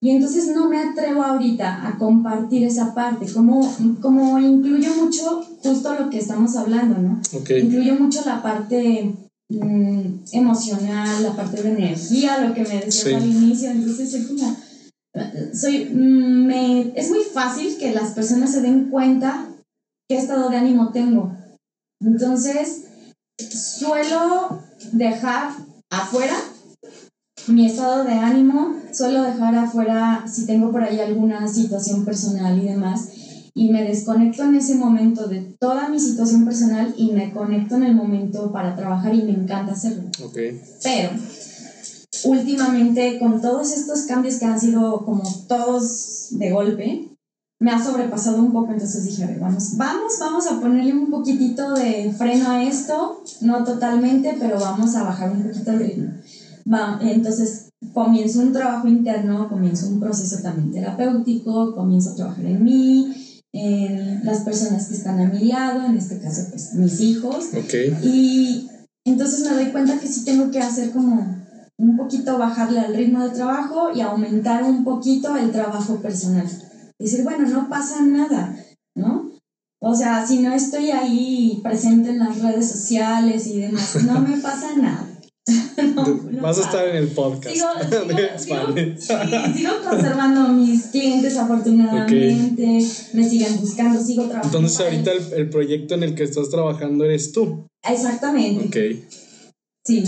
y 0.00 0.10
entonces 0.10 0.48
no 0.54 0.68
me 0.68 0.78
atrevo 0.78 1.22
ahorita 1.22 1.86
a 1.86 1.98
compartir 1.98 2.64
esa 2.64 2.94
parte, 2.94 3.26
como, 3.32 3.60
como 4.00 4.38
incluyo 4.38 4.94
mucho 4.94 5.42
justo 5.62 5.94
lo 5.94 6.08
que 6.08 6.18
estamos 6.18 6.56
hablando, 6.56 6.98
¿no? 6.98 7.20
Incluyo 7.58 7.94
mucho 7.96 8.22
la 8.24 8.42
parte 8.42 9.14
mm, 9.50 10.02
emocional, 10.32 11.22
la 11.22 11.36
parte 11.36 11.62
de 11.62 11.70
energía, 11.70 12.38
lo 12.38 12.54
que 12.54 12.62
me 12.62 12.84
decías 12.84 13.22
al 13.22 13.28
inicio, 13.28 13.70
entonces 13.70 14.10
soy 14.10 14.26
como, 14.26 14.56
soy, 15.52 15.90
mm, 15.92 16.46
me, 16.46 16.92
es 16.94 17.10
muy 17.10 17.20
fácil 17.20 17.76
que 17.78 17.92
las 17.92 18.12
personas 18.12 18.52
se 18.52 18.62
den 18.62 18.90
cuenta 18.90 19.48
qué 20.08 20.16
estado 20.16 20.48
de 20.48 20.56
ánimo 20.56 20.90
tengo. 20.92 21.32
Entonces, 22.00 22.84
suelo 23.38 24.60
dejar 24.92 25.50
afuera 25.90 26.34
mi 27.48 27.66
estado 27.66 28.04
de 28.04 28.12
ánimo, 28.12 28.74
suelo 28.92 29.22
dejar 29.22 29.54
afuera 29.54 30.24
si 30.26 30.46
tengo 30.46 30.72
por 30.72 30.82
ahí 30.82 30.98
alguna 30.98 31.46
situación 31.46 32.04
personal 32.04 32.58
y 32.58 32.66
demás, 32.66 33.08
y 33.54 33.70
me 33.70 33.84
desconecto 33.84 34.42
en 34.42 34.56
ese 34.56 34.74
momento 34.74 35.28
de 35.28 35.40
toda 35.58 35.88
mi 35.88 35.98
situación 36.00 36.44
personal 36.44 36.92
y 36.96 37.12
me 37.12 37.32
conecto 37.32 37.76
en 37.76 37.84
el 37.84 37.94
momento 37.94 38.52
para 38.52 38.74
trabajar 38.74 39.14
y 39.14 39.22
me 39.22 39.32
encanta 39.32 39.72
hacerlo. 39.72 40.10
Okay. 40.24 40.60
Pero 40.82 41.10
últimamente 42.24 43.18
con 43.18 43.40
todos 43.40 43.72
estos 43.72 44.02
cambios 44.02 44.36
que 44.36 44.44
han 44.44 44.60
sido 44.60 45.04
como 45.04 45.22
todos 45.48 46.28
de 46.30 46.50
golpe, 46.50 47.15
me 47.58 47.70
ha 47.70 47.82
sobrepasado 47.82 48.38
un 48.38 48.52
poco, 48.52 48.72
entonces 48.72 49.04
dije, 49.04 49.24
a 49.24 49.28
ver, 49.28 49.40
vamos, 49.40 49.76
vamos, 49.76 50.12
vamos 50.20 50.46
a 50.46 50.60
ponerle 50.60 50.92
un 50.92 51.10
poquitito 51.10 51.72
de 51.74 52.12
freno 52.16 52.50
a 52.50 52.62
esto, 52.62 53.22
no 53.40 53.64
totalmente, 53.64 54.36
pero 54.38 54.60
vamos 54.60 54.94
a 54.94 55.04
bajar 55.04 55.32
un 55.32 55.42
poquito 55.42 55.70
el 55.70 55.78
ritmo. 55.78 56.10
Va, 56.70 56.98
entonces 57.00 57.70
comienzo 57.94 58.40
un 58.40 58.52
trabajo 58.52 58.88
interno, 58.88 59.48
comienzo 59.48 59.88
un 59.88 60.00
proceso 60.00 60.42
también 60.42 60.72
terapéutico, 60.72 61.74
comienzo 61.74 62.10
a 62.10 62.16
trabajar 62.16 62.44
en 62.44 62.62
mí, 62.62 63.42
en 63.52 64.24
las 64.24 64.40
personas 64.40 64.86
que 64.86 64.94
están 64.94 65.18
a 65.20 65.28
mi 65.28 65.46
lado, 65.46 65.86
en 65.86 65.96
este 65.96 66.18
caso 66.18 66.42
pues 66.50 66.74
mis 66.74 67.00
hijos. 67.00 67.46
Ok. 67.56 67.72
Y 68.02 68.68
entonces 69.04 69.48
me 69.48 69.54
doy 69.54 69.72
cuenta 69.72 69.98
que 69.98 70.08
sí 70.08 70.24
tengo 70.24 70.50
que 70.50 70.60
hacer 70.60 70.90
como 70.90 71.36
un 71.78 71.96
poquito 71.96 72.38
bajarle 72.38 72.80
al 72.80 72.94
ritmo 72.94 73.22
de 73.22 73.30
trabajo 73.30 73.90
y 73.94 74.00
aumentar 74.00 74.62
un 74.64 74.84
poquito 74.84 75.36
el 75.36 75.52
trabajo 75.52 75.96
personal. 75.96 76.46
Decir, 76.98 77.24
bueno, 77.24 77.46
no 77.48 77.68
pasa 77.68 78.02
nada, 78.02 78.56
¿no? 78.94 79.36
O 79.82 79.94
sea, 79.94 80.26
si 80.26 80.38
no 80.38 80.54
estoy 80.54 80.90
ahí 80.90 81.60
presente 81.62 82.10
en 82.10 82.18
las 82.18 82.40
redes 82.40 82.68
sociales 82.68 83.46
y 83.46 83.60
demás, 83.60 84.02
no 84.04 84.20
me 84.20 84.36
pasa 84.42 84.76
nada. 84.76 85.12
No, 85.76 86.42
Vas 86.42 86.58
a 86.58 86.62
estar 86.62 86.88
en 86.88 86.96
el 86.96 87.08
podcast. 87.08 87.54
Sigo, 87.54 87.68
sigo, 89.54 89.70
conservando 89.88 90.48
mis 90.48 90.86
clientes 90.86 91.36
afortunadamente, 91.36 92.80
me 93.12 93.28
siguen 93.28 93.60
buscando, 93.60 94.02
sigo 94.02 94.24
trabajando. 94.24 94.58
Entonces 94.58 94.80
ahorita 94.80 95.12
el, 95.12 95.32
el, 95.34 95.50
proyecto 95.50 95.94
en 95.94 96.02
el 96.02 96.14
que 96.14 96.24
estás 96.24 96.48
trabajando 96.50 97.04
eres 97.04 97.30
tú. 97.32 97.66
Exactamente. 97.88 98.66
Ok. 98.66 99.06
Sí. 99.84 100.04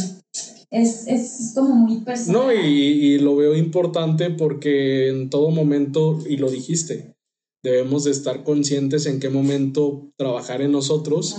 Es, 0.70 1.06
es 1.06 1.52
como 1.54 1.74
muy 1.74 2.00
personal. 2.00 2.46
No, 2.46 2.52
y, 2.52 2.58
y 2.58 3.18
lo 3.18 3.36
veo 3.36 3.54
importante 3.54 4.30
porque 4.30 5.08
en 5.08 5.30
todo 5.30 5.50
momento, 5.50 6.22
y 6.28 6.36
lo 6.36 6.50
dijiste, 6.50 7.14
debemos 7.62 8.04
de 8.04 8.10
estar 8.10 8.44
conscientes 8.44 9.06
en 9.06 9.20
qué 9.20 9.30
momento 9.30 10.10
trabajar 10.16 10.62
en 10.62 10.72
nosotros 10.72 11.34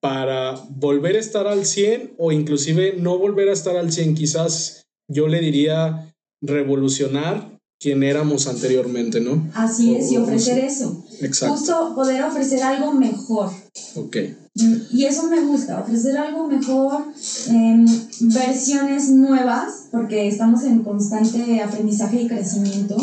para 0.00 0.54
volver 0.70 1.16
a 1.16 1.20
estar 1.20 1.46
al 1.46 1.64
100 1.64 2.14
o 2.18 2.30
inclusive 2.32 2.96
no 2.98 3.18
volver 3.18 3.48
a 3.48 3.52
estar 3.52 3.76
al 3.76 3.92
100, 3.92 4.14
quizás 4.14 4.84
yo 5.08 5.28
le 5.28 5.40
diría 5.40 6.14
revolucionar 6.42 7.58
quien 7.80 8.02
éramos 8.02 8.46
anteriormente, 8.46 9.20
¿no? 9.20 9.50
Así 9.54 9.94
es, 9.94 10.10
y 10.12 10.16
ofrecer 10.16 10.58
eso. 10.58 11.04
Exacto. 11.20 11.56
Justo 11.56 11.92
poder 11.94 12.22
ofrecer 12.24 12.62
algo 12.62 12.92
mejor. 12.92 13.50
Ok. 13.96 14.16
Y 14.56 15.04
eso 15.04 15.28
me 15.28 15.40
gusta, 15.40 15.80
ofrecer 15.80 16.16
algo 16.16 16.46
mejor, 16.46 17.06
eh, 17.48 17.84
versiones 18.20 19.10
nuevas, 19.10 19.88
porque 19.90 20.28
estamos 20.28 20.62
en 20.62 20.84
constante 20.84 21.60
aprendizaje 21.60 22.22
y 22.22 22.28
crecimiento. 22.28 22.96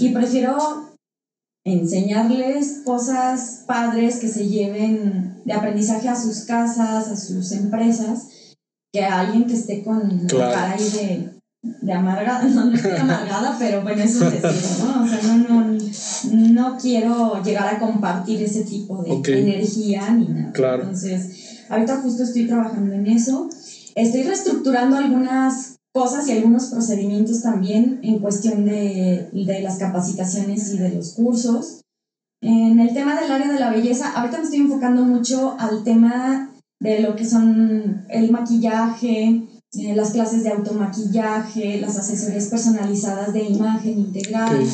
Y 0.00 0.08
prefiero 0.08 0.90
enseñarles 1.64 2.82
cosas 2.84 3.62
padres 3.66 4.16
que 4.16 4.26
se 4.26 4.48
lleven 4.48 5.40
de 5.44 5.52
aprendizaje 5.52 6.08
a 6.08 6.16
sus 6.16 6.40
casas, 6.40 7.08
a 7.08 7.16
sus 7.16 7.52
empresas, 7.52 8.56
que 8.92 9.04
a 9.04 9.20
alguien 9.20 9.46
que 9.46 9.54
esté 9.54 9.84
con 9.84 10.26
claro. 10.26 10.50
la 10.50 10.54
cara 10.54 10.72
ahí 10.72 10.90
de, 10.90 11.39
de 11.62 11.92
amargada, 11.92 12.42
no, 12.48 12.66
no 12.66 12.74
estoy 12.74 12.96
amargada, 12.96 13.56
pero 13.58 13.82
bueno, 13.82 14.02
eso 14.02 14.26
es 14.28 14.42
decirlo, 14.42 14.94
¿no? 14.94 15.04
O 15.04 15.06
sea, 15.06 15.22
no, 15.22 15.64
no, 15.64 15.78
no 16.32 16.78
quiero 16.78 17.42
llegar 17.42 17.74
a 17.74 17.78
compartir 17.78 18.42
ese 18.42 18.64
tipo 18.64 19.02
de 19.02 19.10
okay. 19.12 19.42
energía 19.42 20.10
ni 20.10 20.28
nada. 20.28 20.52
Claro. 20.52 20.82
Entonces, 20.82 21.66
ahorita 21.68 21.98
justo 21.98 22.22
estoy 22.22 22.46
trabajando 22.46 22.94
en 22.94 23.06
eso. 23.06 23.48
Estoy 23.94 24.22
reestructurando 24.22 24.96
algunas 24.96 25.76
cosas 25.92 26.28
y 26.28 26.32
algunos 26.32 26.66
procedimientos 26.66 27.42
también 27.42 27.98
en 28.02 28.20
cuestión 28.20 28.64
de, 28.64 29.28
de, 29.32 29.60
las 29.60 29.78
capacitaciones 29.78 30.72
y 30.72 30.78
de 30.78 30.90
los 30.90 31.14
cursos. 31.14 31.82
En 32.42 32.80
el 32.80 32.94
tema 32.94 33.20
del 33.20 33.30
área 33.30 33.52
de 33.52 33.60
la 33.60 33.70
belleza, 33.70 34.12
ahorita 34.12 34.38
me 34.38 34.44
estoy 34.44 34.60
enfocando 34.60 35.02
mucho 35.02 35.56
al 35.58 35.84
tema 35.84 36.52
de 36.80 37.00
lo 37.00 37.16
que 37.16 37.26
son 37.26 38.06
el 38.08 38.30
maquillaje, 38.30 39.42
eh, 39.78 39.94
las 39.94 40.10
clases 40.10 40.42
de 40.42 40.50
automaquillaje, 40.50 41.80
las 41.80 41.96
asesorías 41.96 42.46
personalizadas 42.46 43.32
de 43.32 43.44
imagen 43.44 43.98
integral, 43.98 44.66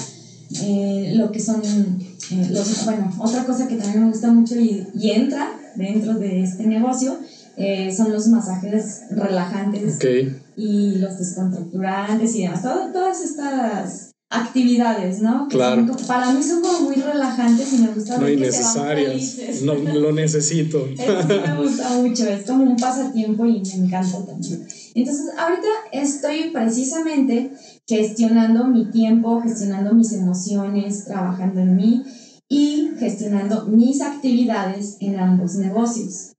eh, 0.63 1.13
lo 1.17 1.31
que 1.33 1.41
son, 1.41 1.63
eh, 1.65 2.49
los, 2.51 2.85
bueno, 2.85 3.13
otra 3.19 3.45
cosa 3.45 3.69
que 3.69 3.77
también 3.77 4.05
me 4.05 4.11
gusta 4.11 4.33
mucho 4.33 4.59
y, 4.59 4.87
y 4.95 5.11
entra 5.11 5.51
dentro 5.77 6.15
de 6.15 6.43
este 6.43 6.67
negocio 6.67 7.19
eh, 7.57 7.91
son 7.91 8.13
los 8.13 8.29
masajes 8.29 9.05
relajantes 9.11 9.97
okay. 9.97 10.43
y 10.57 10.97
los 10.97 11.19
descontracturantes 11.19 12.37
y 12.37 12.43
demás. 12.43 12.63
Todo, 12.63 12.93
todas 12.93 13.23
estas 13.23 14.16
actividades, 14.31 15.21
¿no? 15.21 15.49
Que 15.49 15.57
claro. 15.57 15.87
Son, 15.87 16.07
para 16.07 16.33
mí 16.33 16.43
son 16.43 16.61
como 16.61 16.81
muy 16.81 16.97
relajantes 16.97 17.73
y 17.73 17.79
me 17.79 17.89
gusta 17.89 18.19
no 18.19 18.29
innecesarias. 18.29 19.63
No, 19.63 19.75
lo 19.75 20.13
necesito. 20.13 20.87
Eso 20.99 21.27
me 21.29 21.63
gusta 21.63 21.91
mucho, 21.91 22.29
es 22.29 22.45
como 22.45 22.65
un 22.65 22.77
pasatiempo 22.77 23.47
y 23.47 23.63
me 23.63 23.87
encanta 23.87 24.25
también. 24.25 24.67
Entonces, 24.95 25.27
ahorita 25.39 25.69
estoy 25.93 26.51
precisamente 26.51 27.53
gestionando 27.87 28.65
mi 28.65 28.91
tiempo, 28.91 29.41
gestionando 29.41 29.95
mis 29.95 30.13
emociones, 30.13 31.05
trabajando 31.05 31.61
en 31.61 31.77
mí 31.77 32.03
y 32.49 32.91
gestionando 32.99 33.67
mis 33.67 34.01
actividades 34.01 34.97
en 35.01 35.21
ambos 35.21 35.55
negocios. 35.55 36.33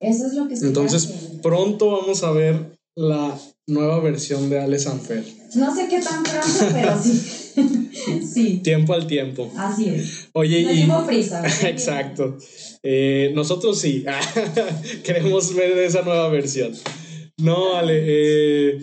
Eso 0.00 0.26
es 0.26 0.34
lo 0.34 0.48
que 0.48 0.54
estoy 0.54 0.68
Entonces, 0.68 1.06
haciendo. 1.06 1.42
pronto 1.42 1.90
vamos 1.90 2.22
a 2.22 2.30
ver 2.32 2.78
la 2.94 3.38
nueva 3.66 4.00
versión 4.00 4.50
de 4.50 4.60
Ale 4.60 4.78
Sanfer. 4.78 5.24
No 5.54 5.74
sé 5.74 5.88
qué 5.88 6.00
tan 6.00 6.22
pronto, 6.22 6.72
pero 6.72 7.02
sí. 7.02 7.12
sí. 8.32 8.60
Tiempo 8.62 8.94
al 8.94 9.06
tiempo. 9.06 9.50
Así 9.56 9.88
es. 9.88 10.28
Oye, 10.32 10.62
no 10.64 10.72
y. 10.72 10.76
llevo 10.76 11.06
prisa. 11.06 11.42
Exacto. 11.68 12.36
Eh, 12.82 13.32
nosotros 13.34 13.78
sí. 13.78 14.04
Queremos 15.04 15.54
ver 15.54 15.78
esa 15.78 16.02
nueva 16.02 16.28
versión. 16.28 16.72
No, 17.38 17.76
Ale. 17.76 18.02
Eh, 18.06 18.78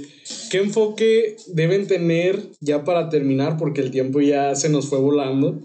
¿Qué 0.50 0.60
enfoque 0.60 1.36
deben 1.48 1.88
tener 1.88 2.50
ya 2.60 2.84
para 2.84 3.10
terminar? 3.10 3.58
Porque 3.58 3.82
el 3.82 3.92
tiempo 3.92 4.22
ya 4.22 4.56
se 4.56 4.70
nos 4.70 4.88
fue 4.88 5.00
volando. 5.00 5.60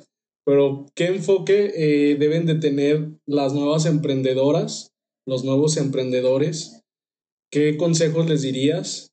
Pero, 0.44 0.86
¿qué 0.94 1.06
enfoque 1.06 1.72
eh, 1.76 2.16
deben 2.18 2.46
de 2.46 2.54
tener 2.54 3.10
las 3.26 3.52
nuevas 3.52 3.84
emprendedoras? 3.84 4.92
los 5.28 5.44
nuevos 5.44 5.76
emprendedores, 5.76 6.80
¿qué 7.52 7.76
consejos 7.76 8.30
les 8.30 8.40
dirías 8.40 9.10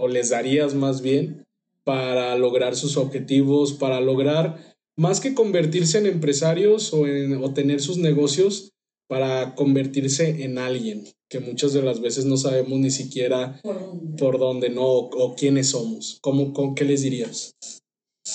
o 0.00 0.08
les 0.08 0.30
darías 0.30 0.74
más 0.74 1.02
bien 1.02 1.44
para 1.84 2.36
lograr 2.36 2.76
sus 2.76 2.96
objetivos, 2.96 3.72
para 3.72 4.00
lograr 4.00 4.74
más 4.96 5.20
que 5.20 5.34
convertirse 5.34 5.98
en 5.98 6.06
empresarios 6.06 6.92
o, 6.92 7.06
en, 7.06 7.42
o 7.42 7.52
tener 7.54 7.80
sus 7.80 7.96
negocios, 7.98 8.70
para 9.08 9.54
convertirse 9.54 10.44
en 10.44 10.58
alguien 10.58 11.04
que 11.28 11.40
muchas 11.40 11.72
de 11.72 11.82
las 11.82 12.00
veces 12.00 12.26
no 12.26 12.36
sabemos 12.36 12.78
ni 12.78 12.90
siquiera 12.90 13.60
¿Por 13.62 13.80
dónde? 13.80 14.16
por 14.18 14.38
dónde 14.38 14.70
no 14.70 14.84
o, 14.84 15.08
o 15.08 15.34
quiénes 15.34 15.70
somos? 15.70 16.18
¿Cómo, 16.20 16.52
con, 16.52 16.74
¿Qué 16.74 16.84
les 16.84 17.02
dirías? 17.02 17.52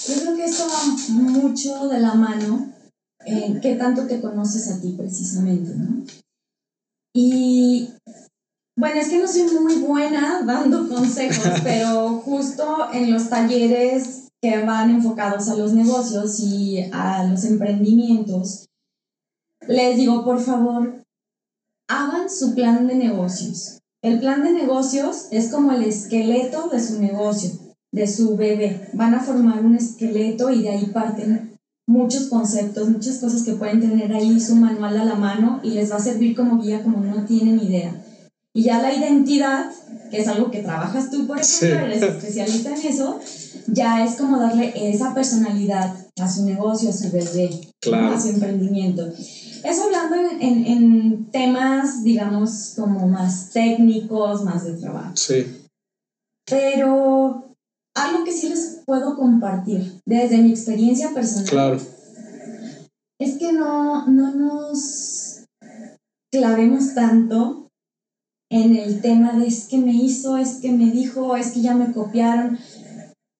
Yo 0.07 0.21
creo 0.21 0.35
que 0.35 0.45
esto 0.45 0.65
va 0.67 1.13
mucho 1.13 1.87
de 1.87 1.99
la 1.99 2.15
mano 2.15 2.73
en 3.25 3.61
qué 3.61 3.75
tanto 3.75 4.07
te 4.07 4.19
conoces 4.19 4.69
a 4.69 4.81
ti 4.81 4.95
precisamente, 4.97 5.71
¿no? 5.75 6.03
Y 7.13 7.89
bueno, 8.85 9.01
es 9.01 9.09
que 9.09 9.17
no 9.17 9.27
soy 9.27 9.47
muy 9.59 9.77
buena 9.77 10.43
dando 10.45 10.87
consejos, 10.87 11.59
pero 11.63 12.21
justo 12.23 12.93
en 12.93 13.11
los 13.11 13.29
talleres 13.29 14.27
que 14.39 14.63
van 14.63 14.91
enfocados 14.91 15.49
a 15.49 15.55
los 15.55 15.73
negocios 15.73 16.39
y 16.39 16.83
a 16.93 17.23
los 17.23 17.45
emprendimientos, 17.45 18.67
les 19.67 19.97
digo, 19.97 20.23
por 20.23 20.39
favor, 20.39 21.03
hagan 21.89 22.29
su 22.29 22.53
plan 22.53 22.85
de 22.85 22.93
negocios. 22.93 23.79
El 24.03 24.19
plan 24.19 24.43
de 24.43 24.51
negocios 24.51 25.29
es 25.31 25.49
como 25.49 25.71
el 25.71 25.81
esqueleto 25.81 26.69
de 26.69 26.79
su 26.79 27.01
negocio, 27.01 27.49
de 27.91 28.05
su 28.05 28.37
bebé. 28.37 28.87
Van 28.93 29.15
a 29.15 29.19
formar 29.23 29.65
un 29.65 29.75
esqueleto 29.75 30.51
y 30.51 30.61
de 30.61 30.69
ahí 30.69 30.85
parten 30.93 31.57
muchos 31.87 32.25
conceptos, 32.25 32.87
muchas 32.87 33.17
cosas 33.17 33.41
que 33.41 33.53
pueden 33.53 33.81
tener 33.81 34.13
ahí 34.13 34.39
su 34.39 34.55
manual 34.55 34.95
a 34.97 35.05
la 35.05 35.15
mano 35.15 35.59
y 35.63 35.71
les 35.71 35.91
va 35.91 35.95
a 35.95 35.99
servir 35.99 36.35
como 36.35 36.61
guía 36.61 36.83
como 36.83 36.99
no 36.99 37.25
tienen 37.25 37.59
idea. 37.59 37.99
Y 38.55 38.63
ya 38.63 38.81
la 38.81 38.93
identidad, 38.93 39.69
que 40.09 40.21
es 40.21 40.29
algo 40.29 40.49
que 40.49 40.63
trabajas 40.63 41.09
tú, 41.11 41.27
por 41.27 41.37
ejemplo, 41.37 41.43
sí. 41.43 41.65
eres 41.65 42.01
especialista 42.01 42.69
en 42.73 42.87
eso, 42.87 43.19
ya 43.67 44.05
es 44.05 44.15
como 44.15 44.39
darle 44.39 44.71
esa 44.89 45.13
personalidad 45.13 45.93
a 46.17 46.31
su 46.31 46.45
negocio, 46.45 46.89
a 46.89 46.93
su 46.93 47.11
bebé, 47.11 47.49
claro. 47.81 48.15
a 48.15 48.21
su 48.21 48.29
emprendimiento. 48.29 49.11
Eso 49.61 49.83
hablando 49.83 50.15
en, 50.15 50.41
en, 50.41 50.65
en, 50.67 51.25
temas, 51.31 52.01
digamos, 52.05 52.75
como 52.77 53.09
más 53.09 53.49
técnicos, 53.49 54.45
más 54.45 54.63
de 54.63 54.75
trabajo. 54.75 55.17
Sí. 55.17 55.67
Pero 56.49 57.57
algo 57.93 58.23
que 58.23 58.31
sí 58.31 58.47
les 58.47 58.83
puedo 58.85 59.17
compartir 59.17 59.99
desde 60.05 60.37
mi 60.37 60.51
experiencia 60.51 61.13
personal. 61.13 61.49
Claro. 61.49 61.81
Es 63.19 63.37
que 63.37 63.51
no, 63.51 64.07
no 64.07 64.33
nos 64.33 65.43
clavemos 66.31 66.93
tanto 66.95 67.64
en 68.55 68.75
el 68.75 69.01
tema 69.01 69.33
de 69.33 69.47
es 69.47 69.65
que 69.65 69.77
me 69.77 69.91
hizo, 69.91 70.37
es 70.37 70.55
que 70.55 70.71
me 70.71 70.89
dijo, 70.91 71.35
es 71.35 71.51
que 71.51 71.61
ya 71.61 71.75
me 71.75 71.91
copiaron. 71.91 72.57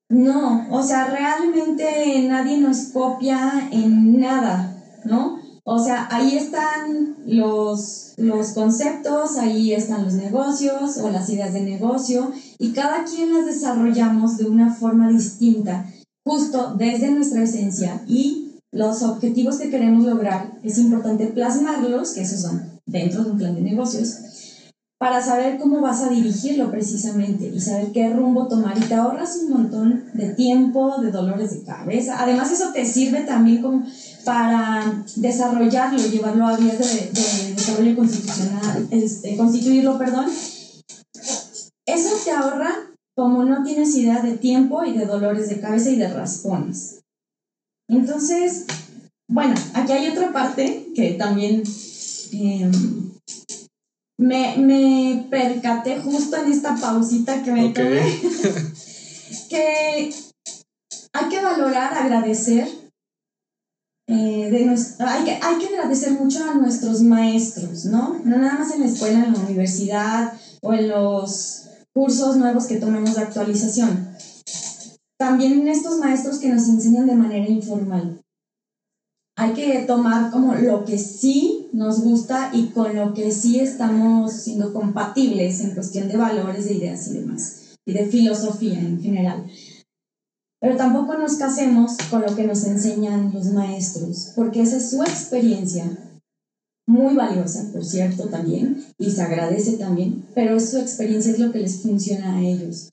No, 0.10 0.68
o 0.70 0.84
sea, 0.84 1.08
realmente 1.08 2.22
nadie 2.28 2.58
nos 2.58 2.90
copia 2.94 3.70
en 3.72 4.20
nada, 4.20 4.76
¿no? 5.06 5.40
O 5.64 5.80
sea, 5.80 6.08
ahí 6.12 6.38
están 6.38 7.16
los, 7.26 8.14
los 8.18 8.50
conceptos, 8.50 9.38
ahí 9.38 9.74
están 9.74 10.04
los 10.04 10.14
negocios 10.14 10.98
o 10.98 11.10
las 11.10 11.30
ideas 11.30 11.54
de 11.54 11.62
negocio 11.62 12.32
y 12.60 12.72
cada 12.72 13.04
quien 13.06 13.34
las 13.34 13.46
desarrollamos 13.46 14.38
de 14.38 14.48
una 14.48 14.76
forma 14.76 15.10
distinta, 15.10 15.92
justo 16.24 16.76
desde 16.78 17.10
nuestra 17.10 17.42
esencia 17.42 18.04
y 18.06 18.60
los 18.72 19.02
objetivos 19.02 19.58
que 19.58 19.72
queremos 19.72 20.04
lograr 20.04 20.60
es 20.62 20.78
importante 20.78 21.28
plasmarlos, 21.28 22.12
que 22.12 22.22
esos 22.22 22.42
son 22.42 22.62
dentro 22.86 23.24
de 23.24 23.32
un 23.32 23.38
plan 23.38 23.56
de 23.56 23.62
negocios, 23.62 24.18
para 25.06 25.22
saber 25.22 25.60
cómo 25.60 25.82
vas 25.82 26.02
a 26.02 26.10
dirigirlo 26.10 26.72
precisamente 26.72 27.46
y 27.46 27.60
saber 27.60 27.92
qué 27.92 28.10
rumbo 28.10 28.48
tomar 28.48 28.76
y 28.76 28.82
te 28.82 28.96
ahorras 28.96 29.38
un 29.44 29.52
montón 29.52 30.06
de 30.16 30.34
tiempo, 30.34 31.00
de 31.00 31.12
dolores 31.12 31.52
de 31.52 31.64
cabeza. 31.64 32.18
Además 32.20 32.52
eso 32.52 32.74
te 32.74 32.88
sirve 32.88 33.20
también 33.20 33.62
como 33.62 33.86
para 34.24 35.06
desarrollarlo, 35.18 36.00
llevarlo 36.00 36.48
a 36.48 36.58
vías 36.58 36.80
de, 36.80 37.54
desarrollo 37.54 37.96
constitucional, 37.96 38.88
este, 38.90 39.38
constituirlo, 39.38 40.00
perdón. 40.00 40.26
Eso 41.86 42.10
te 42.24 42.32
ahorra 42.32 42.74
como 43.16 43.44
no 43.44 43.62
tienes 43.64 43.96
idea 43.96 44.24
de 44.24 44.38
tiempo 44.38 44.84
y 44.86 44.98
de 44.98 45.06
dolores 45.06 45.50
de 45.50 45.60
cabeza 45.60 45.92
y 45.92 45.98
de 45.98 46.12
raspones. 46.12 47.04
Entonces, 47.88 48.66
bueno, 49.30 49.54
aquí 49.76 49.92
hay 49.92 50.08
otra 50.08 50.34
parte 50.34 50.88
que 50.96 51.12
también 51.12 51.62
em, 52.32 53.15
me, 54.18 54.58
me, 54.58 55.28
percaté 55.30 56.00
justo 56.00 56.38
en 56.38 56.52
esta 56.52 56.76
pausita 56.76 57.44
que 57.44 57.52
me 57.52 57.70
tomé, 57.70 58.02
que 59.50 60.14
hay 61.14 61.30
que 61.30 61.42
valorar, 61.42 61.94
agradecer. 61.94 62.68
Eh, 64.08 64.50
de 64.52 64.70
hay, 65.00 65.26
que, 65.26 65.40
hay 65.42 65.58
que 65.58 65.68
agradecer 65.68 66.12
mucho 66.12 66.44
a 66.48 66.54
nuestros 66.54 67.02
maestros, 67.02 67.86
¿no? 67.86 68.22
No 68.24 68.38
nada 68.38 68.60
más 68.60 68.72
en 68.74 68.82
la 68.82 68.86
escuela, 68.86 69.26
en 69.26 69.34
la 69.34 69.40
universidad 69.40 70.34
o 70.62 70.74
en 70.74 70.90
los 70.90 71.64
cursos 71.92 72.38
nuevos 72.38 72.66
que 72.66 72.78
tomemos 72.78 73.16
de 73.16 73.22
actualización. 73.22 74.16
También 75.18 75.68
estos 75.68 75.98
maestros 75.98 76.40
que 76.40 76.50
nos 76.50 76.68
enseñan 76.68 77.08
de 77.08 77.16
manera 77.16 77.48
informal 77.48 78.25
hay 79.46 79.54
que 79.54 79.80
tomar 79.86 80.32
como 80.32 80.56
lo 80.56 80.86
que 80.86 80.98
sí 80.98 81.68
nos 81.72 82.02
gusta 82.02 82.50
y 82.54 82.68
con 82.68 82.96
lo 82.96 83.14
que 83.14 83.32
sí 83.32 83.60
estamos 83.60 84.34
siendo 84.34 84.74
compatibles 84.74 85.62
en 85.62 85.72
cuestión 85.72 86.08
de 86.08 86.18
valores, 86.18 86.66
de 86.66 86.74
ideas 86.74 87.08
y 87.08 87.20
demás, 87.20 87.76
y 87.86 87.94
de 87.94 88.06
filosofía 88.06 88.80
en 88.80 89.02
general. 89.02 89.46
Pero 90.60 90.78
tampoco 90.78 91.16
nos 91.18 91.36
casemos 91.36 91.96
con 92.10 92.22
lo 92.22 92.36
que 92.36 92.46
nos 92.46 92.64
enseñan 92.64 93.32
los 93.34 93.48
maestros, 93.48 94.32
porque 94.36 94.62
esa 94.62 94.78
es 94.78 94.90
su 94.90 95.04
experiencia, 95.04 95.86
muy 96.88 97.16
valiosa, 97.16 97.70
por 97.72 97.84
cierto, 97.84 98.26
también, 98.30 98.84
y 98.98 99.12
se 99.12 99.22
agradece 99.22 99.74
también, 99.74 100.24
pero 100.34 100.60
su 100.60 100.78
experiencia 100.78 101.34
es 101.34 101.40
lo 101.40 101.52
que 101.52 101.60
les 101.60 101.82
funciona 101.82 102.38
a 102.38 102.42
ellos. 102.42 102.90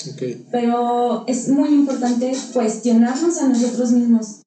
Pero 0.50 1.26
es 1.26 1.48
muy 1.48 1.70
importante 1.70 2.32
cuestionarnos 2.53 3.38
a 3.38 3.48
nosotros 3.48 3.92
mismos 3.92 4.41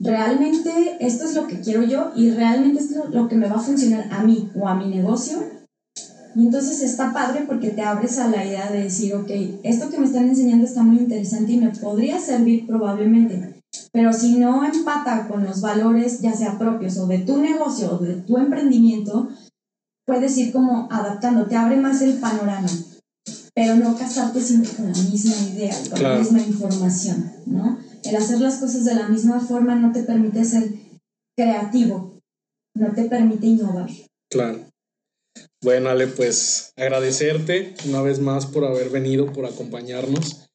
realmente 0.00 0.96
esto 1.00 1.24
es 1.24 1.34
lo 1.34 1.46
que 1.46 1.60
quiero 1.60 1.82
yo 1.82 2.12
y 2.14 2.30
realmente 2.30 2.82
esto 2.82 3.04
es 3.04 3.14
lo 3.14 3.28
que 3.28 3.36
me 3.36 3.48
va 3.48 3.56
a 3.56 3.60
funcionar 3.60 4.08
a 4.12 4.22
mí 4.22 4.50
o 4.54 4.68
a 4.68 4.74
mi 4.74 4.86
negocio. 4.86 5.38
Y 6.34 6.46
entonces 6.46 6.82
está 6.82 7.12
padre 7.12 7.44
porque 7.46 7.70
te 7.70 7.82
abres 7.82 8.18
a 8.18 8.28
la 8.28 8.44
idea 8.44 8.70
de 8.70 8.84
decir, 8.84 9.14
ok, 9.14 9.30
esto 9.64 9.90
que 9.90 9.98
me 9.98 10.06
están 10.06 10.28
enseñando 10.28 10.64
está 10.64 10.82
muy 10.82 10.98
interesante 10.98 11.52
y 11.52 11.56
me 11.58 11.70
podría 11.70 12.20
servir 12.20 12.66
probablemente. 12.66 13.54
Pero 13.92 14.12
si 14.12 14.36
no 14.36 14.64
empata 14.64 15.26
con 15.26 15.44
los 15.44 15.60
valores, 15.60 16.20
ya 16.20 16.32
sea 16.32 16.58
propios 16.58 16.96
o 16.98 17.06
de 17.06 17.18
tu 17.18 17.38
negocio 17.38 17.94
o 17.94 17.98
de 17.98 18.14
tu 18.14 18.36
emprendimiento, 18.36 19.28
puedes 20.06 20.36
ir 20.38 20.52
como 20.52 20.88
adaptando, 20.90 21.46
te 21.46 21.56
abre 21.56 21.76
más 21.76 22.00
el 22.02 22.14
panorama, 22.14 22.68
pero 23.54 23.76
no 23.76 23.96
casarte 23.96 24.40
siempre 24.40 24.70
con 24.70 24.92
la 24.92 24.98
misma 24.98 25.34
idea, 25.52 25.74
con 25.90 26.02
la 26.02 26.18
misma 26.18 26.40
información, 26.40 27.32
¿no? 27.46 27.78
El 28.04 28.16
hacer 28.16 28.40
las 28.40 28.56
cosas 28.56 28.84
de 28.84 28.94
la 28.94 29.08
misma 29.08 29.40
forma 29.40 29.74
no 29.74 29.92
te 29.92 30.02
permite 30.02 30.44
ser 30.44 30.70
creativo, 31.36 32.20
no 32.74 32.94
te 32.94 33.04
permite 33.04 33.46
innovar. 33.46 33.90
Claro. 34.30 34.60
Bueno, 35.62 35.88
Ale, 35.88 36.06
pues 36.06 36.72
agradecerte 36.76 37.74
una 37.88 38.02
vez 38.02 38.20
más 38.20 38.46
por 38.46 38.64
haber 38.64 38.90
venido, 38.90 39.32
por 39.32 39.46
acompañarnos. 39.46 40.48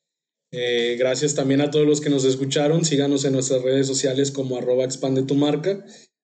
Eh, 0.52 0.96
gracias 1.00 1.36
también 1.36 1.62
a 1.62 1.72
todos 1.72 1.88
los 1.88 2.00
que 2.00 2.10
nos 2.10 2.26
escucharon. 2.26 2.86
Síganos 2.86 3.26
en 3.26 3.34
nuestras 3.34 3.64
redes 3.64 3.88
sociales 3.88 4.32
como 4.32 4.58
arroba 4.58 4.84
expande 4.84 5.24
tu 5.24 5.36
marca. 5.36 5.84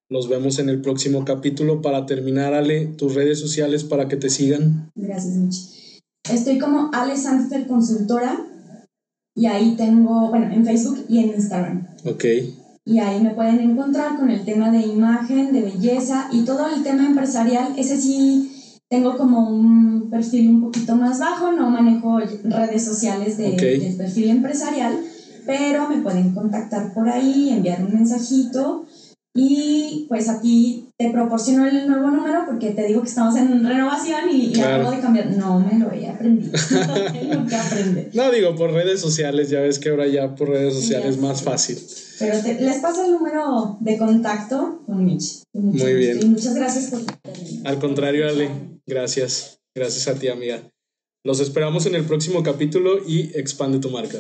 Nos 0.09 0.30
vemos 0.30 0.59
en 0.59 0.70
el 0.70 0.82
próximo 0.82 1.26
capítulo. 1.26 1.82
Para 1.82 2.05
terminar, 2.05 2.53
Ale, 2.53 2.86
tus 2.86 3.15
redes 3.15 3.39
sociales 3.39 3.84
para 3.84 4.07
que 4.07 4.17
te 4.17 4.30
sigan. 4.30 4.91
Gracias, 4.95 5.36
Michi. 5.36 5.99
Estoy 6.32 6.59
como 6.59 6.91
Ale 6.93 7.17
Sanfer 7.17 7.67
Consultora 7.67 8.45
y 9.40 9.46
ahí 9.46 9.76
tengo, 9.78 10.28
bueno, 10.28 10.54
en 10.54 10.66
Facebook 10.66 11.06
y 11.08 11.20
en 11.20 11.30
Instagram. 11.30 11.88
Ok. 12.04 12.26
Y 12.84 13.00
ahí 13.00 13.22
me 13.22 13.30
pueden 13.30 13.62
encontrar 13.62 14.18
con 14.18 14.30
el 14.30 14.44
tema 14.44 14.70
de 14.70 14.80
imagen, 14.80 15.54
de 15.54 15.62
belleza 15.62 16.28
y 16.34 16.42
todo 16.42 16.68
el 16.68 16.84
tema 16.84 17.06
empresarial. 17.06 17.74
Ese 17.78 17.96
sí 17.96 18.52
tengo 18.90 19.16
como 19.16 19.50
un 19.50 20.10
perfil 20.10 20.50
un 20.50 20.62
poquito 20.64 20.98
más 20.98 21.20
bajo, 21.20 21.54
no 21.54 21.70
manejo 21.70 22.20
redes 22.20 22.84
sociales 22.84 23.38
de, 23.38 23.52
del 23.52 23.96
perfil 23.96 24.30
empresarial, 24.30 25.00
pero 25.46 25.88
me 25.88 26.02
pueden 26.02 26.34
contactar 26.34 26.94
por 26.94 27.08
ahí, 27.08 27.50
enviar 27.50 27.82
un 27.82 27.94
mensajito 27.94 28.84
y 29.34 30.06
pues 30.10 30.28
aquí 30.28 30.89
te 31.00 31.10
proporciono 31.12 31.66
el 31.66 31.88
nuevo 31.88 32.12
número 32.12 32.43
porque 32.45 32.72
te 32.72 32.86
digo 32.86 33.02
que 33.02 33.08
estamos 33.08 33.34
en 33.38 33.66
renovación 33.66 34.30
y, 34.30 34.60
acabo 34.60 34.91
de 34.91 35.00
cambiar. 35.00 35.32
No 35.32 35.58
me 35.58 35.80
lo 35.80 35.89
he 35.93 36.10
aprendido. 36.10 36.52
Tengo 37.14 37.47
que 37.47 37.56
aprender. 37.56 38.10
No, 38.14 38.30
digo, 38.30 38.54
por 38.56 38.74
redes 38.74 39.00
sociales, 39.00 39.50
ya 39.50 39.62
ves 39.62 39.80
que 39.80 39.91
ahora 39.91 40.08
ya 40.08 40.36
por 40.36 40.50
redes 40.50 40.74
sociales 40.74 41.12
es 41.12 41.18
más 41.22 41.41
fácil. 41.41 41.78
Pero 42.20 42.36
les 42.60 42.80
paso 42.80 43.06
el 43.06 43.14
número 43.14 43.78
de 43.80 43.97
contacto 43.97 44.84
con 44.86 45.06
Mitch. 45.06 45.43
Muy 45.54 45.93
bien. 45.93 46.20
Y 46.22 46.26
muchas 46.26 46.54
gracias 46.54 46.91
por... 46.91 47.00
Al 47.64 47.80
contrario, 47.80 48.28
Ale, 48.28 48.50
gracias. 48.86 49.62
Gracias 49.74 50.10
a 50.10 50.20
ti, 50.20 50.28
amiga. 50.28 50.70
Los 51.24 51.39
esperamos 51.39 51.86
en 51.86 51.95
el 51.95 52.04
próximo 52.04 52.43
capítulo 52.43 53.08
y 53.08 53.32
expande 53.39 53.80
tu 53.80 53.89
marca. 53.89 54.18